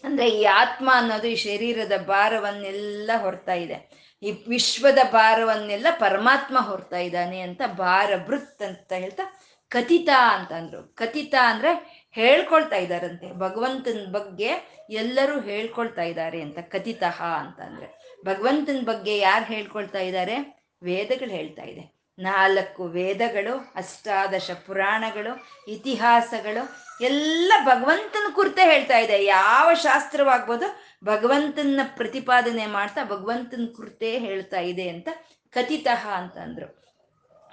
ಅಂದ್ರೆ 0.03 0.29
ಈ 0.29 0.43
ಆತ್ಮ 0.43 0.89
ಅನ್ನೋದು 0.93 1.27
ಈ 1.27 1.35
ಶರೀರದ 1.35 1.97
ಭಾರವನ್ನೆಲ್ಲ 1.97 3.11
ಹೊರ್ತಾ 3.17 3.53
ಇದೆ. 3.53 4.05
ಈ 4.23 4.31
ವಿಶ್ವದ 4.31 4.97
ಭಾರವನ್ನೆಲ್ಲ 5.11 5.87
ಪರಮಾತ್ಮ 5.99 6.59
ಹೊರ್ತಾ 6.59 6.97
ಇದ್ದಾನೆ 6.97 7.39
ಅಂತ 7.39 7.61
ಭಾರ 7.67 8.11
ಭೃತ್ 8.25 8.63
ಅಂತ 8.63 8.93
ಹೇಳ್ತಾ 8.93 9.41
ಕಥಿತ 9.69 10.09
ಅಂತ 10.29 10.51
ಅಂದ್ರು. 10.51 10.95
ಕಥಿತ 10.95 11.35
ಅಂದ್ರೆ 11.41 12.05
ಹೇಳ್ಕೊಳ್ತಾ 12.11 12.75
ಇದ್ದಾರಂತೆ. 12.75 13.33
ಭಗವಂತನ 13.33 14.11
ಬಗ್ಗೆ 14.11 14.51
ಎಲ್ಲರೂ 14.89 15.39
ಹೇಳ್ಕೊಳ್ತಾ 15.39 16.01
ಇದ್ದಾರೆ 16.01 16.41
ಅಂತ 16.41 16.59
ಕಥಿತಃ 16.59 17.23
ಅಂತಂದ್ರೆ 17.23 18.17
ಭಗವಂತನ 18.25 18.79
ಬಗ್ಗೆ 18.85 19.17
ಯಾರು 19.17 19.45
ಹೇಳ್ಕೊಳ್ತಾ 19.45 19.99
ಇದ್ದಾರೆ? 19.99 20.64
ವೇದಗಳು 20.85 21.29
ಹೇಳ್ತಾ 21.29 21.63
ಇದೆ. 21.63 21.83
ನಾಲ್ಕು 22.19 22.83
ವೇದಗಳು, 22.83 23.53
ಅಷ್ಟಾದಶ 23.75 24.51
ಪುರಾಣಗಳು, 24.65 25.31
ಇತಿಹಾಸಗಳು, 25.71 26.63
ಎಲ್ಲ 27.03 27.53
ಭಗವಂತನ 27.65 28.27
ಕುರಿತೆ 28.33 28.63
ಹೇಳ್ತಾ 28.63 28.97
ಇದೆ. 28.97 29.17
ಯಾವ 29.25 29.73
ಶಾಸ್ತ್ರವಾಗ್ಬೋದು 29.73 30.67
ಭಗವಂತನ 31.05 31.79
ಪ್ರತಿಪಾದನೆ 31.95 32.65
ಮಾಡ್ತಾ 32.65 33.03
ಭಗವಂತನ 33.03 33.65
ಕುರಿತೇ 33.75 34.11
ಹೇಳ್ತಾ 34.19 34.59
ಇದೆ 34.59 34.85
ಅಂತ 34.89 35.09
ಕಥಿತಃ 35.51 36.07
ಅಂತಂದ್ರು 36.07 36.67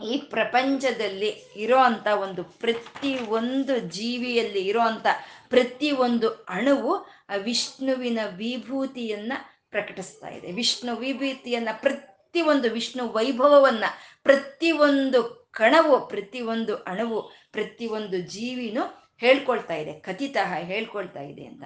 ಈ 0.04 0.16
ಪ್ರಪಂಚದಲ್ಲಿ 0.30 1.30
ಇರೋ 1.56 1.78
ಅಂತ 1.78 2.06
ಒಂದು 2.06 2.44
ಪ್ರತಿ 2.44 3.12
ಒಂದು 3.28 3.78
ಜೀವಿಯಲ್ಲಿ 3.78 4.62
ಇರೋ 4.68 4.80
ಅಂತ 4.80 5.06
ಪ್ರತಿ 5.48 5.90
ಒಂದು 5.90 6.28
ಅಣುವು 6.48 6.94
ವಿಷ್ಣುವಿನ 7.42 8.20
ವಿಭೂತಿಯನ್ನ 8.36 9.32
ಪ್ರಕಟಿಸ್ತಾ 9.70 10.28
ಇದೆ. 10.28 10.48
ವಿಷ್ಣು 10.52 10.92
ವಿಭೂತಿಯನ್ನ 10.96 11.68
ಪ್ರತಿ 11.72 12.11
ಒಂದು 12.40 12.70
ವಿಷ್ಣು 12.70 13.08
ವೈಭವವನ್ನ, 13.08 13.84
ಪ್ರತಿಯೊಂದು 14.22 15.50
ಕಣವು, 15.50 16.08
ಪ್ರತಿಯೊಂದು 16.08 16.76
ಅಣುವು, 16.76 17.22
ಪ್ರತಿಯೊಂದು 17.52 18.18
ಜೀವಿನೂ 18.18 19.10
ಹೇಳ್ಕೊಳ್ತಾ 19.18 19.74
ಇದೆ, 19.74 19.92
ಕಥಿತ 19.92 20.36
ಹೇಳ್ಕೊಳ್ತಾ 20.58 21.20
ಇದೆ 21.20 21.44
ಅಂತ. 21.44 21.62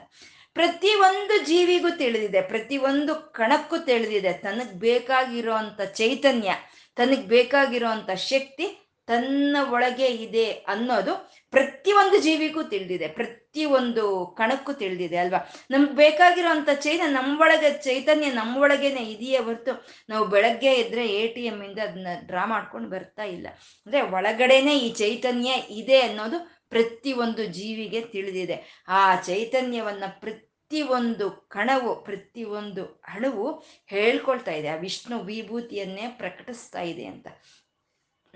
ಪ್ರತಿ 0.54 0.94
ಒಂದು 0.94 1.46
ಜೀವಿಗೂ 1.46 1.96
ತಿಳಿದಿದೆ 1.96 2.40
ಪ್ರತಿ 2.40 2.76
ಒಂದು 2.76 3.14
ಕಣಕ್ಕೂ 3.14 3.78
ತಿಳಿದಿದೆ, 3.78 4.32
ತನಗ್ 4.32 4.74
ಬೇಕಾಗಿರೋ 4.74 5.52
ಅಂತ 5.52 5.82
ಚೈತನ್ಯ, 5.82 6.50
ತನಗ್ 6.96 7.26
ಬೇಕಾಗಿರೋ 7.26 7.88
ಅಂತ 7.88 8.10
ಶಕ್ತಿ 8.10 8.85
ತನ್ನ 9.06 9.56
ಒಳಗೆ 9.70 10.06
ಇದೆ 10.06 10.46
ಅನ್ನೋದು 10.50 11.12
ಪ್ರತಿಯೊಂದು 11.50 12.20
ಜೀವಿಗೂ 12.20 12.62
ತಿಳಿದಿದೆ, 12.62 13.08
ಪ್ರತಿಯೊಂದು 13.08 14.26
ಕಣಕ್ಕೂ 14.38 14.72
ತಿಳಿದಿದೆ 14.72 15.16
ಅಲ್ವಾ? 15.16 15.40
ನಮ್ಗೆ 15.70 15.92
ಬೇಕಾಗಿರೋಂಥ 15.92 16.68
ಚೈತನ್ಯ 16.80 17.12
ನಮ್ಮೊಳಗೆ, 17.12 17.82
ಚೈತನ್ಯ 17.82 18.30
ನಮ್ಮೊಳಗೇನೆ 18.30 19.02
ಇದೆಯೇ 19.12 19.38
ಹೊರತು 19.38 19.86
ನಾವು 20.08 20.26
ಬೆಳಗ್ಗೆ 20.26 20.74
ಇದ್ರೆ 20.74 21.06
ಎ 21.08 21.34
ಟಿ 21.34 21.44
ಎಂ 21.44 21.64
ಇಂದ 21.64 21.78
ಅದನ್ನ 21.78 22.06
ಡ್ರಾ 22.26 22.46
ಮಾಡ್ಕೊಂಡು 22.46 22.90
ಬರ್ತಾ 22.90 23.22
ಇಲ್ಲ. 23.22 23.46
ಅಂದ್ರೆ 23.86 24.02
ಒಳಗಡೆನೆ 24.02 24.78
ಈ 24.78 24.92
ಚೈತನ್ಯ 24.92 25.50
ಇದೆ 25.70 26.00
ಅನ್ನೋದು 26.00 26.38
ಪ್ರತಿಯೊಂದು 26.68 27.44
ಜೀವಿಗೆ 27.44 28.00
ತಿಳಿದಿದೆ. 28.00 28.84
ಆ 28.88 29.16
ಚೈತನ್ಯವನ್ನ 29.20 30.04
ಪ್ರತಿ 30.20 30.82
ಒಂದು 30.82 31.30
ಕಣವು, 31.30 32.04
ಪ್ರತಿಯೊಂದು 32.04 32.84
ಅಣುವು 32.84 33.46
ಹೇಳ್ಕೊಳ್ತಾ 33.86 34.52
ಇದೆ. 34.52 34.68
ಆ 34.68 34.76
ವಿಷ್ಣು 34.76 35.18
ವಿಭೂತಿಯನ್ನೇ 35.18 36.06
ಪ್ರಕಟಿಸ್ತಾ 36.18 36.80
ಇದೆ 36.82 37.04
ಅಂತ. 37.04 37.26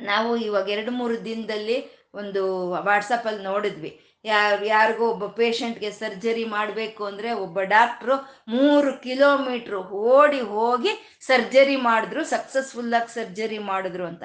ನಾವು 0.02 0.36
ಇವಾಗ 0.36 0.68
ಎರಡು 0.68 0.90
ಮೂರು 0.90 1.24
ದಿನದಲ್ಲಿ 1.24 2.00
ಒಂದು 2.14 2.70
ವಾಟ್ಸಪ್ಪಲ್ಲಿ 2.70 3.42
ನೋಡಿದ್ವಿ. 3.42 4.00
ಯಾರು, 4.24 4.64
ಯಾರಿಗೋ 4.64 5.08
ಒಬ್ಬ 5.08 5.26
ಪೇಷಂಟ್ಗೆ 5.26 5.90
ಸರ್ಜರಿ 5.90 6.44
ಮಾಡಬೇಕು 6.44 7.04
ಅಂದರೆ 7.04 7.32
ಒಬ್ಬ 7.32 7.60
ಡಾಕ್ಟ್ರು 7.60 8.16
ಮೂರು 8.48 9.02
ಕಿಲೋಮೀಟ್ರ್ 9.02 9.74
ಓಡಿ 9.74 10.40
ಹೋಗಿ 10.40 11.20
ಸರ್ಜರಿ 11.20 11.76
ಮಾಡಿದ್ರು 11.76 12.24
ಸಕ್ಸಸ್ಫುಲ್ಲಾಗಿ 12.24 13.14
ಸರ್ಜರಿ 13.14 13.58
ಮಾಡಿದ್ರು 13.58 14.06
ಅಂತ. 14.06 14.22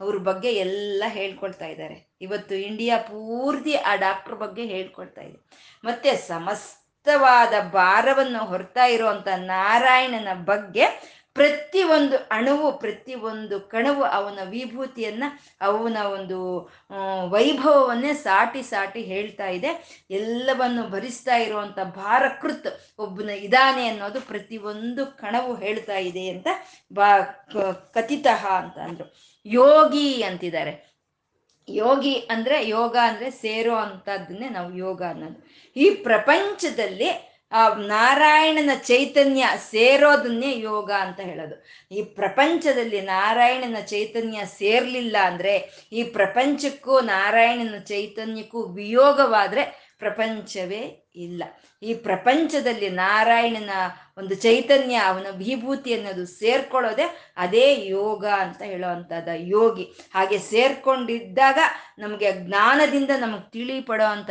ಅವ್ರ 0.00 0.16
ಬಗ್ಗೆ 0.16 0.52
ಎಲ್ಲ 0.52 1.04
ಹೇಳ್ಕೊಳ್ತಾ 1.06 1.66
ಇದ್ದಾರೆ. 1.66 2.16
ಇವತ್ತು 2.20 2.54
ಇಂಡಿಯಾ 2.54 2.98
ಪೂರ್ತಿ 2.98 3.74
ಆ 3.74 3.94
ಡಾಕ್ಟ್ರ್ 3.94 4.34
ಬಗ್ಗೆ 4.34 4.64
ಹೇಳ್ಕೊಳ್ತಾ 4.64 5.20
ಇದೆ. 5.20 5.48
ಮತ್ತು 5.84 6.26
ಸಮಸ್ತವಾದ 6.26 7.52
ಭಾರವನ್ನು 7.72 8.44
ಹೊರ್ತಾ 8.44 8.84
ಇರುವಂಥ 8.84 9.28
ನಾರಾಯಣನ 9.28 10.28
ಬಗ್ಗೆ 10.44 11.17
ಪ್ರತಿ 11.34 11.82
ಒಂದು 11.82 12.16
ಅಣುವು 12.30 12.78
ಪ್ರತಿ 12.78 13.14
ಒಂದು 13.14 13.60
ಕಣವು 13.60 14.04
ಅವನ 14.04 14.38
ವಿಭೂತಿಯನ್ನ, 14.44 15.24
ಅವನ 15.60 15.96
ಒಂದು 16.02 16.38
ವೈಭವವನ್ನೇ 17.30 18.12
ಸಾಟಿ 18.14 18.62
ಸಾಟಿ 18.62 19.02
ಹೇಳ್ತಾ 19.02 19.48
ಇದೆ. 19.48 19.70
ಎಲ್ಲವನ್ನು 20.10 20.88
ಭರಿಸ್ತಾ 20.88 21.36
ಇರುವಂತ 21.36 21.78
ಭಾರಕೃತ್ 21.78 22.68
ಒಬ್ಬನ 22.98 23.30
ಇದಾನೆ 23.30 23.88
ಅನ್ನೋದು 23.88 24.20
ಪ್ರತಿ 24.20 24.56
ಒಂದು 24.56 25.06
ಕಣವು 25.06 25.54
ಹೇಳ್ತಾ 25.54 25.98
ಇದೆ 25.98 26.28
ಅಂತ 26.28 26.48
ಬಾ 26.92 27.20
ಕಥಿತಃ 27.92 28.46
ಅಂತ 28.46 28.78
ಅಂದ್ರು. 28.78 29.08
ಯೋಗಿ 29.46 30.22
ಅಂತಿದ್ದಾರೆ. 30.22 30.88
ಯೋಗಿ 31.68 32.14
ಅಂದ್ರೆ 32.14 32.68
ಯೋಗ 32.68 32.96
ಅಂದ್ರೆ 33.02 33.30
ಸೇರೋ 33.30 33.74
ಅಂತದನ್ನೇ 33.74 34.48
ನಾವು 34.48 34.76
ಯೋಗ 34.76 35.02
ಅನ್ನೋದು. 35.02 35.38
ಈ 35.76 35.90
ಪ್ರಪಂಚದಲ್ಲಿ 35.90 37.27
ಆ 37.52 37.74
ನಾರಾಯಣನ 37.74 38.70
ಚೈತನ್ಯ 38.74 39.44
ಸೇರೋದನ್ನೇ 39.70 40.60
ಯೋಗ 40.60 40.90
ಅಂತ 40.90 41.20
ಹೇಳೋದು. 41.20 41.64
ಈ 41.90 42.02
ಪ್ರಪಂಚದಲ್ಲಿ 42.02 43.00
ನಾರಾಯಣನ 43.00 43.80
ಚೈತನ್ಯ 43.80 44.40
ಸೇರ್ಲಿಲ್ಲ 44.44 45.16
ಅಂದ್ರೆ, 45.24 45.86
ಈ 45.92 46.02
ಪ್ರಪಂಚಕ್ಕೂ 46.02 47.00
ನಾರಾಯಣನ 47.00 47.78
ಚೈತನ್ಯಕ್ಕೂ 47.78 48.62
ವಿಯೋಗವಾದ್ರೆ 48.62 49.88
ಪ್ರಪಂಚವೇ 49.98 51.07
ಇಲ್ಲ. 51.24 51.42
ಈ 51.82 51.94
ಪ್ರಪಂಚದಲ್ಲಿ 51.94 52.88
ನಾರಾಯಣನ 52.88 53.70
ಒಂದು 54.18 54.34
ಚೈತನ್ಯ, 54.34 54.96
ಅವನ 54.96 55.26
ವಿಭೂತಿ 55.30 55.94
ಅನ್ನೋದು 55.94 56.26
ಸೇರ್ಕೊಳ್ಳೋದೆ 56.26 57.34
ಅದೇ 57.36 57.66
ಯೋಗ 57.86 58.26
ಅಂತ 58.26 58.62
ಹೇಳೋವಂಥದ್ದು, 58.62 59.34
ಯೋಗಿ. 59.46 59.84
ಹಾಗೆ 60.14 60.38
ಸೇರ್ಕೊಂಡಿದ್ದಾಗ 60.38 61.58
ನಮಗೆ 61.98 62.32
ಜ್ಞಾನದಿಂದ 62.32 63.10
ನಮಗೆ 63.20 63.50
ತಿಳಿಪಡೋ 63.50 64.04
ಅಂತ 64.04 64.30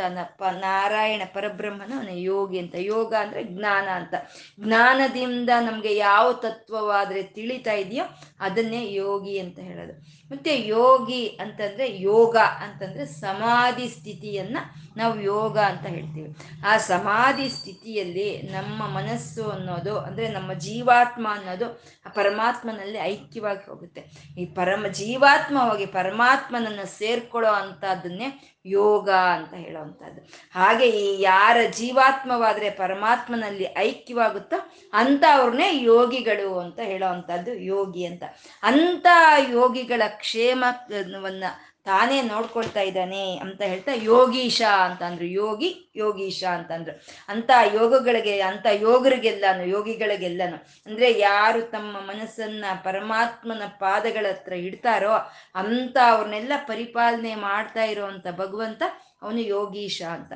ನಾರಾಯಣ 0.60 1.22
ಪರಬ್ರಹ್ಮನ 1.34 1.92
ಅವನ 1.96 2.08
ಯೋಗಿ 2.12 2.58
ಅಂತ. 2.58 2.74
ಯೋಗ 2.78 3.14
ಅಂದ್ರೆ 3.14 3.44
ಜ್ಞಾನ 3.44 3.88
ಅಂತ. 3.88 4.14
ಜ್ಞಾನದಿಂದ 4.60 5.50
ನಮಗೆ 5.60 5.96
ಯಾವ 5.96 6.32
ತತ್ವವಾದ್ರೆ 6.32 7.22
ತಿಳಿತಾ 7.22 7.72
ಇದೆಯೋ 7.72 8.04
ಅದನ್ನೇ 8.40 8.92
ಯೋಗಿ 8.92 9.38
ಅಂತ 9.38 9.58
ಹೇಳೋದು. 9.58 10.17
ಮತ್ತೆ 10.30 10.66
ಯೋಗಿ 10.66 11.26
ಅಂತಂದ್ರೆ 11.26 12.00
ಯೋಗ 12.00 12.36
ಅಂತಂದ್ರೆ 12.36 13.06
ಸಮಾಧಿ 13.06 13.88
ಸ್ಥಿತಿಯನ್ನ 13.88 14.58
ನಾವು 14.96 15.20
ಯೋಗ 15.20 15.58
ಅಂತ 15.58 15.86
ಹೇಳ್ತೀವಿ. 15.86 16.36
ಆ 16.66 16.78
ಸಮಾಧಿ 16.78 17.48
ಸ್ಥಿತಿಯಲ್ಲಿ 17.48 18.42
ನಮ್ಮ 18.42 18.86
ಮನಸ್ಸು 18.86 19.50
ಅನ್ನೋದು 19.50 19.98
ಅಂದ್ರೆ 19.98 20.28
ನಮ್ಮ 20.28 20.52
ಜೀವಾತ್ಮ 20.52 21.26
ಅನ್ನೋದು 21.30 21.82
ಆ 22.06 22.10
ಪರಮಾತ್ಮನಲ್ಲಿ 22.10 22.98
ಐಕ್ಯವಾಗಿ 22.98 23.70
ಹೋಗುತ್ತೆ. 23.70 24.00
ಈ 24.38 24.44
ಪರಮ 24.44 24.86
ಜೀವಾತ್ಮವಾಗಿ 24.92 25.86
ಪರಮಾತ್ಮನನ್ನ 25.86 26.80
ಸೇರ್ಕೊಳ್ಳೋ 26.84 27.52
ಅಂತದನ್ನೇ 27.52 28.57
ಯೋಗ 28.66 29.10
ಅಂತ 29.10 29.54
ಹೇಳೋವಂಥದ್ದು. 29.54 30.20
ಹಾಗೆ 30.54 30.88
ಈ 30.88 31.22
ಯಾರ 31.22 31.56
ಜೀವಾತ್ಮವಾದರೆ 31.76 32.70
ಪರಮಾತ್ಮನಲ್ಲಿ 32.70 33.66
ಐಕ್ಯವಾಗುತ್ತೋ 33.78 34.72
ಅಂತ 34.92 35.24
ಅವ್ರನ್ನೇ 35.32 35.82
ಯೋಗಿಗಳು 35.82 36.58
ಅಂತ 36.58 36.80
ಹೇಳೋವಂಥದ್ದು 36.80 37.54
ಯೋಗಿ 37.54 38.04
ಅಂತ. 38.04 38.22
ಅಂತ 38.62 39.06
ಯೋಗಿಗಳ 39.50 40.02
ಕ್ಷೇಮವನ್ನ 40.08 41.44
ತಾನೇ 41.88 42.22
ನೋಡ್ಕೊಳ್ತಾ 42.22 42.80
ಇದ್ದಾನೆ 42.80 43.36
ಅಂತ 43.36 43.62
ಹೇಳ್ತಾ 43.62 43.92
ಯೋಗೀಶ 43.94 44.62
ಅಂತಂದ್ರು. 44.84 45.26
ಯೋಗಿ, 45.26 45.92
ಯೋಗೀಶ 45.96 46.44
ಅಂತಂದ್ರು. 46.44 47.00
ಅಂತ 47.28 47.50
ಯೋಗಗಳಿಗೆ 47.74 48.40
ಅಂತ 48.40 48.66
ಯೋಗರಿಗೆಲ್ಲಾನು, 48.72 49.64
ಯೋಗಿಗಳಿಗೆಲ್ಲಾನು. 49.64 50.56
ಅಂದ್ರೆ 50.86 51.18
ಯಾರು 51.18 51.60
ತಮ್ಮ 51.62 51.96
ಮನಸ್ಸನ್ನ 52.00 52.64
ಪರಮಾತ್ಮನ 52.84 53.62
ಪಾದಗಳ 53.66 54.26
ಹತ್ರ 54.28 54.52
ಇಡ್ತಾರೋ 54.52 55.14
ಅಂತ 55.54 55.96
ಅವ್ರನ್ನೆಲ್ಲ 56.08 56.52
ಪರಿಪಾಲನೆ 56.66 57.34
ಮಾಡ್ತಾ 57.34 57.84
ಇರೋವಂಥ 57.84 58.26
ಭಗವಂತ 58.36 58.82
ಅವನು 59.22 59.40
ಯೋಗೀಶ 59.40 60.02
ಅಂತ. 60.10 60.32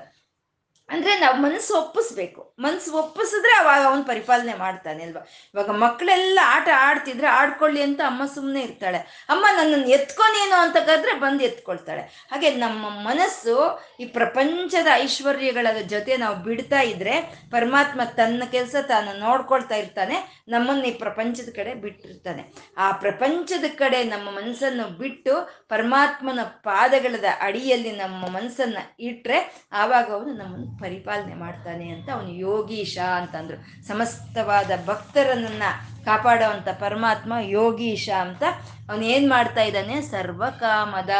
ಅಂದ್ರೆ 0.92 1.18
ನಾವು 1.18 1.36
ಮನಸ್ಸು 1.36 1.74
ಒಪ್ಪಿಸ್ಬೇಕು. 1.74 2.54
ಮನಸ್ಸು 2.58 2.92
ಒಪ್ಪಿಸಿದ್ರೆ 2.92 3.52
ಅವಾಗ 3.58 3.82
ಅವನು 3.86 4.04
ಪರಿಪಾಲನೆ 4.04 4.54
ಮಾಡ್ತಾನೆ 4.54 5.04
ಅಲ್ವಾ? 5.04 5.22
ಇವಾಗ 5.54 5.70
ಮಕ್ಕಳೆಲ್ಲ 5.70 6.38
ಆಟ 6.44 6.68
ಆಡ್ತಿದ್ರೆ 6.78 7.26
ಆಡ್ಕೊಳ್ಳಿ 7.26 7.82
ಅಂತ 7.82 8.00
ಅಮ್ಮ 8.06 8.22
ಸುಮ್ಮನೆ 8.34 8.60
ಇರ್ತಾಳೆ. 8.60 8.98
ಅಮ್ಮ 9.28 9.44
ನನ್ನನ್ನು 9.58 9.88
ಎತ್ಕೊನೇನು 9.88 10.60
ಅಂತ 10.60 10.76
ಕದ್ರೆ 10.76 11.14
ಬಂದು 11.14 11.44
ಎತ್ಕೊಳ್ತಾಳೆ. 11.44 12.02
ಹಾಗೆ 12.02 12.50
ನಮ್ಮ 12.50 12.90
ಮನಸ್ಸು 12.90 13.84
ಈ 14.00 14.04
ಪ್ರಪಂಚದ 14.04 14.86
ಐಶ್ವರ್ಯಗಳ 14.94 15.66
ಜೊತೆ 15.88 16.16
ನಾವು 16.16 16.36
ಬಿಡ್ತಾ 16.36 16.80
ಇದ್ರೆ 16.80 17.14
ಪರಮಾತ್ಮ 17.50 18.00
ತನ್ನ 18.04 18.42
ಕೆಲಸ 18.50 18.74
ತಾನು 18.88 19.18
ನೋಡ್ಕೊಳ್ತಾ 19.18 19.74
ಇರ್ತಾನೆ, 19.74 20.44
ನಮ್ಮನ್ನು 20.48 20.84
ಈ 20.84 20.90
ಪ್ರಪಂಚದ 20.90 21.50
ಕಡೆ 21.56 21.74
ಬಿಟ್ಟಿರ್ತಾನೆ. 21.74 22.44
ಆ 22.78 22.92
ಪ್ರಪಂಚದ 22.92 23.64
ಕಡೆ 23.76 24.04
ನಮ್ಮ 24.04 24.30
ಮನಸ್ಸನ್ನು 24.30 24.98
ಬಿಟ್ಟು 24.98 25.34
ಪರಮಾತ್ಮನ 25.68 26.42
ಪಾದಗಳದ 26.42 27.24
ಅಡಿಯಲ್ಲಿ 27.40 27.90
ನಮ್ಮ 27.90 28.28
ಮನಸ್ಸನ್ನ 28.28 28.78
ಇಟ್ರೆ 29.00 29.68
ಆವಾಗ 29.72 30.12
ಅವನು 30.12 30.32
ನಮ್ಮನ್ನು 30.32 30.81
ಪರಿಪಾಲನೆ 30.82 31.34
ಮಾಡ್ತಾನೆ 31.34 31.88
ಅಂತ 31.88 32.08
ಅವನು 32.10 32.30
ಯೋಗೀಶ 32.30 32.98
ಅಂತಂದ್ರು. 33.16 33.58
ಸಮಸ್ತವಾದ 33.86 34.70
ಭಕ್ತರನ್ನ 34.86 35.62
ಕಾಪಾಡುವಂತ 36.04 36.68
ಪರಮಾತ್ಮ 36.68 37.32
ಯೋಗೀಶ 37.40 38.08
ಅಂತ 38.20 38.42
ಅವನು 38.90 39.04
ಏನ್ 39.04 39.28
ಮಾಡ್ತಾ 39.30 39.62
ಇದ್ದಾನೆ? 39.62 40.00
ಸರ್ವಕಾಮದ. 40.00 41.14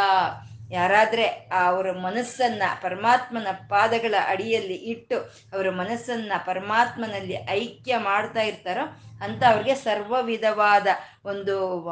ಯಾರಾದ್ರೆ 0.70 1.24
ಅವರ 1.64 1.86
ಮನಸ್ಸನ್ನ 1.92 2.62
ಪರಮಾತ್ಮನ 2.82 3.48
ಪಾದಗಳ 3.68 4.14
ಅಡಿಯಲ್ಲಿ 4.26 4.74
ಇಟ್ಟು 4.74 5.16
ಅವರ 5.52 5.70
ಮನಸ್ಸನ್ನ 5.70 6.32
ಪರಮಾತ್ಮನಲ್ಲಿ 6.46 7.36
ಐಕ್ಯ 7.50 7.98
ಮಾಡ್ತಾ 7.98 8.42
ಇರ್ತಾರೋ 8.42 8.84
ಅಂತ 9.22 9.42
ಅವ್ರಿಗೆ 9.44 9.74
ಸರ್ವ 9.74 10.16
ವಿಧವಾದ 10.22 10.86
ಒಂದು 11.24 11.88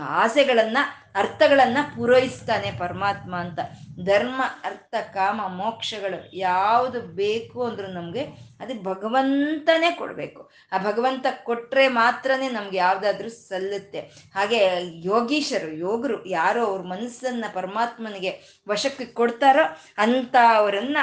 ಆಸೆಗಳನ್ನ, 0.00 0.78
ಅರ್ಥಗಳನ್ನ 1.14 1.78
ಪೂರೈಸ್ತಾನೆ 1.96 2.78
ಪರಮಾತ್ಮ 2.78 3.36
ಅಂತ. 3.36 3.58
ಧರ್ಮ, 4.04 4.42
ಅರ್ಥ, 4.64 4.94
ಕಾಮ, 5.14 5.40
ಮೋಕ್ಷಗಳು 5.48 6.36
ಯಾವುದು 6.36 7.00
ಬೇಕು 7.00 7.66
ಅಂದ್ರೂ 7.66 7.86
ನಮಗೆ 7.86 8.48
ಅದು 8.60 8.82
ಭಗವಂತನೇ 8.82 9.90
ಕೊಡಬೇಕು. 9.90 10.50
ಆ 10.72 10.78
ಭಗವಂತ 10.78 11.26
ಕೊಟ್ಟರೆ 11.44 11.88
ಮಾತ್ರನೇ 11.88 12.48
ನಮ್ಗೆ 12.48 12.76
ಯಾವುದಾದ್ರೂ 12.76 13.28
ಸಲ್ಲುತ್ತೆ. 13.28 14.00
ಹಾಗೆ 14.34 14.58
ಯೋಗೀಶರು, 15.06 15.72
ಯೋಗರು 15.72 16.26
ಯಾರೋ 16.26 16.66
ಅವ್ರ 16.66 16.82
ಮನಸ್ಸನ್ನ 16.82 17.44
ಪರಮಾತ್ಮನಿಗೆ 17.54 18.62
ವಶಕ್ಕೆ 18.68 19.04
ಕೊಡ್ತಾರೋ 19.04 19.78
ಅಂತ 19.98 20.36
ಅವರನ್ನ 20.56 20.96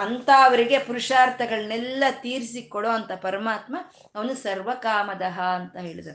ಅಂತ 0.00 0.30
ಅವರಿಗೆ 0.44 0.78
ಪುರುಷಾರ್ಥಗಳನ್ನೆಲ್ಲ 0.78 2.04
ತೀರಿಸಿ 2.22 2.62
ಕೊಡೋ 2.62 2.90
ಅಂತ 2.90 3.12
ಪರಮಾತ್ಮ 3.12 3.76
ಅವನು 4.14 4.34
ಸರ್ವಕಾಮದಹ 4.34 5.40
ಅಂತ 5.40 5.76
ಹೇಳಿದ. 5.76 6.08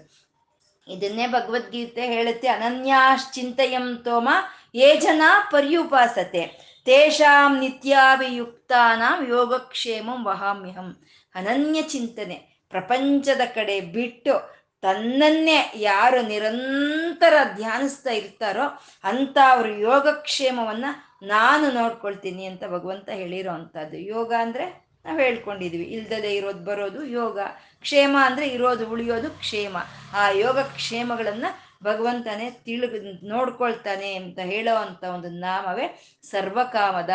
ಇದನ್ನೇ 0.87 1.27
ಭಗವದ್ಗೀತೆ 1.27 2.03
ಹೇಳುತ್ತೆ 2.07 2.47
ಅನನ್ಯಾಶ್ಚಿಂತೆಯಂ 2.47 3.87
ತೋಮ 4.05 4.29
ಏ 4.75 4.89
ಜನ 4.95 5.21
ಪರ್ಯುಪಾಸತೆ, 5.51 6.43
ತೇಷಾಂ 6.85 7.59
ನಿತ್ಯಾಭಿಯುಕ್ತಾನಾಂ 7.59 9.29
ಯೋಗಕ್ಷೇಮಂ 9.29 10.25
ವಹಾಮ್ಯಹಂ. 10.25 10.89
ಅನನ್ಯ 11.35 11.81
ಚಿಂತನೆ 11.81 12.37
ಪ್ರಪಂಚದ 12.69 13.41
ಕಡೆ 13.55 13.81
ಬಿಟ್ಟು 13.81 14.56
ತನ್ನನ್ನೇ 14.81 15.71
ಯಾರು 15.75 16.21
ನಿರಂತರ 16.21 17.33
ಧ್ಯಾನಿಸ್ತಾ 17.55 18.09
ಇರ್ತಾರೋ 18.11 18.81
ಅಂತ 19.03 19.37
ಅವ್ರ 19.49 19.67
ಯೋಗಕ್ಷೇಮವನ್ನ 19.67 20.85
ನಾನು 21.23 21.71
ನೋಡ್ಕೊಳ್ತೀನಿ 21.71 22.45
ಅಂತ 22.45 22.63
ಭಗವಂತ 22.63 23.09
ಹೇಳಿರೋ 23.09 23.51
ಅಂಥದ್ದು. 23.51 23.97
ಯೋಗ 23.97 24.33
ಅಂದ್ರೆ 24.39 24.87
ನಾವು 25.05 25.19
ಹೇಳ್ಕೊಂಡಿದ್ವಿ 25.19 25.83
ಇಲ್ದದೆ 25.83 26.35
ಇರೋದು 26.35 26.59
ಬರೋದು 26.59 27.03
ಯೋಗ. 27.03 27.39
ಕ್ಷೇಮ 27.81 28.17
ಅಂದ್ರೆ 28.23 28.47
ಇರೋದು 28.47 28.89
ಉಳಿಯೋದು 28.89 29.29
ಕ್ಷೇಮ. 29.29 29.77
ಆ 30.13 30.29
ಯೋಗ 30.29 30.59
ಕ್ಷೇಮಗಳನ್ನ 30.59 31.45
ಭಗವಂತನೇ 31.83 32.51
ತಿಳ್ 32.51 32.85
ನೋಡ್ಕೊಳ್ತಾನೆ 33.23 34.13
ಅಂತ 34.13 34.39
ಹೇಳೋ 34.39 34.75
ಅಂತ 34.75 35.03
ಒಂದು 35.03 35.29
ನಾಮವೇ 35.29 36.01
ಸರ್ವಕಾಮದ 36.23 37.09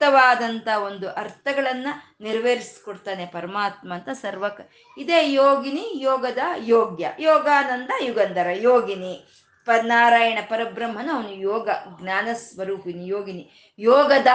ಸಮಸ್ತವಾದಂಥ 0.00 0.68
ಒಂದು 0.84 1.10
ಅರ್ಥಗಳನ್ನ 1.10 1.86
ನೆರವೇರಿಸ್ಕೊಡ್ತಾನೆ 2.20 3.26
ಪರಮಾತ್ಮ 3.26 3.94
ಅಂತ 3.94 4.08
ಸರ್ವಕ. 4.08 4.70
ಇದೇ 4.98 5.32
ಯೋಗಿನಿ, 5.32 5.92
ಯೋಗದ 5.94 6.38
ಯೋಗ್ಯ. 6.58 7.12
ಯೋಗಾನಂದ 7.18 7.90
ಯುಗಂಧರ. 8.00 8.46
ಯೋಗಿನಿ. 8.50 9.24
ಪ 9.66 9.70
ನಾರಾಯಣ 9.82 10.38
ಪರಬ್ರಹ್ಮನ 10.48 11.10
ಅವನು 11.12 11.32
ಯೋಗ, 11.32 11.68
ಜ್ಞಾನ 12.00 12.28
ಸ್ವರೂಪಿನಿ 12.32 13.06
ಯೋಗಿನಿ. 13.06 13.74
ಯೋಗದ 13.78 14.26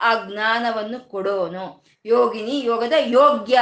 ಆ 0.00 0.14
ಜ್ಞಾನವನ್ನು 0.14 1.10
ಕೊಡೋನು. 1.10 1.84
ಯೋಗಿನಿ, 2.06 2.64
ಯೋಗದ 2.64 2.92
ಯೋಗ್ಯ. 2.98 3.58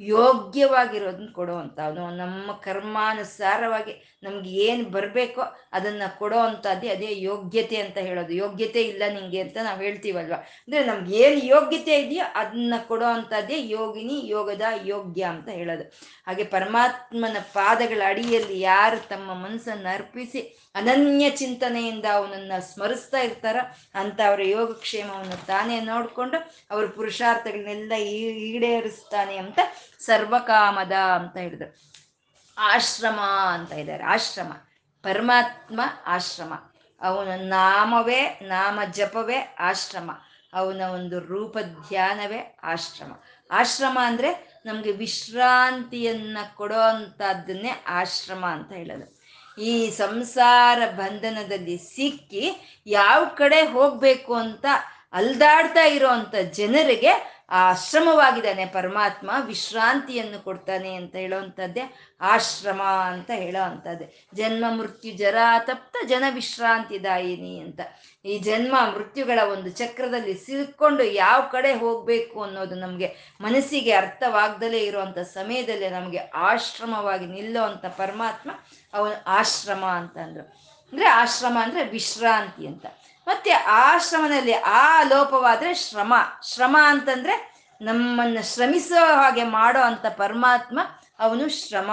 ಯೋಗ್ಯವಾಗಿರೋದನ್ನ 0.00 1.28
ಕೊಡೋ 1.32 1.56
ಅಂತ 1.56 1.80
ಅವನು 1.80 2.10
ನಮ್ಮ 2.10 2.52
ಕರ್ಮಾನುಸಾರವಾಗಿ 2.52 4.18
ನಮ್ಗೆ 4.22 4.50
ಏನು 4.50 4.84
ಬರಬೇಕೋ 4.84 5.42
ಅದನ್ನ 5.72 6.02
ಕೊಡೋ 6.18 6.38
ಅಂಥದ್ದೇ 6.38 6.88
ಅದೇ 6.88 7.20
ಯೋಗ್ಯತೆ 7.20 7.76
ಅಂತ 7.76 7.98
ಹೇಳೋದು. 7.98 8.34
ಯೋಗ್ಯತೆ 8.34 8.82
ಇಲ್ಲ 8.82 9.02
ನಿಂಗೆ 9.14 9.40
ಅಂತ 9.40 9.56
ನಾವು 9.62 9.80
ಹೇಳ್ತೀವಲ್ವ? 9.80 10.32
ಅಂದ್ರೆ 10.32 10.84
ನಮ್ಗೆ 10.84 11.16
ಏನು 11.16 11.44
ಯೋಗ್ಯತೆ 11.44 12.02
ಇದೆಯೋ 12.02 12.24
ಅದನ್ನ 12.34 12.74
ಕೊಡೋ 12.88 13.06
ಅಂಥದ್ದೇ 13.06 13.68
ಯೋಗಿನಿ 13.68 14.28
ಯೋಗದ 14.28 14.62
ಯೋಗ್ಯ 14.84 15.22
ಅಂತ 15.22 15.48
ಹೇಳೋದು. 15.48 15.84
ಹಾಗೆ 16.26 16.44
ಪರಮಾತ್ಮನ 16.44 17.36
ಪಾದಗಳ 17.52 18.02
ಅಡಿಯಲ್ಲಿ 18.06 18.60
ಯಾರು 18.60 19.08
ತಮ್ಮ 19.08 19.34
ಮನಸ್ಸನ್ನು 19.34 19.94
ಅರ್ಪಿಸಿ 19.94 20.70
ಅನನ್ಯ 20.74 21.30
ಚಿಂತನೆಯಿಂದ 21.30 22.04
ಅವನನ್ನ 22.12 22.52
ಸ್ಮರಿಸ್ತಾ 22.58 23.20
ಇರ್ತಾರ 23.20 23.56
ಅಂತ 23.94 24.20
ಅವರ 24.28 24.42
ಯೋಗಕ್ಷೇಮವನ್ನು 24.42 25.46
ತಾನೇ 25.46 25.80
ನೋಡಿಕೊಂಡು 25.80 26.52
ಅವ್ರ 26.70 26.86
ಪುರುಷಾರ್ಥಗಳನ್ನೆಲ್ಲ 26.86 27.92
ಈಡೇರಿಸ್ತಾನೆ 27.92 29.36
ಅಂತ 29.36 29.58
ಸರ್ವಕಾಮದ 30.00 30.92
ಅಂತ 30.92 31.36
ಹೇಳಿದ್ರು. 31.36 31.76
ಆಶ್ರಮ 32.58 33.20
ಅಂತ 33.52 33.72
ಇದ್ದಾರೆ. 33.72 34.04
ಆಶ್ರಮ. 34.04 34.52
ಪರಮಾತ್ಮ 35.02 35.80
ಆಶ್ರಮ. 36.06 36.54
ಅವನ 37.00 37.28
ನಾಮವೇ, 37.36 38.40
ನಾಮ 38.42 38.80
ಜಪವೇ 38.92 39.56
ಆಶ್ರಮ. 39.58 40.10
ಅವನ 40.52 40.80
ಒಂದು 40.80 41.20
ರೂಪ 41.20 41.58
ಧ್ಯಾನವೇ 41.88 42.58
ಆಶ್ರಮ. 42.62 43.12
ಆಶ್ರಮ 43.50 43.98
ಅಂದ್ರೆ 44.02 44.62
ನಮ್ಗೆ 44.66 44.92
ವಿಶ್ರಾಂತಿಯನ್ನ 44.92 46.38
ಕೊಡೋ 46.54 46.80
ಅಂಥದ್ದನ್ನೇ 46.80 47.84
ಆಶ್ರಮ 47.86 48.46
ಅಂತ 48.46 48.72
ಹೇಳೋದು. 48.72 49.24
ಈ 49.62 49.90
ಸಂಸಾರ 49.90 50.78
ಬಂಧನದಲ್ಲಿ 50.86 51.78
ಸಿಕ್ಕಿ 51.78 52.78
ಯಾವ 52.86 53.24
ಕಡೆ 53.24 53.62
ಹೋಗ್ಬೇಕು 53.62 54.34
ಅಂತ 54.34 54.66
ಅಲ್ದಾಡ್ತಾ 55.12 55.84
ಇರೋವಂಥ 55.84 56.34
ಜನರಿಗೆ 56.34 57.33
ಆಶ್ರಮವಾಗಿದ್ದಾನೆ 57.50 58.66
ಪರಮಾತ್ಮ, 58.66 59.30
ವಿಶ್ರಾಂತಿಯನ್ನು 59.46 60.44
ಕೊಡ್ತಾನೆ 60.44 60.94
ಅಂತ 60.94 61.16
ಹೇಳೋವಂಥದ್ದೇ 61.16 62.14
ಆಶ್ರಮ 62.20 62.82
ಅಂತ 62.82 63.30
ಹೇಳೋ 63.34 63.62
ಅಂಥದ್ದೇ 63.62 64.28
ಜನ್ಮ 64.34 64.64
ಮೃತ್ಯು 64.78 65.12
ಜರ 65.16 65.36
ತಪ್ತ 65.58 65.96
ಜನ 66.06 66.24
ವಿಶ್ರಾಂತಿದಾಯಿನಿ 66.30 67.60
ಅಂತ. 67.60 67.80
ಈ 68.24 68.38
ಜನ್ಮ 68.38 68.76
ಮೃತ್ಯುಗಳ 68.94 69.38
ಒಂದು 69.52 69.70
ಚಕ್ರದಲ್ಲಿ 69.70 70.34
ಸಿಲ್ಕೊಂಡು 70.34 71.02
ಯಾವ 71.02 71.40
ಕಡೆ 71.52 71.74
ಹೋಗಬೇಕು 71.74 72.42
ಅನ್ನೋದು 72.42 72.74
ನಮಗೆ 72.74 73.38
ಮನಸ್ಸಿಗೆ 73.40 73.92
ಅರ್ಥವಾಗ್ದಲೇ 73.92 74.78
ಇರುವಂಥ 74.78 75.18
ಸಮಯದಲ್ಲಿ 75.18 75.90
ನಮಗೆ 75.90 76.18
ಆಶ್ರಮವಾಗಿ 76.18 77.26
ನಿಲ್ಲೋ 77.26 77.62
ಅಂಥ 77.62 77.84
ಪರಮಾತ್ಮ 77.84 78.50
ಅವನು 78.94 79.24
ಆಶ್ರಮ 79.26 79.84
ಅಂತಂದರು. 79.84 80.74
ಅಂದರೆ 80.92 80.92
ಅಂದ್ರೆ 80.92 81.06
ಆಶ್ರಮ 81.06 81.58
ಅಂದ್ರೆ 81.62 81.88
ವಿಶ್ರಾಂತಿ 81.88 82.66
ಅಂತ. 82.66 82.86
ಮತ್ತೆ 83.26 83.50
ಆಶ್ರಮದಲ್ಲಿ 83.52 84.52
ಆ 84.52 85.02
ಲೋಪವಾದ್ರೆ 85.02 85.74
ಶ್ರಮ. 85.74 86.14
ಶ್ರಮ 86.54 86.76
ಅಂತಂದ್ರೆ 86.80 87.54
ನಮ್ಮನ್ನ 87.80 88.38
ಶ್ರಮಿಸೋ 88.40 89.14
ಹಾಗೆ 89.14 89.44
ಮಾಡೋ 89.44 89.80
ಅಂತ 89.80 90.06
ಪರಮಾತ್ಮ 90.06 90.80
ಅವನು 91.18 91.48
ಶ್ರಮ 91.48 91.90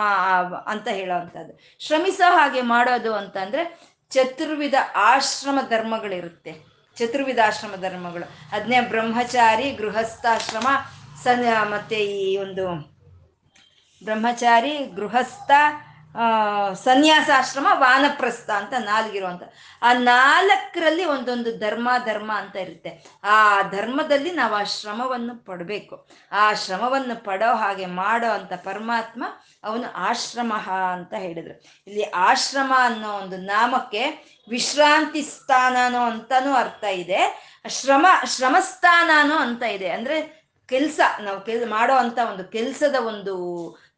ಅಂತ 0.67 0.87
ಹೇಳೋವಂಥದ್ದು. 0.87 1.59
ಶ್ರಮಿಸೋ 1.79 2.33
ಹಾಗೆ 2.33 2.61
ಮಾಡೋದು 2.61 3.15
ಅಂತಂದ್ರೆ 3.15 3.91
ಚತುರ್ವಿಧ 4.09 4.75
ಆಶ್ರಮ 4.95 5.59
ಧರ್ಮಗಳಿರುತ್ತೆ. 5.69 6.51
ಚತುರ್ವಿಧ 6.97 7.39
ಆಶ್ರಮ 7.45 7.75
ಧರ್ಮಗಳು. 7.75 8.55
ಅದನ್ನೇ 8.55 8.81
ಬ್ರಹ್ಮಚಾರಿ, 8.81 9.71
ಗೃಹಸ್ಥಾಶ್ರಮ, 9.71 10.67
ಸನ್ 11.23 11.71
ಮತ್ತೆ 11.71 11.95
ಈ 11.95 12.37
ಒಂದು 12.37 12.65
ಬ್ರಹ್ಮಚಾರಿ, 14.03 14.77
ಗೃಹಸ್ಥ 14.77 15.51
ಸನ್ಯಾಸಾಶ್ರಮ 16.73 17.67
ವಾನಪ್ರಸ್ಥ 17.71 18.49
ಅಂತ 18.49 18.73
ನಾಲ್ಗಿರುವಂತ 18.79 19.43
ಆ 19.81 19.93
ನಾಲ್ಕರಲ್ಲಿ 19.93 21.05
ಒಂದೊಂದು 21.05 21.57
ಧರ್ಮ 21.59 21.89
ಧರ್ಮ 22.05 22.31
ಅಂತ 22.35 22.55
ಇರುತ್ತೆ. 22.55 23.19
ಆ 23.23 23.61
ಧರ್ಮದಲ್ಲಿ 23.61 24.31
ನಾವು 24.31 24.55
ಆ 24.55 24.63
ಶ್ರಮವನ್ನು 24.63 25.45
ಪಡಬೇಕು. 25.45 26.09
ಆ 26.31 26.53
ಶ್ರಮವನ್ನು 26.53 27.23
ಪಡೋ 27.23 27.55
ಹಾಗೆ 27.55 27.85
ಮಾಡೋ 27.85 28.29
ಅಂತ 28.29 28.53
ಪರಮಾತ್ಮ 28.53 29.23
ಅವನು 29.63 29.93
ಆಶ್ರಮ 29.93 30.53
ಅಂತ 30.93 31.13
ಹೇಳಿದ್ರು. 31.13 31.63
ಇಲ್ಲಿ 31.87 32.03
ಆಶ್ರಮ 32.03 32.73
ಅನ್ನೋ 32.77 33.09
ಒಂದು 33.09 33.37
ನಾಮಕ್ಕೆ 33.37 34.31
ವಿಶ್ರಾಂತಿ 34.49 35.21
ಸ್ಥಾನನೋ 35.21 36.01
ಅಂತಾನೂ 36.01 36.53
ಅರ್ಥ 36.53 36.83
ಇದೆ. 36.83 37.51
ಶ್ರಮ 37.67 38.05
ಶ್ರಮಸ್ಥಾನನೋ 38.25 39.35
ಅಂತ 39.35 39.63
ಇದೆ. 39.63 39.89
ಅಂದ್ರೆ 39.89 40.41
ಕೆಲಸ, 40.69 40.99
ನಾವು 41.21 41.41
ಕೆಲ್, 41.41 41.69
ಮಾಡೋ 41.69 41.93
ಅಂತ 41.93 42.19
ಒಂದು 42.31 42.43
ಕೆಲಸದ 42.43 42.95
ಒಂದು 42.95 43.35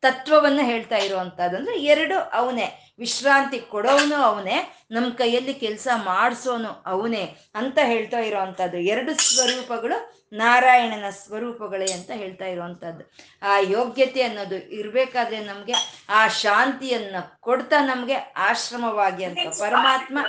ತತ್ವವನ್ನ 0.03 0.59
ಹೇಳ್ತಾ 0.63 0.97
ಇರುವಂತಹದ್ದು. 0.97 1.57
ಅಂದ್ರೆ 1.57 1.83
ಎರಡು 1.83 2.17
ಅವನೇ. 2.19 2.79
ವಿಶ್ರಾಂತಿ 2.99 3.59
ಕೊಡೋನು 3.59 4.15
ಅವನೇ 4.15 4.57
ನಮ್ಮ 4.91 5.13
ಕೈಯಲ್ಲಿ 5.13 5.53
ಕೆಲಸ 5.53 5.87
ಮಾಡಿಸೋನು 5.95 6.83
ಅವನೇ 6.85 7.35
ಅಂತ 7.55 7.77
ಹೇಳ್ತಾ 7.83 8.19
ಇರೋವಂಥದ್ದು 8.19 8.77
ಎರಡು 8.77 9.13
ಸ್ವರೂಪಗಳು 9.13 9.97
ನಾರಾಯಣನ 10.33 11.09
ಸ್ವರೂಪಗಳೇ 11.09 11.93
ಅಂತ 11.93 12.11
ಹೇಳ್ತಾ 12.11 12.45
ಇರುವಂತಹದ್ದು. 12.45 13.11
ಆ 13.41 13.57
ಯೋಗ್ಯತೆ 13.59 14.21
ಅನ್ನೋದು 14.21 14.55
ಇರ್ಬೇಕಾದ್ರೆ 14.55 15.39
ನಮ್ಗೆ 15.39 15.73
ಆ 16.09 16.27
ಶಾಂತಿಯನ್ನ 16.27 17.15
ಕೊಡ್ತಾ 17.39 17.85
ನಮ್ಗೆ 17.85 18.15
ಆಶ್ರಮವಾಗಿ 18.15 19.23
ಅಂತ. 19.23 19.37
ಪರಮಾತ್ಮ 19.59 20.19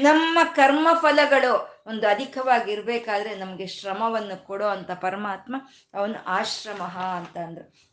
ನಮ್ಮ 0.00 0.38
ಕರ್ಮ 0.56 0.88
ಫಲಗಳು 1.02 1.52
ಒಂದು 1.86 2.08
ಅಧಿಕವಾಗಿ 2.08 2.72
ಇರ್ಬೇಕಾದ್ರೆ 2.72 3.34
ನಮ್ಗೆ 3.34 3.66
ಶ್ರಮವನ್ನು 3.66 4.46
ಕೊಡೋ 4.46 4.66
ಅಂತ 4.66 4.90
ಪರಮಾತ್ಮ 4.90 5.56
ಅವನು 5.94 6.24
ಆಶ್ರಮ 6.26 6.82
ಅಂತ 7.16 7.36
ಅಂದ್ರು. 7.38 7.89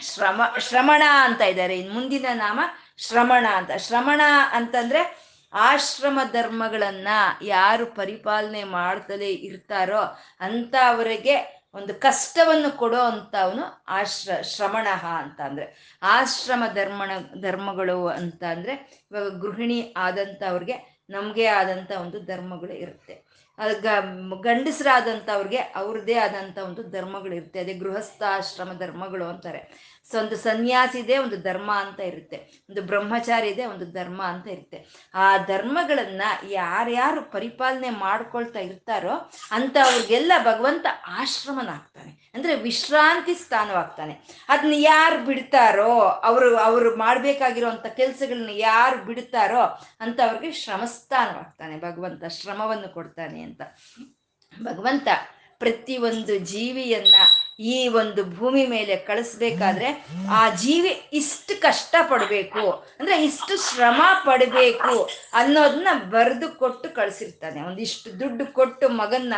ಶ್ರಮ, 0.00 0.42
ಶ್ರಮಣ 0.58 1.02
ಅಂತ 1.08 1.40
ಇದ್ದಾರೆ. 1.40 1.78
ಇನ್ 1.78 1.94
ಮುಂದಿನ 1.94 2.26
ನಾಮ 2.32 2.60
ಶ್ರಮಣ 2.96 3.46
ಅಂತ. 3.54 3.70
ಶ್ರಮಣ 3.76 4.20
ಅಂತಂದ್ರೆ 4.52 5.26
ಆಶ್ರಮ 5.52 6.20
ಧರ್ಮಗಳನ್ನ 6.32 7.08
ಯಾರು 7.42 7.86
ಪರಿಪಾಲನೆ 7.86 8.64
ಮಾಡ್ತಲೇ 8.64 9.28
ಇರ್ತಾರೋ 9.28 10.02
ಅಂತ 10.40 10.74
ಅವರಿಗೆ 10.86 11.56
ಒಂದು 11.74 11.94
ಕಷ್ಟವನ್ನು 11.94 12.76
ಕೊಡೋ 12.76 13.00
ಅಂತ 13.00 13.36
ಅವನು 13.36 13.84
ಆಶ್ರ, 13.88 14.42
ಶ್ರಮಣ 14.42 14.86
ಅಂತ 15.04 15.40
ಅಂದ್ರೆ 15.40 15.98
ಆಶ್ರಮ 16.02 16.64
ಧರ್ಮಣ, 16.74 17.10
ಧರ್ಮಗಳು 17.40 18.06
ಅಂತ 18.06 18.44
ಅಂದ್ರೆ 18.44 19.06
ಇವಾಗ 19.10 19.38
ಗೃಹಿಣಿ 19.40 19.94
ಆದಂತ 19.96 20.42
ಅವ್ರಿಗೆ 20.50 21.04
ನಮ್ಗೆ 21.10 21.46
ಆದಂತ 21.46 21.90
ಒಂದು 21.90 22.24
ಧರ್ಮಗಳು 22.24 22.72
ಇರುತ್ತೆ. 22.72 23.25
ಗ 23.84 23.88
ಗಂಡಸರಾದಂಥವ್ರಿಗೆ 24.42 25.60
ಅವ್ರದ್ದೇ 25.80 26.14
ಆದಂಥ 26.18 26.58
ಒಂದು 26.58 26.82
ಧರ್ಮಗಳು 26.90 27.34
ಇರುತ್ತೆ 27.34 27.60
ಅದೇ 27.60 27.74
ಗೃಹಸ್ಥಾಶ್ರಮ 27.74 28.72
ಧರ್ಮಗಳು 28.78 29.24
ಅಂತಾರೆ. 29.24 29.60
ಸೊ 30.12 30.18
ಒಂದು 30.18 30.36
ಸನ್ಯಾಸಿ 30.36 30.98
ಇದೆ, 30.98 31.18
ಒಂದು 31.18 31.36
ಧರ್ಮ 31.36 31.72
ಅಂತ 31.72 32.00
ಇರುತ್ತೆ. 32.00 32.64
ಒಂದು 32.70 32.82
ಬ್ರಹ್ಮಚಾರಿ 32.82 33.48
ಇದೆ, 33.48 33.66
ಒಂದು 33.66 33.86
ಧರ್ಮ 33.86 34.22
ಅಂತ 34.22 34.48
ಇರುತ್ತೆ. 34.48 35.10
ಆ 35.14 35.36
ಧರ್ಮಗಳನ್ನ 35.36 36.22
ಯಾರ್ಯಾರು 36.48 37.22
ಪರಿಪಾಲನೆ 37.22 37.90
ಮಾಡ್ಕೊಳ್ತಾ 37.90 38.58
ಇರ್ತಾರೋ 38.58 39.30
ಅಂತ 39.50 39.76
ಅವ್ರಿಗೆಲ್ಲ 39.84 40.32
ಭಗವಂತ 40.42 40.86
ಆಶ್ರಮನಾಗ್ತಾನೆ. 41.06 42.30
ಅಂದ್ರೆ 42.34 42.54
ವಿಶ್ರಾಂತಿ 42.54 43.34
ಸ್ಥಾನವಾಗ್ತಾನೆ. 43.34 44.44
ಅದನ್ನ 44.48 44.72
ಯಾರು 44.76 45.24
ಬಿಡ್ತಾರೋ, 45.24 45.98
ಅವರು 46.00 46.56
ಅವರು 46.56 46.96
ಮಾಡ್ಬೇಕಾಗಿರೋಂಥ 46.96 47.86
ಕೆಲ್ಸಗಳನ್ನ 47.86 48.50
ಯಾರು 48.52 49.04
ಬಿಡ್ತಾರೋ 49.04 49.62
ಅಂತ 50.00 50.20
ಅವ್ರಿಗೆ 50.30 50.52
ಶ್ರಮಸ್ಥಾನವಾಗ್ತಾನೆ. 50.52 51.78
ಭಗವಂತ 51.78 52.24
ಶ್ರಮವನ್ನು 52.24 52.94
ಕೊಡ್ತಾನೆ 52.94 53.42
ಅಂತ. 53.42 53.60
ಭಗವಂತ 54.62 55.08
ಪ್ರತಿಯೊಂದು 55.58 56.38
ಜೀವಿಯನ್ನ 56.38 57.14
ಈ 57.58 57.88
ಒಂದು 57.88 58.24
ಭೂಮಿ 58.24 58.66
ಮೇಲೆ 58.66 58.96
ಕಳಿಸ್ಬೇಕಾದ್ರೆ 58.96 60.06
ಆ 60.30 60.48
ಜೀವಿ 60.50 61.10
ಇಷ್ಟು 61.12 61.60
ಕಷ್ಟ 61.60 61.94
ಪಡಬೇಕು, 62.08 62.70
ಅಂದ್ರೆ 62.98 63.24
ಇಷ್ಟು 63.24 63.70
ಶ್ರಮ 63.70 64.02
ಪಡಬೇಕು 64.24 65.10
ಅನ್ನೋದನ್ನ 65.34 65.88
ಬರೆದು 66.10 66.58
ಕೊಟ್ಟು 66.58 66.94
ಕಳಿಸಿರ್ತಾನೆ. 66.94 67.62
ಒಂದಿಷ್ಟು 67.62 68.20
ದುಡ್ಡು 68.20 68.52
ಕೊಟ್ಟು 68.52 68.88
ಮಗನ್ನ 68.88 69.34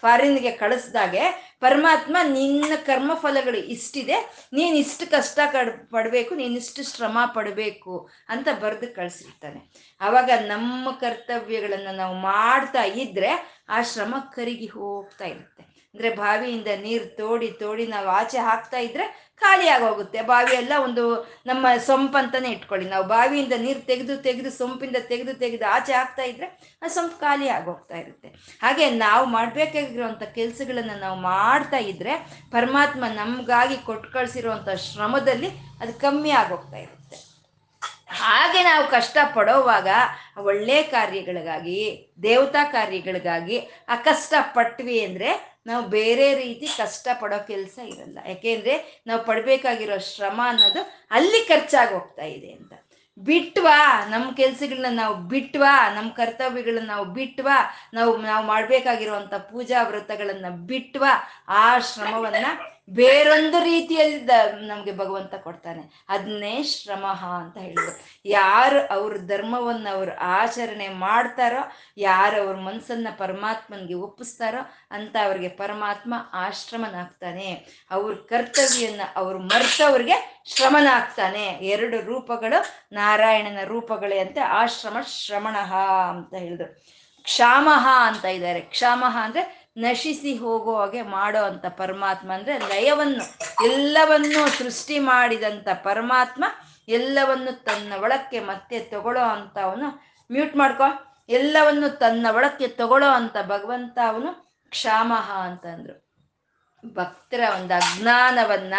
ಫಾರಿನ್ಗೆ 0.00 0.50
ಕಳಿಸ್ದಾಗೆ 0.50 1.54
ಪರಮಾತ್ಮ, 1.60 2.16
ನಿನ್ನ 2.22 2.72
ಕರ್ಮ 2.86 3.14
ಫಲಗಳು 3.14 3.56
ಇಷ್ಟಿದೆ, 3.56 4.48
ನೀನ್ 4.52 4.76
ಇಷ್ಟು 4.76 5.10
ಕಷ್ಟ 5.10 5.38
ಕಡ್, 5.52 5.90
ಪಡಬೇಕು, 5.90 6.34
ನೀನ್ 6.34 6.56
ಇಷ್ಟು 6.56 6.96
ಶ್ರಮ 6.96 7.18
ಪಡಬೇಕು 7.34 8.08
ಅಂತ 8.28 8.48
ಬರೆದು 8.60 8.94
ಕಳಿಸಿರ್ತಾನೆ. 8.94 9.60
ಅವಾಗ 10.00 10.30
ನಮ್ಮ 10.46 10.90
ಕರ್ತವ್ಯಗಳನ್ನು 10.90 11.96
ನಾವು 11.96 12.14
ಮಾಡ್ತಾ 12.14 12.82
ಇದ್ರೆ 12.82 13.62
ಆ 13.68 13.82
ಶ್ರಮ 13.82 14.14
ಕರಿಗಿ 14.34 14.66
ಹೋಗ್ತಾ 14.66 15.24
ಇರುತ್ತೆ. 15.24 15.67
ಅಂದ್ರೆ 15.94 16.10
ಬಾವಿಯಿಂದ 16.10 16.66
ನೀರು 16.82 17.16
ತೋಡಿ 17.16 17.48
ತೋಡಿ 17.50 17.86
ನಾವು 17.86 18.08
ಆಚೆ 18.08 18.38
ಹಾಕ್ತಾ 18.38 18.78
ಇದ್ರೆ 18.78 19.28
ಖಾಲಿ 19.42 19.68
ಆಗೋಗುತ್ತೆ. 19.68 20.22
ಬಾವಿ 20.22 20.54
ಎಲ್ಲ 20.56 20.72
ಒಂದು 20.84 21.02
ನಮ್ಮ 21.46 21.66
ಸೊಂಪಂತಾನೆ 21.86 22.48
ಇಟ್ಕೊಳ್ಳಿ. 22.50 22.90
ನಾವು 22.90 23.04
ಬಾವಿಯಿಂದ 23.04 23.52
ನೀರು 23.56 23.80
ತೆಗೆದು 23.80 24.16
ತೆಗೆದು, 24.16 24.50
ಸೊಂಪಿಂದ 24.50 24.96
ತೆಗೆದು 25.08 25.34
ತೆಗೆದು 25.34 25.66
ಆಚೆ 25.70 25.92
ಹಾಕ್ತಾ 25.92 26.22
ಇದ್ರೆ 26.22 26.46
ಆ 26.82 26.88
ಸೊಂಪು 26.88 27.20
ಖಾಲಿ 27.20 27.48
ಆಗೋಗ್ತಾ 27.48 27.96
ಇರುತ್ತೆ. 27.96 28.28
ಹಾಗೆ 28.62 28.90
ನಾವು 28.90 29.26
ಮಾಡ್ಬೇಕಾಗಿರುವಂತ 29.26 30.22
ಕೆಲ್ಸಗಳನ್ನ 30.22 30.90
ನಾವು 31.00 31.20
ಮಾಡ್ತಾ 31.20 31.76
ಇದ್ರೆ 31.76 32.14
ಪರಮಾತ್ಮ 32.50 33.04
ನಮ್ಗಾಗಿ 33.14 33.76
ಕೊಟ್ಟು 33.76 34.10
ಕಳ್ಸಿರುವಂತ 34.12 34.68
ಶ್ರಮದಲ್ಲಿ 34.68 35.48
ಅದು 35.80 35.94
ಕಮ್ಮಿ 36.00 36.30
ಆಗೋಗ್ತಾ 36.30 36.76
ಇರುತ್ತೆ. 36.76 37.16
ಹಾಗೆ 38.10 38.62
ನಾವು 38.62 38.88
ಕಷ್ಟ 38.90 39.18
ಪಡೋವಾಗ 39.34 39.88
ಒಳ್ಳೆ 40.38 40.82
ಕಾರ್ಯಗಳಿಗಾಗಿ, 40.82 41.80
ದೇವತಾ 42.22 42.64
ಕಾರ್ಯಗಳಿಗಾಗಿ 42.64 43.58
ಆ 43.88 43.96
ಕಷ್ಟ 43.96 44.34
ಪಟ್ವಿ 44.40 45.00
ಅಂದ್ರೆ 45.00 45.57
ನಾವು 45.68 45.84
ಬೇರೆ 45.88 46.34
ರೀತಿ 46.34 46.66
ಕಷ್ಟ 46.76 47.08
ಪಡೋ 47.20 47.46
ಕೆಲಸ 47.46 47.78
ಇರಲ್ಲ. 47.84 48.18
ಯಾಕೆಂದ್ರೆ 48.26 49.02
ನಾವು 49.06 49.24
ಪಡ್ಬೇಕಾಗಿರೋ 49.24 49.98
ಶ್ರಮ 49.98 50.40
ಅನ್ನೋದು 50.44 50.82
ಅಲ್ಲಿ 51.10 51.48
ಖರ್ಚಾಗಿ 51.48 51.94
ಹೋಗ್ತಾ 51.94 52.24
ಇದೆ 52.24 52.50
ಅಂತ. 52.52 52.72
ಬಿಟ್ವಾ 53.18 54.04
ನಮ್ಮ 54.08 54.36
ಕೆಲಸಗಳನ್ನ 54.36 54.96
ನಾವು 54.96 55.14
ಬಿಟ್ವಾ 55.14 55.94
ನಮ್ಮ 55.94 56.10
ಕರ್ತವ್ಯಗಳನ್ನ 56.10 56.86
ನಾವು 56.86 57.04
ಬಿಟ್ವಾ, 57.04 57.56
ನಾವು 57.94 58.16
ನಾವು 58.16 58.46
ಮಾಡಬೇಕಾಗಿರುವಂಥ 58.46 59.34
ಪೂಜಾ 59.34 59.82
ವ್ರತಗಳನ್ನು 59.82 60.50
ಬಿಟ್ವಾ 60.66 61.12
ಆ 61.48 61.78
ಶ್ರಮವನ್ನ 61.78 62.46
ಬೇರೊಂದು 62.88 63.64
ರೀತಿಯಲ್ಲಿ 63.64 64.24
ನಮ್ಗೆ 64.66 64.96
ಭಗವಂತ 64.96 65.34
ಕೊಡ್ತಾನೆ. 65.34 66.04
ಅದನ್ನೇ 66.08 66.62
ಶ್ರಮ 66.62 67.06
ಅಂತ 67.36 67.56
ಹೇಳಿದ್ರು. 67.56 68.00
ಯಾರು 68.24 68.86
ಅವ್ರ 68.86 69.16
ಧರ್ಮವನ್ನ 69.16 69.88
ಅವ್ರು 69.90 70.16
ಆಚರಣೆ 70.16 70.88
ಮಾಡ್ತಾರೋ, 70.88 71.72
ಯಾರು 71.96 72.42
ಅವ್ರ 72.42 72.56
ಮನಸ್ಸನ್ನ 72.56 73.08
ಪರಮಾತ್ಮನ್ಗೆ 73.18 73.94
ಒಪ್ಪಿಸ್ತಾರೋ 73.94 74.72
ಅಂತ 74.90 75.16
ಅವ್ರಿಗೆ 75.24 75.48
ಪರಮಾತ್ಮ 75.48 76.14
ಆಶ್ರಮನಾಗ್ತಾನೆ. 76.32 77.66
ಅವ್ರ 77.90 78.14
ಕರ್ತವ್ಯನ 78.14 79.00
ಅವ್ರು 79.16 79.38
ಮರ್ತವ್ರಿಗೆ 79.38 80.42
ಶ್ರಮನಾಗ್ತಾನೆ. 80.46 81.46
ಎರಡು 81.46 82.00
ರೂಪಗಳು 82.00 82.64
ನಾರಾಯಣನ 82.92 83.64
ರೂಪಗಳೇ 83.64 84.18
ಅಂತ, 84.18 84.38
ಆಶ್ರಮ 84.46 84.96
ಶ್ರಮಣ 85.00 85.56
ಅಂತ 86.08 86.34
ಹೇಳಿದ್ರು. 86.34 86.98
ಕ್ಷಾಮಹ 87.22 87.88
ಅಂತ 88.06 88.24
ಇದ್ದಾರೆ. 88.24 88.60
ಕ್ಷಾಮಹ 88.60 89.18
ಅಂದ್ರೆ 89.20 89.57
ನಶಿಸಿ 89.78 90.36
ಹೋಗೋ 90.36 90.76
ಹಾಗೆ 90.76 91.02
ಮಾಡೋ 91.02 91.44
ಅಂತ 91.44 91.66
ಪರಮಾತ್ಮ 91.66 92.32
ಅಂದ್ರೆ 92.32 92.58
ಲಯವನ್ನು, 92.58 93.24
ಎಲ್ಲವನ್ನು 93.64 94.48
ಸೃಷ್ಟಿ 94.58 94.98
ಮಾಡಿದಂತ 94.98 95.68
ಪರಮಾತ್ಮ, 95.84 96.44
ಎಲ್ಲವನ್ನು 96.88 97.64
ತನ್ನ 97.64 97.92
ಒಳಕ್ಕೆ 98.00 98.40
ಮತ್ತೆ 98.40 98.78
ತಗೊಳ್ಳೋ 98.80 99.20
ಅಂತ 99.20 99.58
ಅವನು 99.58 99.88
ಮ್ಯೂಟ್ 100.32 100.56
ಮಾಡ್ಕೊ. 100.56 100.84
ಎಲ್ಲವನ್ನು 101.28 101.88
ತನ್ನ 101.90 102.26
ಒಳಕ್ಕೆ 102.30 102.68
ತಗೊಳ್ಳೋ 102.68 103.08
ಅಂತ 103.08 103.36
ಭಗವಂತ 103.46 103.98
ಅವನು 104.08 104.58
ಕ್ಷಾಮಹ 104.70 105.30
ಅಂತಂದ್ರು. 105.30 106.08
ಭಕ್ತರ 106.94 107.40
ಒಂದು 107.54 107.74
ಅಜ್ಞಾನವನ್ನ 107.74 108.74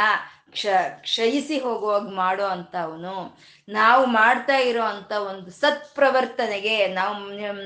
ಕ್ಷ, 0.52 0.66
ಕ್ಷಯಿಸಿ 1.02 1.58
ಹೋಗುವಾಗ 1.60 2.08
ಮಾಡೋ 2.14 2.46
ಅಂತ 2.46 2.76
ಅವನು 2.84 3.14
ನಾವು 3.70 4.06
ಮಾಡ್ತಾ 4.06 4.58
ಇರೋ 4.58 4.84
ಅಂಥ 4.84 5.12
ಒಂದು 5.12 5.52
ಸತ್ಪ್ರವರ್ತನೆಗೆ, 5.52 6.88
ನಾವು 6.94 7.14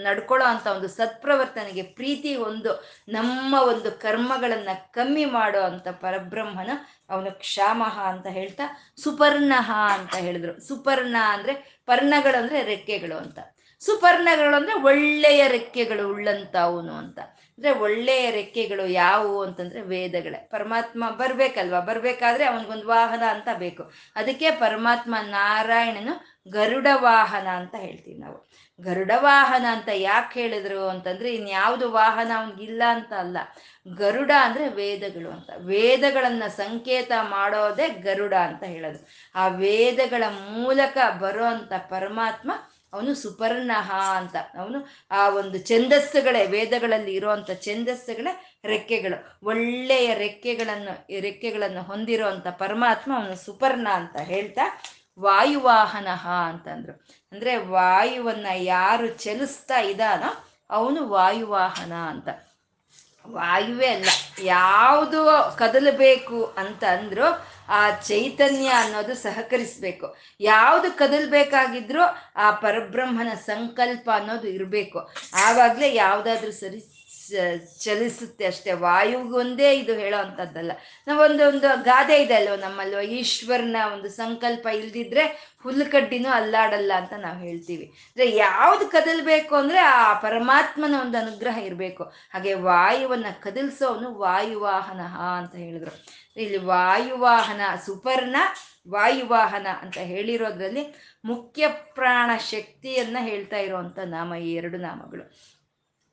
ನಡ್ಕೊಳ್ಳೋ 0.03 0.45
ಅಂಥ 0.47 0.67
ಒಂದು 0.67 0.88
ಸತ್ಪ್ರವರ್ತನೆಗೆ 0.88 1.84
ಪ್ರೀತಿ 1.84 2.36
ಒಂದು 2.36 2.71
ನಮ್ಮ 3.09 3.53
ಒಂದು 3.67 3.91
ಕರ್ಮಗಳನ್ನು 4.01 4.93
ಕಮ್ಮಿ 4.93 5.25
ಮಾಡೋ 5.25 5.61
ಅಂತ 5.61 5.88
ಪರಬ್ರಹ್ಮನ 5.88 6.71
ಅವನು 7.09 7.31
ಕ್ಷಾಮಹ 7.39 7.95
ಅಂತ 8.05 8.27
ಹೇಳ್ತಾ, 8.27 8.67
ಸುಪರ್ಣಹ 9.03 9.71
ಅಂತ 9.95 10.15
ಹೇಳಿದ್ರು. 10.15 10.53
ಸುಪರ್ಣ 10.67 11.15
ಅಂದ್ರೆ 11.29 11.55
ಪರ್ಣಗಳು 11.86 12.38
ಅಂದ್ರೆ 12.41 12.63
ರೆಕ್ಕೆಗಳು 12.63 13.17
ಅಂತ. 13.17 13.39
ಸುಪರ್ಣಗಳು 13.86 14.55
ಅಂದ್ರೆ 14.55 14.73
ಒಳ್ಳೆಯ 14.81 15.47
ರೆಕ್ಕೆಗಳು 15.47 16.09
ಉಳ್ಳಂತ 16.09 16.55
ಅವನು 16.55 16.93
ಅಂತ. 16.93 17.19
ಅಂದ್ರೆ 17.19 17.71
ಒಳ್ಳೆಯ 17.71 18.31
ರೆಕ್ಕೆಗಳು 18.31 18.88
ಯಾವುವು 18.88 19.41
ಅಂತಂದ್ರೆ 19.41 19.81
ವೇದಗಳೇ. 19.81 20.47
ಪರಮಾತ್ಮ 20.51 21.09
ಬರ್ಬೇಕಲ್ವಾ? 21.09 21.79
ಬರ್ಬೇಕಾದ್ರೆ 21.79 22.45
ಅವನಿಗೊಂದು 22.45 22.88
ವಾಹನ 22.88 23.23
ಅಂತ 23.23 23.47
ಬೇಕು. 23.57 23.91
ಅದಕ್ಕೆ 24.15 24.51
ಪರಮಾತ್ಮ 24.51 25.15
ನಾರಾಯಣನು 25.21 26.41
ಗರುಡ 26.51 26.88
ವಾಹನ 26.93 27.47
ಅಂತ 27.47 27.75
ಹೇಳ್ತೀವಿ 27.75 28.17
ನಾವು. 28.17 28.49
ಗರುಡ 28.81 29.11
ವಾಹನ 29.15 29.65
ಅಂತ 29.65 29.89
ಯಾಕೆ 29.93 30.41
ಹೇಳಿದ್ರು 30.41 30.88
ಅಂತಂದ್ರೆ 30.88 31.36
ಇನ್ಯಾವುದು 31.36 31.91
ವಾಹನ 31.91 32.31
ಅವನಿಗಿಲ್ಲ 32.36 32.84
ಅಂತ 32.89 33.13
ಅಲ್ಲ. 33.13 33.38
ಗರುಡ 33.95 34.31
ಅಂದ್ರೆ 34.41 34.67
ವೇದಗಳು 34.67 35.31
ಅಂತ. 35.31 35.49
ವೇದಗಳನ್ನ 35.57 36.43
ಸಂಕೇತ 36.47 37.11
ಮಾಡೋದೇ 37.21 37.89
ಗರುಡ 37.89 38.34
ಅಂತ 38.34 38.63
ಹೇಳೋದು. 38.63 39.07
ಆ 39.36 39.47
ವೇದಗಳ 39.47 40.23
ಮೂಲಕ 40.51 40.97
ಬರೋ 41.19 41.43
ಪರಮಾತ್ಮ 41.89 42.51
ಅವನು 42.93 43.11
ಸುಪರ್ಣಹ 43.15 43.89
ಅಂತ. 44.17 44.35
ಅವನು 44.59 44.79
ಆ 45.11 45.21
ಒಂದು 45.29 45.59
ಛಂದಸ್ಸುಗಳೇ, 45.59 46.41
ವೇದಗಳಲ್ಲಿ 46.45 47.13
ಇರುವಂತ 47.15 47.51
ಛಂದಸ್ಸುಗಳೇ 47.61 48.33
ರೆಕ್ಕೆಗಳು. 48.65 49.17
ಒಳ್ಳೆಯ 49.45 50.13
ರೆಕ್ಕೆಗಳನ್ನು 50.15 50.93
ರೆಕ್ಕೆಗಳನ್ನು 51.21 51.81
ಹೊಂದಿರುವಂತ 51.81 52.47
ಪರಮಾತ್ಮ 52.47 53.11
ಅವನು 53.15 53.35
ಸುಪರ್ಣ 53.35 53.87
ಅಂತ 53.91 54.15
ಹೇಳ್ತಾ 54.23 54.65
ವಾಯುವಾಹನಃ 55.19 56.25
ಅಂತಂದ್ರು. 56.49 56.93
ಅಂದ್ರೆ 57.31 57.57
ವಾಯುವನ್ನ 57.57 58.47
ಯಾರು 58.55 59.07
ಚಲಿಸ್ತಾ 59.23 59.79
ಇದ್ದಾನೋ 59.81 60.31
ಅವನು 60.69 60.99
ವಾಯುವಾಹನ 61.09 61.93
ಅಂತ. 62.09 62.29
ವಾಯುವೇ 63.25 63.87
ಅಲ್ಲ, 63.87 64.09
ಯಾವುದು 64.43 65.19
ಕದಲಬೇಕು 65.57 66.39
ಅಂತ 66.57 66.83
ಅಂದ್ರು 66.83 67.27
ಆ 67.70 67.89
ಚೈತನ್ಯ 67.89 68.68
ಅನ್ನೋದು 68.68 69.16
ಸಹಕರಿಸ್ಬೇಕು. 69.16 70.16
ಯಾವುದು 70.39 70.97
ಕದಲ್ಬೇಕಾಗಿದ್ರೂ 70.97 72.01
ಆ 72.36 72.51
ಪರಬ್ರಹ್ಮನ 72.51 73.34
ಸಂಕಲ್ಪ 73.34 74.09
ಅನ್ನೋದು 74.16 74.47
ಇರಬೇಕು. 74.47 74.99
ಆವಾಗಲೇ 75.34 75.93
ಯಾವುದಾದ್ರೂ 75.93 76.51
ಸರಿ 76.51 76.84
ಚಲಿಸುತ್ತೆ 77.80 78.45
ಅಷ್ಟೇ. 78.45 78.72
ವಾಯುಗೊಂದೇ 78.72 79.74
ಇದು 79.74 79.93
ಹೇಳೋ 79.93 80.18
ಅಂಥದ್ದಲ್ಲ. 80.18 80.72
ನಾವೊಂದು 81.07 81.47
ಒಂದು 81.47 81.84
ಗಾದೆ 81.84 82.22
ಇದೆ 82.22 82.34
ಅಲ್ವ 82.34 82.55
ನಮ್ಮಲ್ವ 82.55 82.99
ಈಶ್ವರನ 82.99 83.76
ಒಂದು 83.93 84.09
ಸಂಕಲ್ಪ 84.09 84.68
ಇಲ್ದಿದ್ರೆ 84.68 85.53
ಹುಲ್ಲುಕಡ್ಡಿನೂ 85.64 86.30
ಅಲ್ಲಾಡಲ್ಲ 86.30 86.91
ಅಂತ 86.95 87.14
ನಾವು 87.14 87.39
ಹೇಳ್ತೀವಿ. 87.39 87.86
ಅಂದ್ರೆ 87.86 88.36
ಯಾವ್ದು 88.36 88.88
ಕದಲ್ಬೇಕು 88.88 89.55
ಅಂದ್ರೆ 89.55 89.80
ಆ 89.80 90.14
ಪರಮಾತ್ಮನ 90.14 90.95
ಒಂದು 91.01 91.18
ಅನುಗ್ರಹ 91.18 91.57
ಇರಬೇಕು. 91.57 92.03
ಹಾಗೆ 92.03 92.53
ವಾಯುವನ್ನ 92.53 93.26
ಕದಲ್ಸೋನು 93.39 94.16
ವಾಯುವಾಹನ 94.16 95.01
ಅಂತ 95.38 95.55
ಹೇಳಿದ್ರು. 95.55 96.22
ಇಲ್ಲಿ 96.38 96.57
ವಾಯುವಾಹನ, 96.57 97.61
ಸುಪರ್ಣ 97.86 98.36
ವಾಯುವಾಹನ 98.89 99.67
ಅಂತ 99.81 99.97
ಹೇಳಿರೋದ್ರಲ್ಲಿ 99.97 100.95
ಮುಖ್ಯ 101.25 101.67
ಪ್ರಾಣ 101.67 102.38
ಶಕ್ತಿಯನ್ನ 102.38 103.17
ಹೇಳ್ತಾ 103.19 103.57
ಇರುವಂತ 103.57 103.99
ನಾಮ 103.99 104.36
ಈ 104.36 104.53
ಎರಡು 104.53 104.77
ನಾಮಗಳು. 104.77 105.53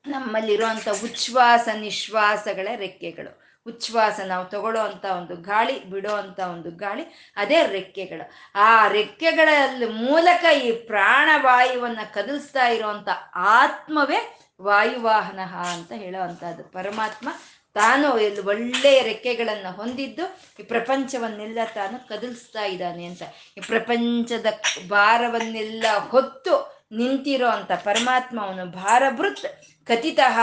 ನಮ್ಮಲ್ಲಿರುವಂಥ 0.07 0.89
ಉಚ್ಛ್ವಾಸ, 0.89 1.67
ನಿಶ್ವಾಸಗಳ 1.79 2.67
ರೆಕ್ಕೆಗಳು. 2.75 3.41
ಉಚ್ಛ್ವಾಸ 3.67 4.19
ನಾವು 4.25 4.45
ತಗೊಳ್ಳೋ 4.45 4.81
ಅಂತ 4.81 5.05
ಒಂದು 5.05 5.35
ಗಾಳಿ 5.35 5.85
ಬಿಡೋ 5.85 6.15
ಅಂತ 6.15 6.39
ಒಂದು 6.39 6.71
ಗಾಳಿ, 6.71 7.33
ಅದೇ 7.35 7.65
ರೆಕ್ಕೆಗಳು. 7.65 8.31
ಆ 8.55 8.87
ರೆಕ್ಕೆಗಳಲ್ಲಿ 8.87 9.85
ಮೂಲಕ 9.85 10.45
ಈ 10.63 10.71
ಪ್ರಾಣವಾಯುವನ್ನ 10.71 11.99
ಕದಲಿಸ್ತಾ 12.13 12.67
ಇರುವಂತ 12.67 13.09
ಆತ್ಮವೇ 13.35 14.39
ವಾಯುವಾಹನ 14.61 15.39
ಅಂತ 15.55 15.91
ಹೇಳೋ 15.91 16.21
ಅಂಥದ್ದು 16.21 16.63
ಪರಮಾತ್ಮ 16.63 17.29
ತಾನು 17.73 18.11
ಒಳ್ಳೆಯ 18.45 19.01
ರೆಕ್ಕೆಗಳನ್ನು 19.01 19.71
ಹೊಂದಿದ್ದು 19.71 20.41
ಈ 20.59 20.63
ಪ್ರಪಂಚವನ್ನೆಲ್ಲ 20.63 21.59
ತಾನು 21.75 22.07
ಕದಲಿಸ್ತಾ 22.07 22.63
ಇದ್ದಾನೆ 22.63 23.05
ಅಂತ. 23.05 23.21
ಈ 23.57 23.61
ಪ್ರಪಂಚದ 23.61 24.45
ಭಾರವನ್ನೆಲ್ಲ 24.89 25.85
ಹೊತ್ತು 26.09 26.81
ನಿಂತಿರೋ 26.91 27.47
ಅಂತ 27.47 27.71
ಪರಮಾತ್ಮ 27.71 28.45
ಅವನು 28.45 28.65
ಭಾರಭೃತ್ 28.65 29.45
ಕಥಿತಃ 29.87 30.39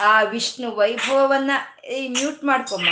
ಆ 0.00 0.22
ವಿಷ್ಣು 0.22 0.70
ವೈಭವವನ್ನ 0.70 1.50
ಈ 1.92 2.08
ಮ್ಯೂಟ್ 2.08 2.44
ಮಾಡ್ಕೊಮ್ಮ. 2.44 2.88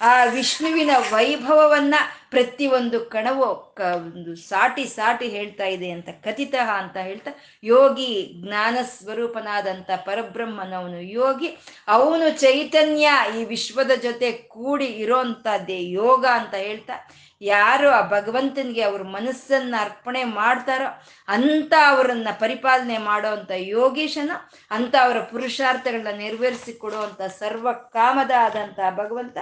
ಆ 0.00 0.24
ವಿಷ್ಣುವಿನ 0.24 0.90
ವೈಭವವನ್ನ 1.10 1.94
ಪ್ರತಿಯೊಂದು 2.32 2.98
ಕಣವು 3.14 3.46
ಕ, 3.78 3.80
ಒಂದು 3.98 4.32
ಸಾಟಿ 4.48 4.84
ಸಾಟಿ 4.96 5.26
ಹೇಳ್ತಾ 5.36 5.66
ಇದೆ 5.76 5.88
ಅಂತ 5.96 6.10
ಕಥಿತ 6.26 6.54
ಅಂತ 6.80 6.96
ಹೇಳ್ತಾ, 7.08 7.32
ಯೋಗಿ 7.64 8.10
ಜ್ಞಾನ 8.44 8.76
ಸ್ವರೂಪನಾದಂಥ 8.94 9.90
ಪರಬ್ರಹ್ಮನವನು 10.08 11.00
ಯೋಗಿ, 11.20 11.50
ಅವನು 11.96 12.28
ಚೈತನ್ಯ 12.44 13.08
ಈ 13.38 13.42
ವಿಶ್ವದ 13.54 13.92
ಜೊತೆ 14.06 14.30
ಕೂಡಿ 14.54 14.88
ಇರೋಂಥದ್ದೇ 15.04 15.80
ಯೋಗ 16.00 16.24
ಅಂತ 16.40 16.54
ಹೇಳ್ತಾ, 16.66 16.96
ಯಾರು 17.42 17.88
ಆ 17.90 18.00
ಭಗವಂತನಿಗೆ 18.08 18.82
ಅವ್ರ 18.88 19.02
ಮನಸ್ಸನ್ನ 19.14 19.74
ಅರ್ಪಣೆ 19.86 20.20
ಮಾಡ್ತಾರೋ 20.40 20.88
ಅಂತ 21.28 21.72
ಅವರನ್ನ 21.88 22.28
ಪರಿಪಾಲನೆ 22.44 22.98
ಮಾಡೋವಂಥ 23.10 23.52
ಯೋಗೀಶನ, 23.76 24.30
ಅಂತ 24.70 24.94
ಅವರ 25.04 25.20
ಪುರುಷಾರ್ಥಗಳನ್ನ 25.32 26.12
ನೆರವೇರಿಸಿ 26.22 26.74
ಕೊಡುವಂಥ 26.84 27.22
ಸರ್ವ 27.40 27.68
ಕಾಮದ 27.96 28.34
ಆದಂಥ 28.46 28.80
ಭಗವಂತ 29.00 29.38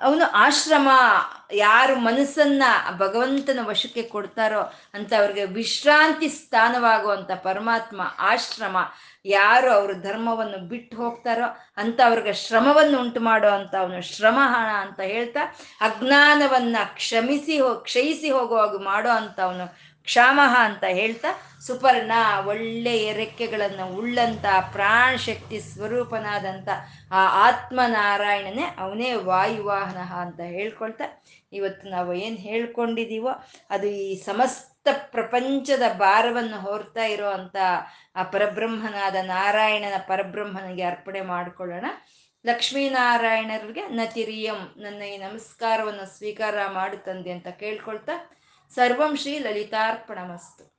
ಅವನು 0.00 0.30
ಆಶ್ರಮ, 0.34 0.88
ಯಾರು 1.54 1.96
ಮನಸ್ಸನ್ನ 2.00 2.62
ಭಗವಂತನ 2.98 3.58
ವಶಕ್ಕೆ 3.62 4.02
ಕೊಡ್ತಾರೋ 4.02 4.62
ಅಂತ 4.94 5.12
ಅವ್ರಿಗೆ 5.18 5.44
ವಿಶ್ರಾಂತಿ 5.54 6.28
ಸ್ಥಾನವಾಗುವಂಥ 6.28 7.30
ಪರಮಾತ್ಮ 7.42 8.00
ಆಶ್ರಮ, 8.18 8.76
ಯಾರು 9.26 9.72
ಅವರು 9.72 10.00
ಧರ್ಮವನ್ನು 10.00 10.58
ಬಿಟ್ಟು 10.68 10.96
ಹೋಗ್ತಾರೋ 10.96 11.48
ಅಂತ 11.76 12.00
ಅವ್ರಿಗೆ 12.06 12.32
ಶ್ರಮವನ್ನು 12.44 13.00
ಉಂಟು 13.00 13.20
ಮಾಡೋ 13.20 13.48
ಅಂತ 13.50 13.74
ಅವನು 13.76 14.00
ಅಂತ 14.80 15.00
ಹೇಳ್ತಾ, 15.00 15.44
ಅಜ್ಞಾನವನ್ನ 15.80 16.76
ಕ್ಷಮಿಸಿ 16.94 17.60
ಹೋ, 17.60 17.74
ಕ್ಷಯಿಸಿ 17.80 18.30
ಹೋಗುವಾಗ 18.30 18.82
ಮಾಡೋ 18.82 19.10
ಅಂತ 19.10 19.40
ಅವನು 19.40 19.66
ಕ್ಷಾಮಹ 20.08 20.56
ಅಂತ 20.64 20.84
ಹೇಳ್ತಾ 20.92 21.30
ಸುಪರ್ಣ 21.66 22.12
ಒಳ್ಳೆಯ 22.46 23.12
ರೆಕ್ಕೆಗಳನ್ನು 23.12 23.86
ಉಳ್ಳಂತ 23.98 24.46
ಪ್ರಾಣ 24.72 25.16
ಶಕ್ತಿ 25.16 25.60
ಸ್ವರೂಪನಾದಂಥ 25.60 26.68
ಆ 27.10 27.22
ಆತ್ಮನಾರಾಯಣನೇ 27.48 28.66
ಅವನೇ 28.78 29.14
ವಾಯುವಾಹನ 29.14 30.00
ಅಂತ 30.22 30.40
ಹೇಳ್ಕೊಳ್ತಾ, 30.40 31.06
ಇವತ್ತು 31.52 31.88
ನಾವು 31.88 32.14
ಏನು 32.14 32.36
ಹೇಳ್ಕೊಂಡಿದ್ದೀವೋ 32.36 33.32
ಅದು 33.70 33.86
ಈ 33.86 34.16
ಸಮಸ್ತ 34.28 34.88
ಪ್ರಪಂಚದ 34.88 35.82
ಭಾರವನ್ನು 35.98 36.60
ಹೊರ್ತಾ 36.60 37.04
ಇರೋ 37.04 37.28
ಅಂತ 37.30 37.56
ಆ 38.16 38.22
ಪರಬ್ರಹ್ಮನಾದ 38.22 39.16
ನಾರಾಯಣನ 39.22 39.98
ಪರಬ್ರಹ್ಮನಿಗೆ 40.06 40.82
ಅರ್ಪಣೆ 40.82 41.20
ಮಾಡಿಕೊಳ್ಳೋಣ. 41.20 41.86
ಲಕ್ಷ್ಮೀನಾರಾಯಣರಿಗೆ 42.44 43.82
ನತಿರಿಯಂ 43.88 44.60
ನನ್ನ 44.76 45.02
ಈ 45.02 45.16
ನಮಸ್ಕಾರವನ್ನು 45.18 46.06
ಸ್ವೀಕಾರ 46.16 46.66
ಮಾಡುತ್ತಂದೆ 46.72 47.32
ಅಂತ 47.32 47.48
ಕೇಳ್ಕೊಳ್ತಾ, 47.62 48.16
ಸರ್ವಂ 48.76 49.14
ಶ್ರೀ 49.16 49.38
ಲಲಿತಾರ್ಪಣಮಸ್ತು. 49.38 50.69